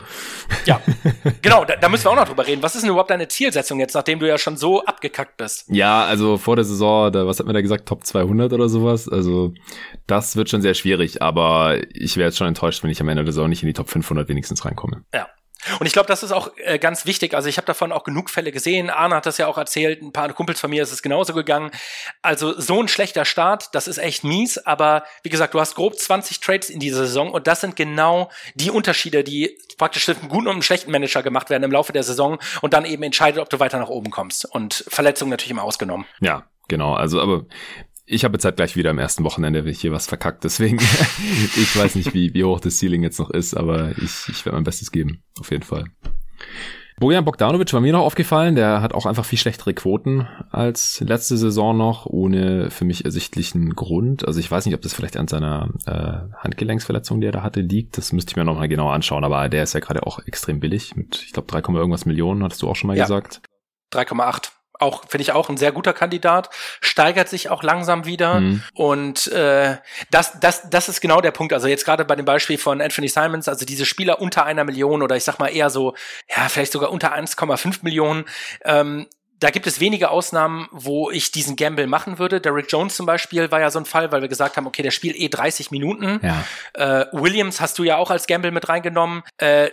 [0.66, 0.80] Ja,
[1.42, 2.64] genau, da, da müssen wir auch noch drüber reden.
[2.64, 5.66] Was ist denn überhaupt deine Zielsetzung jetzt, nachdem du ja schon so abgekackt bist?
[5.70, 9.10] Ja, also vor der Saison, da, was hat man da gesagt, Top 200 oder sowas?
[9.10, 9.54] Also
[10.08, 13.24] das wird schon sehr schwierig, aber ich wäre jetzt schon enttäuscht, wenn ich am Ende
[13.24, 15.04] der Saison nicht in die Top 500 wenigstens reinkomme.
[15.14, 15.28] Ja.
[15.80, 17.34] Und ich glaube, das ist auch äh, ganz wichtig.
[17.34, 18.90] Also ich habe davon auch genug Fälle gesehen.
[18.90, 20.02] Arne hat das ja auch erzählt.
[20.02, 21.72] Ein paar Kumpels von mir ist es genauso gegangen.
[22.22, 24.58] Also so ein schlechter Start, das ist echt mies.
[24.58, 28.30] Aber wie gesagt, du hast grob 20 Trades in dieser Saison und das sind genau
[28.56, 31.92] die Unterschiede, die praktisch mit einem guten und einem schlechten Manager gemacht werden im Laufe
[31.92, 34.46] der Saison und dann eben entscheidet, ob du weiter nach oben kommst.
[34.46, 36.06] Und Verletzungen natürlich immer ausgenommen.
[36.22, 37.46] Ja, Genau, also aber
[38.10, 40.78] ich habe jetzt halt gleich wieder am ersten Wochenende hier was verkackt, deswegen
[41.56, 44.58] ich weiß nicht, wie, wie hoch das Ceiling jetzt noch ist, aber ich, ich werde
[44.58, 45.86] mein Bestes geben, auf jeden Fall.
[47.00, 51.38] Bojan Bogdanovic war mir noch aufgefallen, der hat auch einfach viel schlechtere Quoten als letzte
[51.38, 54.28] Saison noch, ohne für mich ersichtlichen Grund.
[54.28, 57.62] Also ich weiß nicht, ob das vielleicht an seiner äh, Handgelenksverletzung, die er da hatte,
[57.62, 57.98] liegt.
[57.98, 60.98] Das müsste ich mir nochmal genauer anschauen, aber der ist ja gerade auch extrem billig
[60.98, 63.06] mit, ich glaube, 3, irgendwas Millionen, hattest du auch schon mal ja.
[63.06, 63.42] gesagt.
[63.94, 66.50] 3,8 auch finde ich auch ein sehr guter Kandidat,
[66.82, 68.64] steigert sich auch langsam wieder mhm.
[68.74, 69.78] und äh,
[70.10, 71.54] das das das ist genau der Punkt.
[71.54, 75.04] Also jetzt gerade bei dem Beispiel von Anthony Simons, also diese Spieler unter einer Million
[75.04, 75.96] oder ich sag mal eher so
[76.36, 78.26] ja vielleicht sogar unter 1,5 Millionen.
[78.64, 79.08] Ähm,
[79.40, 82.42] da gibt es wenige Ausnahmen, wo ich diesen Gamble machen würde.
[82.42, 84.92] Derrick Jones zum Beispiel war ja so ein Fall, weil wir gesagt haben, okay, der
[84.92, 86.20] spielt eh 30 Minuten.
[86.22, 86.44] Ja.
[86.74, 89.24] Äh, Williams hast du ja auch als Gamble mit reingenommen.
[89.38, 89.70] Äh,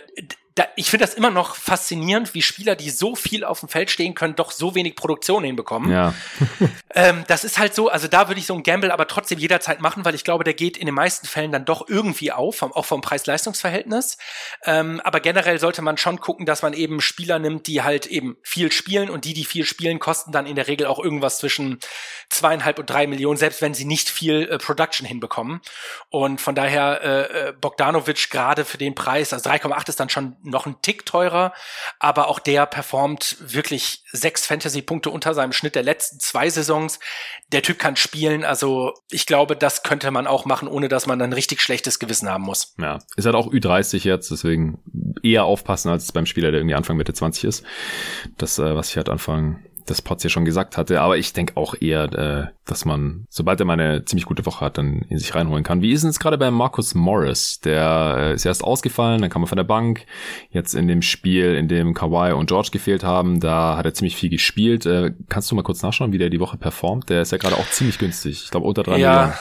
[0.57, 3.91] da, ich finde das immer noch faszinierend, wie Spieler, die so viel auf dem Feld
[3.91, 5.91] stehen können, doch so wenig Produktion hinbekommen.
[5.91, 6.15] Ja.
[6.95, 9.81] ähm, das ist halt so, also da würde ich so einen Gamble aber trotzdem jederzeit
[9.81, 12.85] machen, weil ich glaube, der geht in den meisten Fällen dann doch irgendwie auf, auch
[12.85, 14.17] vom Preis-Leistungs-Verhältnis.
[14.65, 18.37] Ähm, aber generell sollte man schon gucken, dass man eben Spieler nimmt, die halt eben
[18.41, 21.79] viel spielen und die, die viel spielen, kosten dann in der Regel auch irgendwas zwischen
[22.29, 25.61] zweieinhalb und drei Millionen, selbst wenn sie nicht viel äh, Production hinbekommen.
[26.09, 30.35] Und von daher äh, äh Bogdanovic gerade für den Preis, also 3,8 ist dann schon
[30.49, 31.53] noch ein Tick teurer,
[31.99, 36.99] aber auch der performt wirklich sechs Fantasy-Punkte unter seinem Schnitt der letzten zwei Saisons.
[37.51, 41.21] Der Typ kann spielen, also ich glaube, das könnte man auch machen, ohne dass man
[41.21, 42.75] ein richtig schlechtes Gewissen haben muss.
[42.79, 44.79] Ja, ist halt auch Ü30 jetzt, deswegen
[45.23, 47.63] eher aufpassen als beim Spieler, der irgendwie Anfang Mitte 20 ist.
[48.37, 51.57] Das, äh, was ich halt Anfang das Potts ja schon gesagt hatte, aber ich denke
[51.57, 55.17] auch eher, äh, dass man, sobald er mal eine ziemlich gute Woche hat, dann in
[55.17, 55.81] sich reinholen kann.
[55.81, 57.59] Wie ist es gerade bei Marcus Morris?
[57.61, 60.05] Der äh, ist erst ausgefallen, dann kam er von der Bank.
[60.49, 64.15] Jetzt in dem Spiel, in dem Kawhi und George gefehlt haben, da hat er ziemlich
[64.15, 64.85] viel gespielt.
[64.85, 67.09] Äh, kannst du mal kurz nachschauen, wie der die Woche performt?
[67.09, 68.43] Der ist ja gerade auch ziemlich günstig.
[68.43, 69.11] Ich glaube unter drei ja.
[69.11, 69.33] Millionen.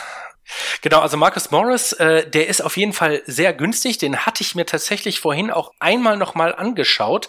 [0.80, 3.98] Genau, also Marcus Morris, äh, der ist auf jeden Fall sehr günstig.
[3.98, 7.28] Den hatte ich mir tatsächlich vorhin auch einmal nochmal angeschaut.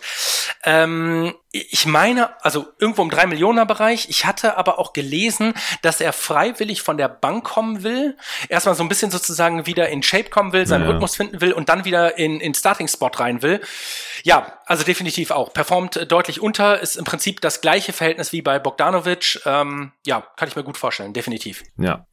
[0.63, 1.33] Ähm,
[1.69, 4.07] ich meine, also irgendwo im 3 Millionen Bereich.
[4.09, 8.17] Ich hatte aber auch gelesen, dass er freiwillig von der Bank kommen will.
[8.49, 10.91] Erstmal so ein bisschen sozusagen wieder in Shape kommen will, seinen ja.
[10.91, 13.61] Rhythmus finden will und dann wieder in, in Starting Spot rein will.
[14.23, 15.53] Ja, also definitiv auch.
[15.53, 19.41] Performt deutlich unter, ist im Prinzip das gleiche Verhältnis wie bei Bogdanovic.
[19.45, 21.63] Ähm, ja, kann ich mir gut vorstellen, definitiv.
[21.77, 22.05] Ja.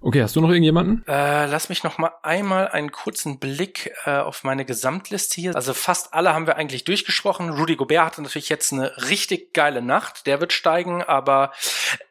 [0.00, 1.04] Okay, hast du noch irgendjemanden?
[1.08, 5.56] Äh, lass mich noch mal einmal einen kurzen Blick äh, auf meine Gesamtliste hier.
[5.56, 7.50] Also fast alle haben wir eigentlich durchgesprochen.
[7.50, 10.26] Rudy Gobert hatte natürlich jetzt eine richtig geile Nacht.
[10.26, 11.52] Der wird steigen, aber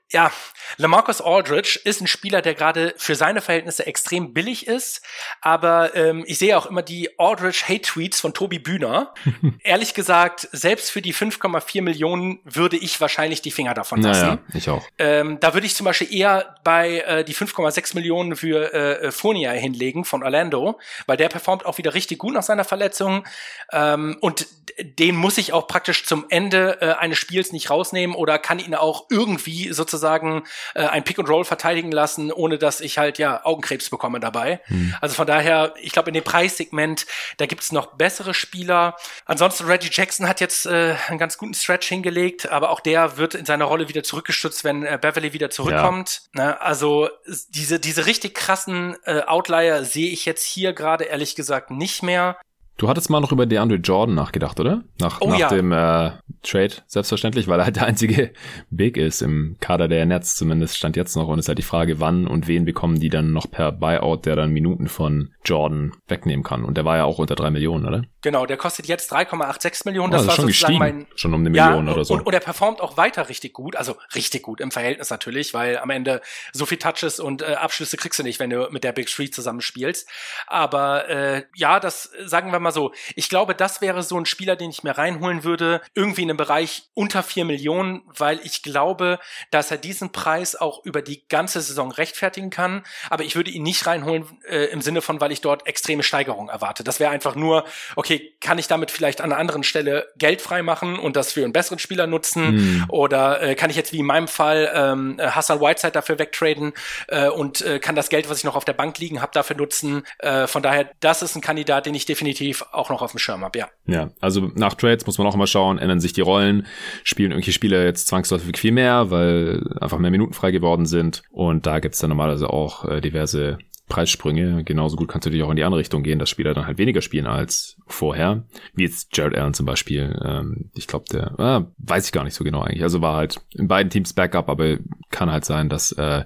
[0.09, 0.31] ja,
[0.77, 5.01] Lamarcus Aldridge ist ein Spieler, der gerade für seine Verhältnisse extrem billig ist,
[5.41, 9.13] aber ähm, ich sehe auch immer die Aldridge-Hate-Tweets von Tobi Bühner.
[9.63, 14.21] Ehrlich gesagt, selbst für die 5,4 Millionen würde ich wahrscheinlich die Finger davon lassen.
[14.21, 14.85] Naja, ich auch.
[14.97, 19.51] Ähm, da würde ich zum Beispiel eher bei äh, die 5,6 Millionen für äh, Fournier
[19.51, 23.25] hinlegen von Orlando, weil der performt auch wieder richtig gut nach seiner Verletzung
[23.73, 24.47] ähm, und
[24.79, 28.75] den muss ich auch praktisch zum Ende äh, eines Spiels nicht rausnehmen oder kann ihn
[28.75, 30.43] auch irgendwie sozusagen
[30.75, 34.61] äh, ein Pick and Roll verteidigen lassen, ohne dass ich halt ja Augenkrebs bekomme dabei.
[34.65, 34.93] Hm.
[35.01, 37.07] Also von daher, ich glaube in dem Preissegment,
[37.37, 38.95] da gibt's noch bessere Spieler.
[39.25, 43.33] Ansonsten Reggie Jackson hat jetzt äh, einen ganz guten Stretch hingelegt, aber auch der wird
[43.35, 46.21] in seiner Rolle wieder zurückgestützt, wenn äh, Beverly wieder zurückkommt.
[46.35, 46.45] Ja.
[46.45, 46.61] Ne?
[46.61, 47.09] Also
[47.49, 52.37] diese diese richtig krassen äh, Outlier sehe ich jetzt hier gerade ehrlich gesagt nicht mehr.
[52.77, 54.83] Du hattest mal noch über DeAndre Jordan nachgedacht, oder?
[54.99, 55.49] Nach, oh, nach ja.
[55.49, 56.11] dem äh,
[56.43, 58.31] Trade, selbstverständlich, weil er halt der einzige
[58.69, 61.27] Big ist im Kader der Nets, zumindest stand jetzt noch.
[61.27, 64.27] Und es ist halt die Frage, wann und wen bekommen die dann noch per Buyout,
[64.27, 66.63] der dann Minuten von Jordan wegnehmen kann.
[66.63, 68.03] Und der war ja auch unter drei Millionen, oder?
[68.27, 70.11] Genau, der kostet jetzt 3,86 Millionen.
[70.11, 72.13] Das oh, das war schon sozusagen mein, schon um eine Million ja, oder so.
[72.13, 75.77] Und, und er performt auch weiter richtig gut, also richtig gut im Verhältnis natürlich, weil
[75.77, 76.19] am Ende
[76.51, 79.33] so viel Touches und äh, Abschlüsse kriegst du nicht, wenn du mit der Big Street
[79.33, 80.09] zusammenspielst.
[80.45, 82.91] Aber äh, ja, das sagen wir mal so.
[83.15, 86.35] Ich glaube, das wäre so ein Spieler, den ich mir reinholen würde, irgendwie in einem
[86.35, 89.19] Bereich unter vier Millionen, weil ich glaube,
[89.51, 92.83] dass er diesen Preis auch über die ganze Saison rechtfertigen kann.
[93.09, 96.49] Aber ich würde ihn nicht reinholen äh, im Sinne von, weil ich dort extreme Steigerungen
[96.49, 96.83] erwarte.
[96.83, 97.63] Das wäre einfach nur,
[97.95, 101.53] okay, kann ich damit vielleicht an einer anderen Stelle Geld freimachen und das für einen
[101.53, 102.55] besseren Spieler nutzen?
[102.55, 102.85] Mhm.
[102.89, 106.73] Oder äh, kann ich jetzt wie in meinem Fall ähm, Hassan Whiteside dafür wegtraden
[107.07, 109.55] äh, und äh, kann das Geld, was ich noch auf der Bank liegen habe, dafür
[109.55, 110.03] nutzen?
[110.19, 113.19] Äh, von daher, das ist ein Kandidat, den ich definitiv auch noch noch auf dem
[113.19, 113.67] Schirm habe, ja.
[113.85, 116.65] Ja, also nach Trades muss man auch immer schauen, ändern sich die Rollen,
[117.03, 121.21] spielen irgendwelche Spieler jetzt zwangsläufig viel mehr, weil einfach mehr Minuten frei geworden sind.
[121.31, 123.57] Und da gibt's dann normalerweise auch äh, diverse
[123.87, 124.63] Preissprünge.
[124.63, 126.77] Genauso gut kannst du natürlich auch in die andere Richtung gehen, dass Spieler dann halt
[126.77, 128.43] weniger spielen als vorher.
[128.73, 130.19] Wie jetzt Jared Allen zum Beispiel.
[130.23, 132.83] Ähm, ich glaube, der äh, weiß ich gar nicht so genau eigentlich.
[132.83, 134.77] Also war halt in beiden Teams Backup, aber
[135.09, 136.25] kann halt sein, dass äh,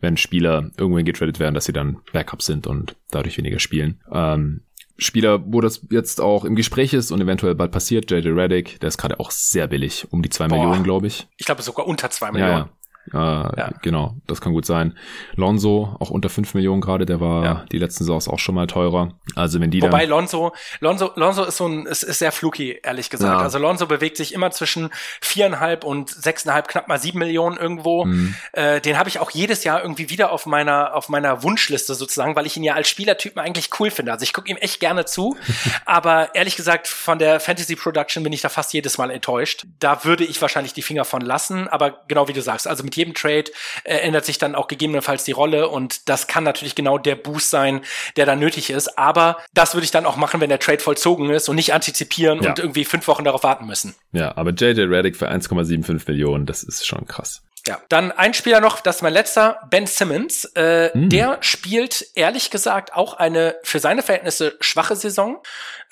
[0.00, 4.00] wenn Spieler irgendwohin getradet werden, dass sie dann Backup sind und dadurch weniger spielen.
[4.12, 4.62] Ähm,
[5.02, 8.88] Spieler, wo das jetzt auch im Gespräch ist und eventuell bald passiert, JJ Reddick, der
[8.88, 11.26] ist gerade auch sehr billig, um die zwei Millionen, glaube ich.
[11.38, 12.52] Ich glaube sogar unter zwei Millionen.
[12.52, 12.70] Ja, ja.
[13.12, 13.70] Äh, ja.
[13.82, 14.96] Genau, das kann gut sein.
[15.34, 17.64] Lonzo, auch unter 5 Millionen gerade, der war ja.
[17.72, 19.12] die letzten Saisons auch schon mal teurer.
[19.34, 23.10] Also wenn die Wobei Lonzo, Lonzo, Lonzo ist so ein, ist, ist sehr fluky, ehrlich
[23.10, 23.38] gesagt.
[23.38, 23.42] Ja.
[23.42, 24.90] Also Lonzo bewegt sich immer zwischen
[25.20, 28.04] viereinhalb und sechseinhalb, knapp mal sieben Millionen irgendwo.
[28.04, 28.34] Mhm.
[28.52, 32.36] Äh, den habe ich auch jedes Jahr irgendwie wieder auf meiner, auf meiner Wunschliste sozusagen,
[32.36, 34.12] weil ich ihn ja als Spielertypen eigentlich cool finde.
[34.12, 35.36] Also ich gucke ihm echt gerne zu.
[35.84, 39.66] aber ehrlich gesagt, von der Fantasy Production bin ich da fast jedes Mal enttäuscht.
[39.78, 41.68] Da würde ich wahrscheinlich die Finger von lassen.
[41.68, 43.44] Aber genau wie du sagst, also mit jedem Trade
[43.84, 47.50] äh, ändert sich dann auch gegebenenfalls die Rolle und das kann natürlich genau der Boost
[47.50, 47.80] sein,
[48.16, 48.98] der da nötig ist.
[48.98, 52.42] Aber das würde ich dann auch machen, wenn der Trade vollzogen ist und nicht antizipieren
[52.42, 52.50] ja.
[52.50, 53.94] und irgendwie fünf Wochen darauf warten müssen.
[54.12, 57.42] Ja, aber JJ Reddick für 1,75 Millionen, das ist schon krass.
[57.66, 60.44] Ja, dann ein Spieler noch, das ist mein letzter, Ben Simmons.
[60.56, 61.10] Äh, mm.
[61.10, 65.42] Der spielt ehrlich gesagt auch eine für seine Verhältnisse schwache Saison.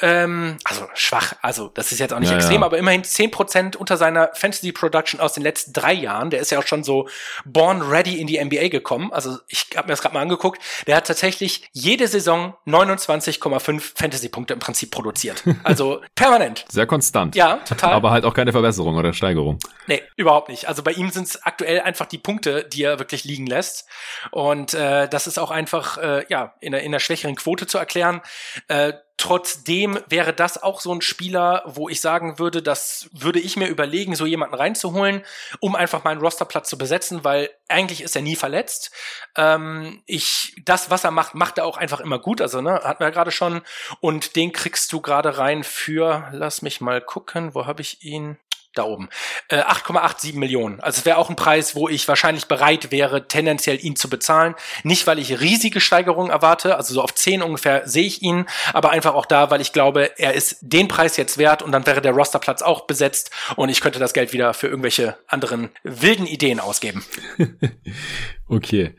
[0.00, 2.66] Ähm, also schwach, also das ist jetzt auch nicht ja, extrem, ja.
[2.66, 6.30] aber immerhin zehn Prozent unter seiner Fantasy Production aus den letzten drei Jahren.
[6.30, 7.08] Der ist ja auch schon so
[7.44, 9.12] born ready in die NBA gekommen.
[9.12, 10.62] Also ich habe mir das gerade mal angeguckt.
[10.86, 15.42] Der hat tatsächlich jede Saison 29,5 Fantasy-Punkte im Prinzip produziert.
[15.64, 16.64] Also permanent.
[16.68, 17.34] Sehr konstant.
[17.34, 17.92] Ja, total.
[17.92, 19.58] Aber halt auch keine Verbesserung oder Steigerung.
[19.86, 20.68] Nee, überhaupt nicht.
[20.68, 23.86] Also bei ihm sind es aktuell einfach die Punkte, die er wirklich liegen lässt.
[24.30, 27.78] Und äh, das ist auch einfach äh, ja in der, in der schwächeren Quote zu
[27.78, 28.20] erklären.
[28.68, 33.56] Äh, Trotzdem wäre das auch so ein Spieler, wo ich sagen würde, das würde ich
[33.56, 35.24] mir überlegen, so jemanden reinzuholen,
[35.58, 38.92] um einfach meinen Rosterplatz zu besetzen, weil eigentlich ist er nie verletzt.
[39.36, 42.40] Ähm, ich, das, was er macht, macht er auch einfach immer gut.
[42.40, 43.62] Also, ne, hatten wir ja gerade schon.
[43.98, 48.38] Und den kriegst du gerade rein für, lass mich mal gucken, wo habe ich ihn?
[48.78, 49.08] Da oben.
[49.48, 50.80] Äh, 8,87 Millionen.
[50.80, 54.54] Also es wäre auch ein Preis, wo ich wahrscheinlich bereit wäre, tendenziell ihn zu bezahlen.
[54.82, 58.90] Nicht, weil ich riesige Steigerungen erwarte, also so auf 10 ungefähr sehe ich ihn, aber
[58.90, 62.00] einfach auch da, weil ich glaube, er ist den Preis jetzt wert und dann wäre
[62.00, 66.60] der Rosterplatz auch besetzt und ich könnte das Geld wieder für irgendwelche anderen wilden Ideen
[66.60, 67.04] ausgeben.
[68.48, 68.94] Okay,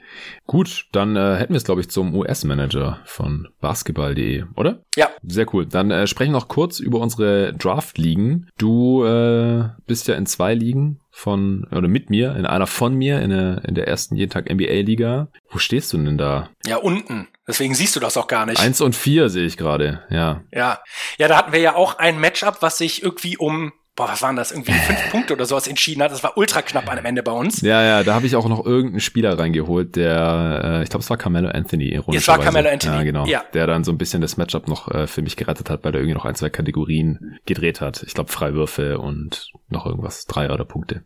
[0.45, 4.83] gut, dann äh, hätten wir es, glaube ich, zum US-Manager von basketball.de, oder?
[4.95, 5.09] Ja.
[5.23, 5.65] Sehr cool.
[5.65, 8.49] Dann äh, sprechen wir noch kurz über unsere Draft-Ligen.
[8.57, 13.21] Du äh, bist ja in zwei Ligen von, oder mit mir, in einer von mir,
[13.21, 15.29] in der, in der ersten jeden Tag NBA-Liga.
[15.49, 16.49] Wo stehst du denn da?
[16.65, 17.27] Ja, unten.
[17.47, 18.59] Deswegen siehst du das auch gar nicht.
[18.59, 20.43] Eins und vier sehe ich gerade, ja.
[20.51, 20.79] Ja.
[21.17, 24.37] Ja, da hatten wir ja auch ein Matchup, was sich irgendwie um boah, was waren
[24.37, 26.11] das, irgendwie fünf Punkte oder sowas entschieden hat.
[26.11, 27.59] Das war ultra knapp am Ende bei uns.
[27.59, 31.09] Ja, ja, da habe ich auch noch irgendeinen Spieler reingeholt, der, äh, ich glaube, es
[31.09, 32.01] war Carmelo Anthony.
[32.13, 32.95] Es war Carmelo Anthony.
[32.95, 33.25] Ja, genau.
[33.25, 33.43] Ja.
[33.53, 35.99] Der dann so ein bisschen das Matchup noch äh, für mich gerettet hat, weil er
[35.99, 38.01] irgendwie noch ein, zwei Kategorien gedreht hat.
[38.03, 41.03] Ich glaube, Freiwürfe und noch irgendwas, Dreier oder Punkte.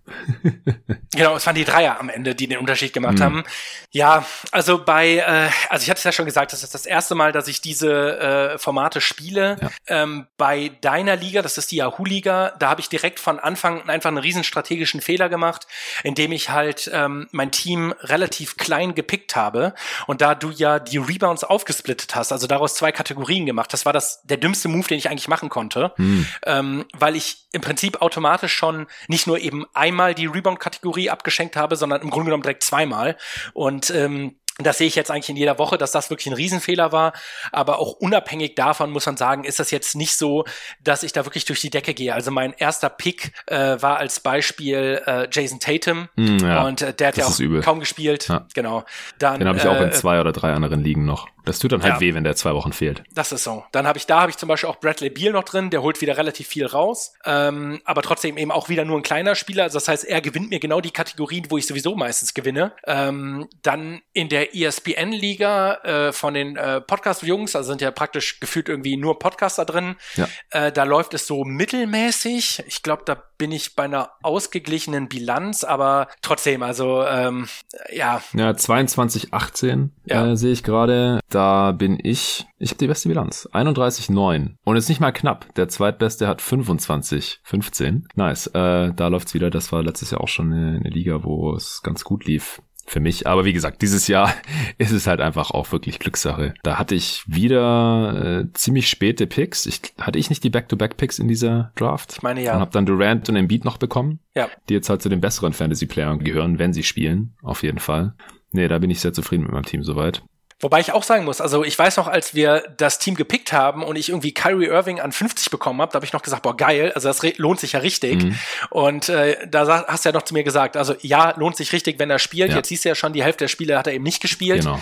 [1.16, 3.24] genau, es waren die Dreier am Ende, die den Unterschied gemacht mhm.
[3.24, 3.44] haben.
[3.90, 7.16] Ja, also bei, äh, also ich hatte es ja schon gesagt, das ist das erste
[7.16, 9.58] Mal, dass ich diese äh, Formate spiele.
[9.60, 10.04] Ja.
[10.04, 14.10] Ähm, bei deiner Liga, das ist die Yahoo-Liga, da habe ich direkt von Anfang einfach
[14.10, 15.68] einen riesen strategischen Fehler gemacht,
[16.04, 19.74] indem ich halt ähm, mein Team relativ klein gepickt habe
[20.08, 23.94] und da du ja die Rebounds aufgesplittet hast, also daraus zwei Kategorien gemacht, das war
[23.94, 26.28] das der dümmste Move, den ich eigentlich machen konnte, hm.
[26.46, 31.76] ähm, weil ich im Prinzip automatisch schon nicht nur eben einmal die Rebound-Kategorie abgeschenkt habe,
[31.76, 33.18] sondern im Grunde genommen direkt zweimal
[33.54, 36.92] und ähm, das sehe ich jetzt eigentlich in jeder Woche, dass das wirklich ein Riesenfehler
[36.92, 37.14] war.
[37.52, 40.46] Aber auch unabhängig davon muss man sagen, ist das jetzt nicht so,
[40.84, 42.14] dass ich da wirklich durch die Decke gehe.
[42.14, 46.94] Also mein erster Pick äh, war als Beispiel äh, Jason Tatum mm, ja, und äh,
[46.94, 48.28] der hat ja auch kaum gespielt.
[48.28, 48.46] Ja.
[48.54, 48.84] Genau.
[49.20, 51.28] Dann, Den habe ich auch in äh, zwei oder drei anderen Ligen noch.
[51.46, 53.04] Das tut dann halt ja, weh, wenn der zwei Wochen fehlt.
[53.14, 53.64] Das ist so.
[53.72, 56.02] Dann habe ich da habe ich zum Beispiel auch Bradley Beal noch drin, der holt
[56.02, 59.64] wieder relativ viel raus, ähm, aber trotzdem eben auch wieder nur ein kleiner Spieler.
[59.64, 62.74] Also das heißt, er gewinnt mir genau die Kategorien, wo ich sowieso meistens gewinne.
[62.86, 68.70] Ähm, dann in der ESPN-Liga äh, von den äh, Podcast-Jungs, also sind ja praktisch gefühlt
[68.70, 69.96] irgendwie nur Podcaster drin.
[70.16, 70.28] Ja.
[70.50, 72.64] Äh, da läuft es so mittelmäßig.
[72.68, 77.48] Ich glaube, da bin ich bei einer ausgeglichenen Bilanz, aber trotzdem, also ähm,
[77.92, 78.22] ja.
[78.34, 80.32] Ja, 22, 18 ja.
[80.32, 81.20] Äh, sehe ich gerade.
[81.34, 83.50] Da bin ich, ich habe die beste Bilanz.
[83.52, 84.56] 31,9.
[84.64, 85.52] Und ist nicht mal knapp.
[85.56, 88.08] Der zweitbeste hat 25, 15.
[88.14, 88.48] Nice.
[88.48, 89.50] Äh, da läuft's wieder.
[89.50, 93.00] Das war letztes Jahr auch schon eine, eine Liga, wo es ganz gut lief für
[93.00, 93.26] mich.
[93.26, 94.32] Aber wie gesagt, dieses Jahr
[94.78, 96.54] ist es halt einfach auch wirklich Glückssache.
[96.62, 99.66] Da hatte ich wieder äh, ziemlich späte Picks.
[99.66, 102.14] Ich, hatte ich nicht die Back-to-Back-Picks in dieser Draft?
[102.14, 102.54] Ich meine ja.
[102.54, 104.20] Und habe dann Durant und Embiid noch bekommen.
[104.36, 104.50] Ja.
[104.70, 107.34] Die jetzt halt zu den besseren Fantasy-Playern gehören, wenn sie spielen.
[107.42, 108.14] Auf jeden Fall.
[108.52, 110.22] Nee, da bin ich sehr zufrieden mit meinem Team soweit.
[110.64, 113.84] Wobei ich auch sagen muss, also ich weiß noch, als wir das Team gepickt haben
[113.84, 116.56] und ich irgendwie Kyrie Irving an 50 bekommen habe, da habe ich noch gesagt, boah,
[116.56, 118.24] geil, also das lohnt sich ja richtig.
[118.24, 118.40] Mhm.
[118.70, 122.00] Und äh, da hast du ja noch zu mir gesagt, also ja, lohnt sich richtig,
[122.00, 122.52] wenn er spielt.
[122.52, 122.58] Ja.
[122.58, 124.62] Jetzt siehst du ja schon, die Hälfte der Spiele hat er eben nicht gespielt.
[124.62, 124.82] Genau.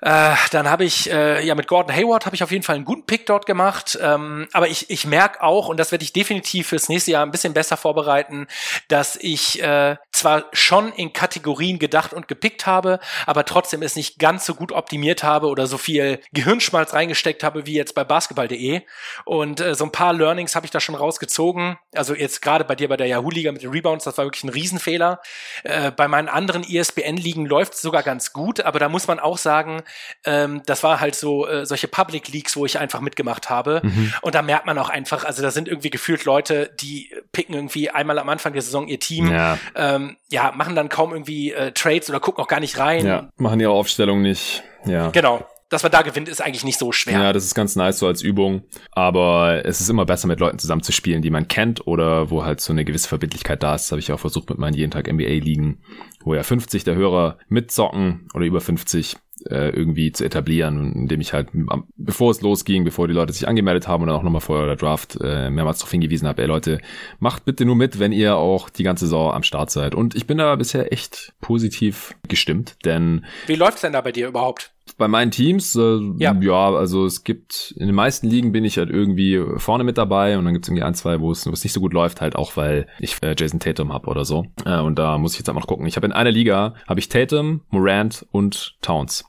[0.00, 2.84] Äh, dann habe ich, äh, ja, mit Gordon Hayward habe ich auf jeden Fall einen
[2.84, 3.98] guten Pick dort gemacht.
[4.00, 7.32] Ähm, aber ich, ich merke auch, und das werde ich definitiv fürs nächste Jahr ein
[7.32, 8.46] bisschen besser vorbereiten,
[8.86, 14.20] dass ich äh, zwar schon in Kategorien gedacht und gepickt habe, aber trotzdem es nicht
[14.20, 18.82] ganz so gut optimiert habe oder so viel Gehirnschmalz reingesteckt habe wie jetzt bei basketball.de.
[19.24, 21.76] Und äh, so ein paar Learnings habe ich da schon rausgezogen.
[21.92, 24.50] Also jetzt gerade bei dir bei der Yahoo-Liga mit den Rebounds, das war wirklich ein
[24.50, 25.20] Riesenfehler.
[25.64, 29.38] Äh, bei meinen anderen ESPN-Ligen läuft es sogar ganz gut, aber da muss man auch
[29.38, 29.82] sagen,
[30.24, 33.80] ähm, das war halt so äh, solche Public Leaks, wo ich einfach mitgemacht habe.
[33.82, 34.12] Mhm.
[34.22, 37.90] Und da merkt man auch einfach, also da sind irgendwie gefühlt Leute, die picken irgendwie
[37.90, 41.72] einmal am Anfang der Saison ihr Team, ja, ähm, ja machen dann kaum irgendwie äh,
[41.72, 43.06] Trades oder gucken auch gar nicht rein.
[43.06, 44.62] Ja, machen ihre Aufstellung nicht.
[44.84, 45.10] Ja.
[45.10, 47.20] Genau dass man da gewinnt, ist eigentlich nicht so schwer.
[47.20, 48.62] Ja, das ist ganz nice so als Übung.
[48.92, 52.44] Aber es ist immer besser, mit Leuten zusammen zu spielen, die man kennt oder wo
[52.44, 53.84] halt so eine gewisse Verbindlichkeit da ist.
[53.84, 55.82] Das habe ich auch versucht mit meinen jeden Tag NBA-Ligen,
[56.24, 59.16] wo ja 50 der Hörer mitzocken oder über 50
[59.50, 61.48] äh, irgendwie zu etablieren, indem ich halt,
[61.96, 64.76] bevor es losging, bevor die Leute sich angemeldet haben und dann auch nochmal vor der
[64.76, 66.80] Draft äh, mehrmals darauf hingewiesen habe, ey Leute,
[67.18, 69.94] macht bitte nur mit, wenn ihr auch die ganze Saison am Start seid.
[69.94, 73.24] Und ich bin da bisher echt positiv gestimmt, denn...
[73.46, 74.72] Wie läuft's denn da bei dir überhaupt?
[74.98, 76.36] Bei meinen Teams, äh, ja.
[76.40, 80.36] ja, also es gibt, in den meisten Ligen bin ich halt irgendwie vorne mit dabei
[80.36, 82.56] und dann gibt es irgendwie ein, zwei, wo es, nicht so gut läuft, halt auch,
[82.56, 84.46] weil ich äh, Jason Tatum habe oder so.
[84.66, 85.86] Äh, und da muss ich jetzt einfach noch gucken.
[85.86, 89.24] Ich habe in einer Liga, habe ich Tatum, Morant und Towns.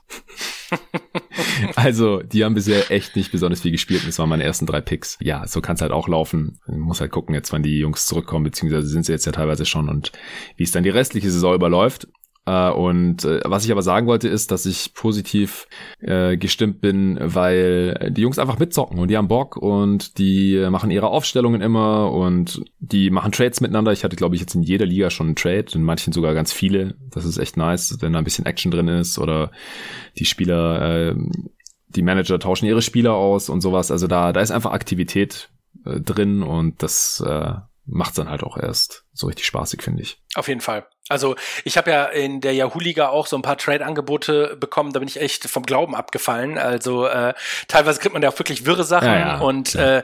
[1.76, 4.02] also, die haben bisher echt nicht besonders viel gespielt.
[4.06, 5.18] Das waren meine ersten drei Picks.
[5.20, 6.58] Ja, so kann es halt auch laufen.
[6.66, 9.66] Man muss halt gucken, jetzt wann die Jungs zurückkommen, beziehungsweise sind sie jetzt ja teilweise
[9.66, 10.10] schon und
[10.56, 12.08] wie es dann die restliche Saison überläuft.
[12.50, 15.68] Äh, und äh, was ich aber sagen wollte, ist, dass ich positiv
[16.00, 20.90] äh, gestimmt bin, weil die Jungs einfach mitzocken und die haben Bock und die machen
[20.90, 23.92] ihre Aufstellungen immer und die machen Trades miteinander.
[23.92, 26.52] Ich hatte, glaube ich, jetzt in jeder Liga schon einen Trade, in manchen sogar ganz
[26.52, 26.96] viele.
[27.10, 29.52] Das ist echt nice, wenn da ein bisschen Action drin ist oder
[30.18, 31.14] die Spieler,
[31.88, 33.90] die Manager tauschen ihre Spieler aus und sowas.
[33.90, 35.50] Also da, da ist einfach Aktivität
[35.84, 37.52] drin und das äh,
[37.86, 40.20] macht dann halt auch erst so richtig spaßig, finde ich.
[40.34, 40.86] Auf jeden Fall.
[41.10, 41.34] Also
[41.64, 45.20] ich habe ja in der Yahoo-Liga auch so ein paar Trade-Angebote bekommen, da bin ich
[45.20, 46.56] echt vom Glauben abgefallen.
[46.56, 47.34] Also äh,
[47.68, 49.08] teilweise kriegt man ja auch wirklich wirre Sachen.
[49.08, 49.98] Ja, ja, und ja.
[49.98, 50.02] Äh,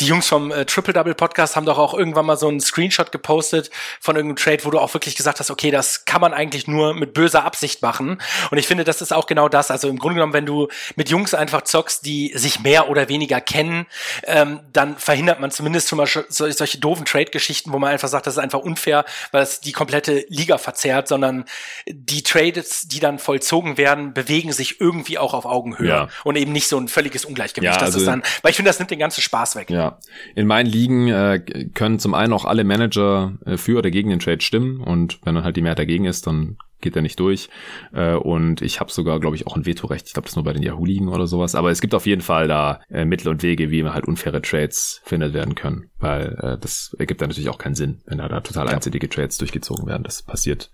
[0.00, 3.12] die Jungs vom äh, Triple Double Podcast haben doch auch irgendwann mal so einen Screenshot
[3.12, 3.70] gepostet
[4.00, 6.94] von irgendeinem Trade, wo du auch wirklich gesagt hast, okay, das kann man eigentlich nur
[6.94, 8.20] mit böser Absicht machen.
[8.50, 9.70] Und ich finde, das ist auch genau das.
[9.70, 13.42] Also im Grunde genommen, wenn du mit Jungs einfach zockst, die sich mehr oder weniger
[13.42, 13.86] kennen,
[14.24, 18.34] ähm, dann verhindert man zumindest schon mal solche doofen Trade-Geschichten, wo man einfach sagt, das
[18.34, 21.44] ist einfach unfair, weil es die komplette Liga Liga verzerrt, sondern
[21.88, 26.08] die Trades, die dann vollzogen werden, bewegen sich irgendwie auch auf Augenhöhe ja.
[26.24, 27.74] und eben nicht so ein völliges Ungleichgewicht.
[27.74, 29.70] Ja, das also, ist dann, weil ich finde, das nimmt den ganzen Spaß weg.
[29.70, 29.98] Ja,
[30.34, 31.40] in meinen Ligen äh,
[31.74, 35.34] können zum einen auch alle Manager äh, für oder gegen den Trade stimmen und wenn
[35.34, 37.48] dann halt die Mehrheit dagegen ist, dann geht er nicht durch.
[37.92, 40.06] Äh, und ich habe sogar, glaube ich, auch ein Vetorecht.
[40.06, 41.54] Ich glaube, das nur bei den Yahoo-Ligen oder sowas.
[41.54, 44.42] Aber es gibt auf jeden Fall da äh, Mittel und Wege, wie man halt unfaire
[44.42, 45.90] Trades findet werden können.
[45.98, 49.38] Weil äh, das ergibt dann natürlich auch keinen Sinn, wenn da, da total einzellige Trades
[49.38, 50.04] durchgezogen werden.
[50.04, 50.70] Das passiert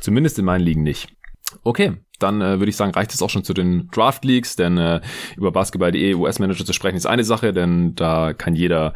[0.00, 1.14] zumindest in meinen Ligen nicht.
[1.62, 4.78] Okay, dann äh, würde ich sagen, reicht es auch schon zu den Draft Leagues, denn
[4.78, 5.00] äh,
[5.36, 8.94] über Basketball.de US-Manager zu sprechen ist eine Sache, denn da kann jeder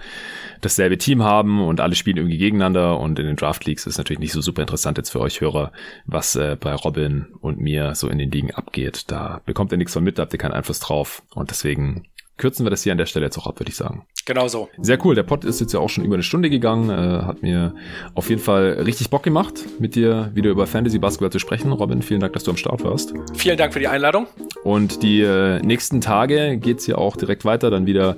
[0.60, 4.20] dasselbe Team haben und alle spielen irgendwie gegeneinander und in den Draft Leagues ist natürlich
[4.20, 5.72] nicht so super interessant jetzt für euch Hörer,
[6.06, 9.10] was äh, bei Robin und mir so in den Ligen abgeht.
[9.10, 12.04] Da bekommt ihr nichts von mit, da habt ihr keinen Einfluss drauf und deswegen
[12.38, 14.06] kürzen wir das hier an der Stelle jetzt auch ab, würde ich sagen.
[14.24, 14.68] Genau so.
[14.78, 15.14] Sehr cool.
[15.14, 16.90] Der Pod ist jetzt ja auch schon über eine Stunde gegangen.
[16.90, 17.74] Äh, hat mir
[18.14, 21.72] auf jeden Fall richtig Bock gemacht, mit dir wieder über Fantasy Basketball zu sprechen.
[21.72, 23.14] Robin, vielen Dank, dass du am Start warst.
[23.34, 24.26] Vielen Dank für die Einladung.
[24.64, 28.16] Und die äh, nächsten Tage geht's hier auch direkt weiter, dann wieder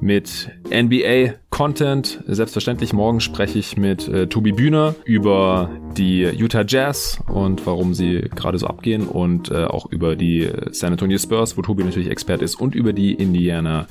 [0.00, 2.22] mit NBA Content.
[2.26, 8.30] Selbstverständlich morgen spreche ich mit äh, Tobi Bühner über die Utah Jazz und warum sie
[8.34, 12.40] gerade so abgehen und äh, auch über die San Antonio Spurs, wo Tobi natürlich Expert
[12.42, 13.86] ist und über die Indiana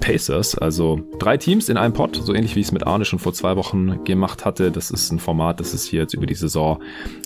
[0.00, 0.56] Pacers.
[0.56, 3.32] Also drei Teams in einem Pod, so ähnlich wie ich es mit Arne schon vor
[3.32, 4.70] zwei Wochen gemacht hatte.
[4.70, 6.82] Das ist ein Format, das es hier jetzt über die Saison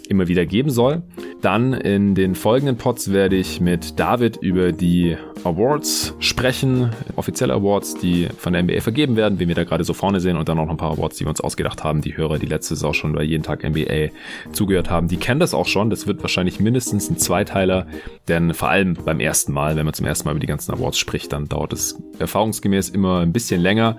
[0.08, 1.02] immer wieder geben soll.
[1.40, 7.94] Dann in den folgenden Pods werde ich mit David über die Awards sprechen, offizielle Awards,
[7.94, 10.58] die von der NBA vergeben werden, wie wir da gerade so vorne sehen und dann
[10.58, 12.00] auch noch ein paar Awards, die wir uns ausgedacht haben.
[12.00, 14.08] Die Hörer, die letzte Saison schon bei jeden Tag NBA
[14.52, 15.90] zugehört haben, die kennen das auch schon.
[15.90, 17.86] Das wird wahrscheinlich mindestens ein Zweiteiler,
[18.28, 20.98] denn vor allem beim ersten Mal, wenn man zum ersten Mal über die ganzen Awards
[20.98, 23.98] spricht, dann dauert es erfahrungsgemäß immer ein bisschen länger.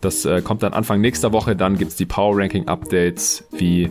[0.00, 1.54] Das äh, kommt dann Anfang nächster Woche.
[1.54, 3.90] Dann gibt's die Power Ranking Updates, wie äh,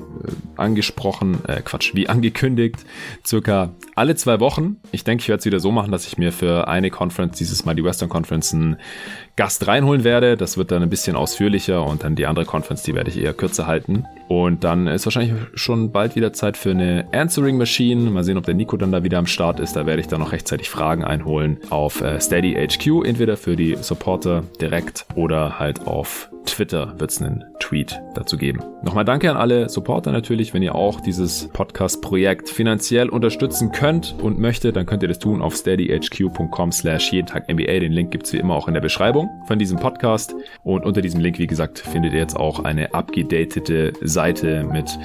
[0.56, 2.78] angesprochen, äh, Quatsch, wie angekündigt,
[3.26, 4.78] circa alle zwei Wochen.
[4.92, 7.64] Ich denke, ich werde es wieder so machen, dass ich mir für eine Conference, dieses
[7.66, 8.78] Mal die Western Conference, einen
[9.40, 10.36] Gast reinholen werde.
[10.36, 13.32] Das wird dann ein bisschen ausführlicher und dann die andere Conference, die werde ich eher
[13.32, 14.04] kürzer halten.
[14.28, 18.12] Und dann ist wahrscheinlich schon bald wieder Zeit für eine Answering Machine.
[18.12, 19.78] Mal sehen, ob der Nico dann da wieder am Start ist.
[19.78, 23.78] Da werde ich dann noch rechtzeitig Fragen einholen auf äh, Steady HQ, entweder für die
[23.80, 28.62] Supporter direkt oder halt auf Twitter wird es einen Tweet dazu geben.
[28.82, 30.54] Nochmal danke an alle Supporter natürlich.
[30.54, 35.42] Wenn ihr auch dieses Podcast-Projekt finanziell unterstützen könnt und möchtet, dann könnt ihr das tun
[35.42, 37.80] auf steadyhq.com slash jeden Tag NBA.
[37.80, 40.36] Den Link gibt es wie immer auch in der Beschreibung von diesem Podcast.
[40.64, 44.98] Und unter diesem Link, wie gesagt, findet ihr jetzt auch eine abgedatete Seite mit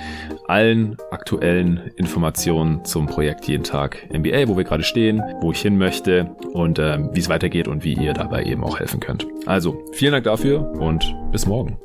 [0.47, 5.78] allen aktuellen Informationen zum Projekt jeden Tag NBA, wo wir gerade stehen, wo ich hin
[5.78, 9.27] möchte und äh, wie es weitergeht und wie ihr dabei eben auch helfen könnt.
[9.47, 11.77] Also, vielen Dank dafür und bis morgen.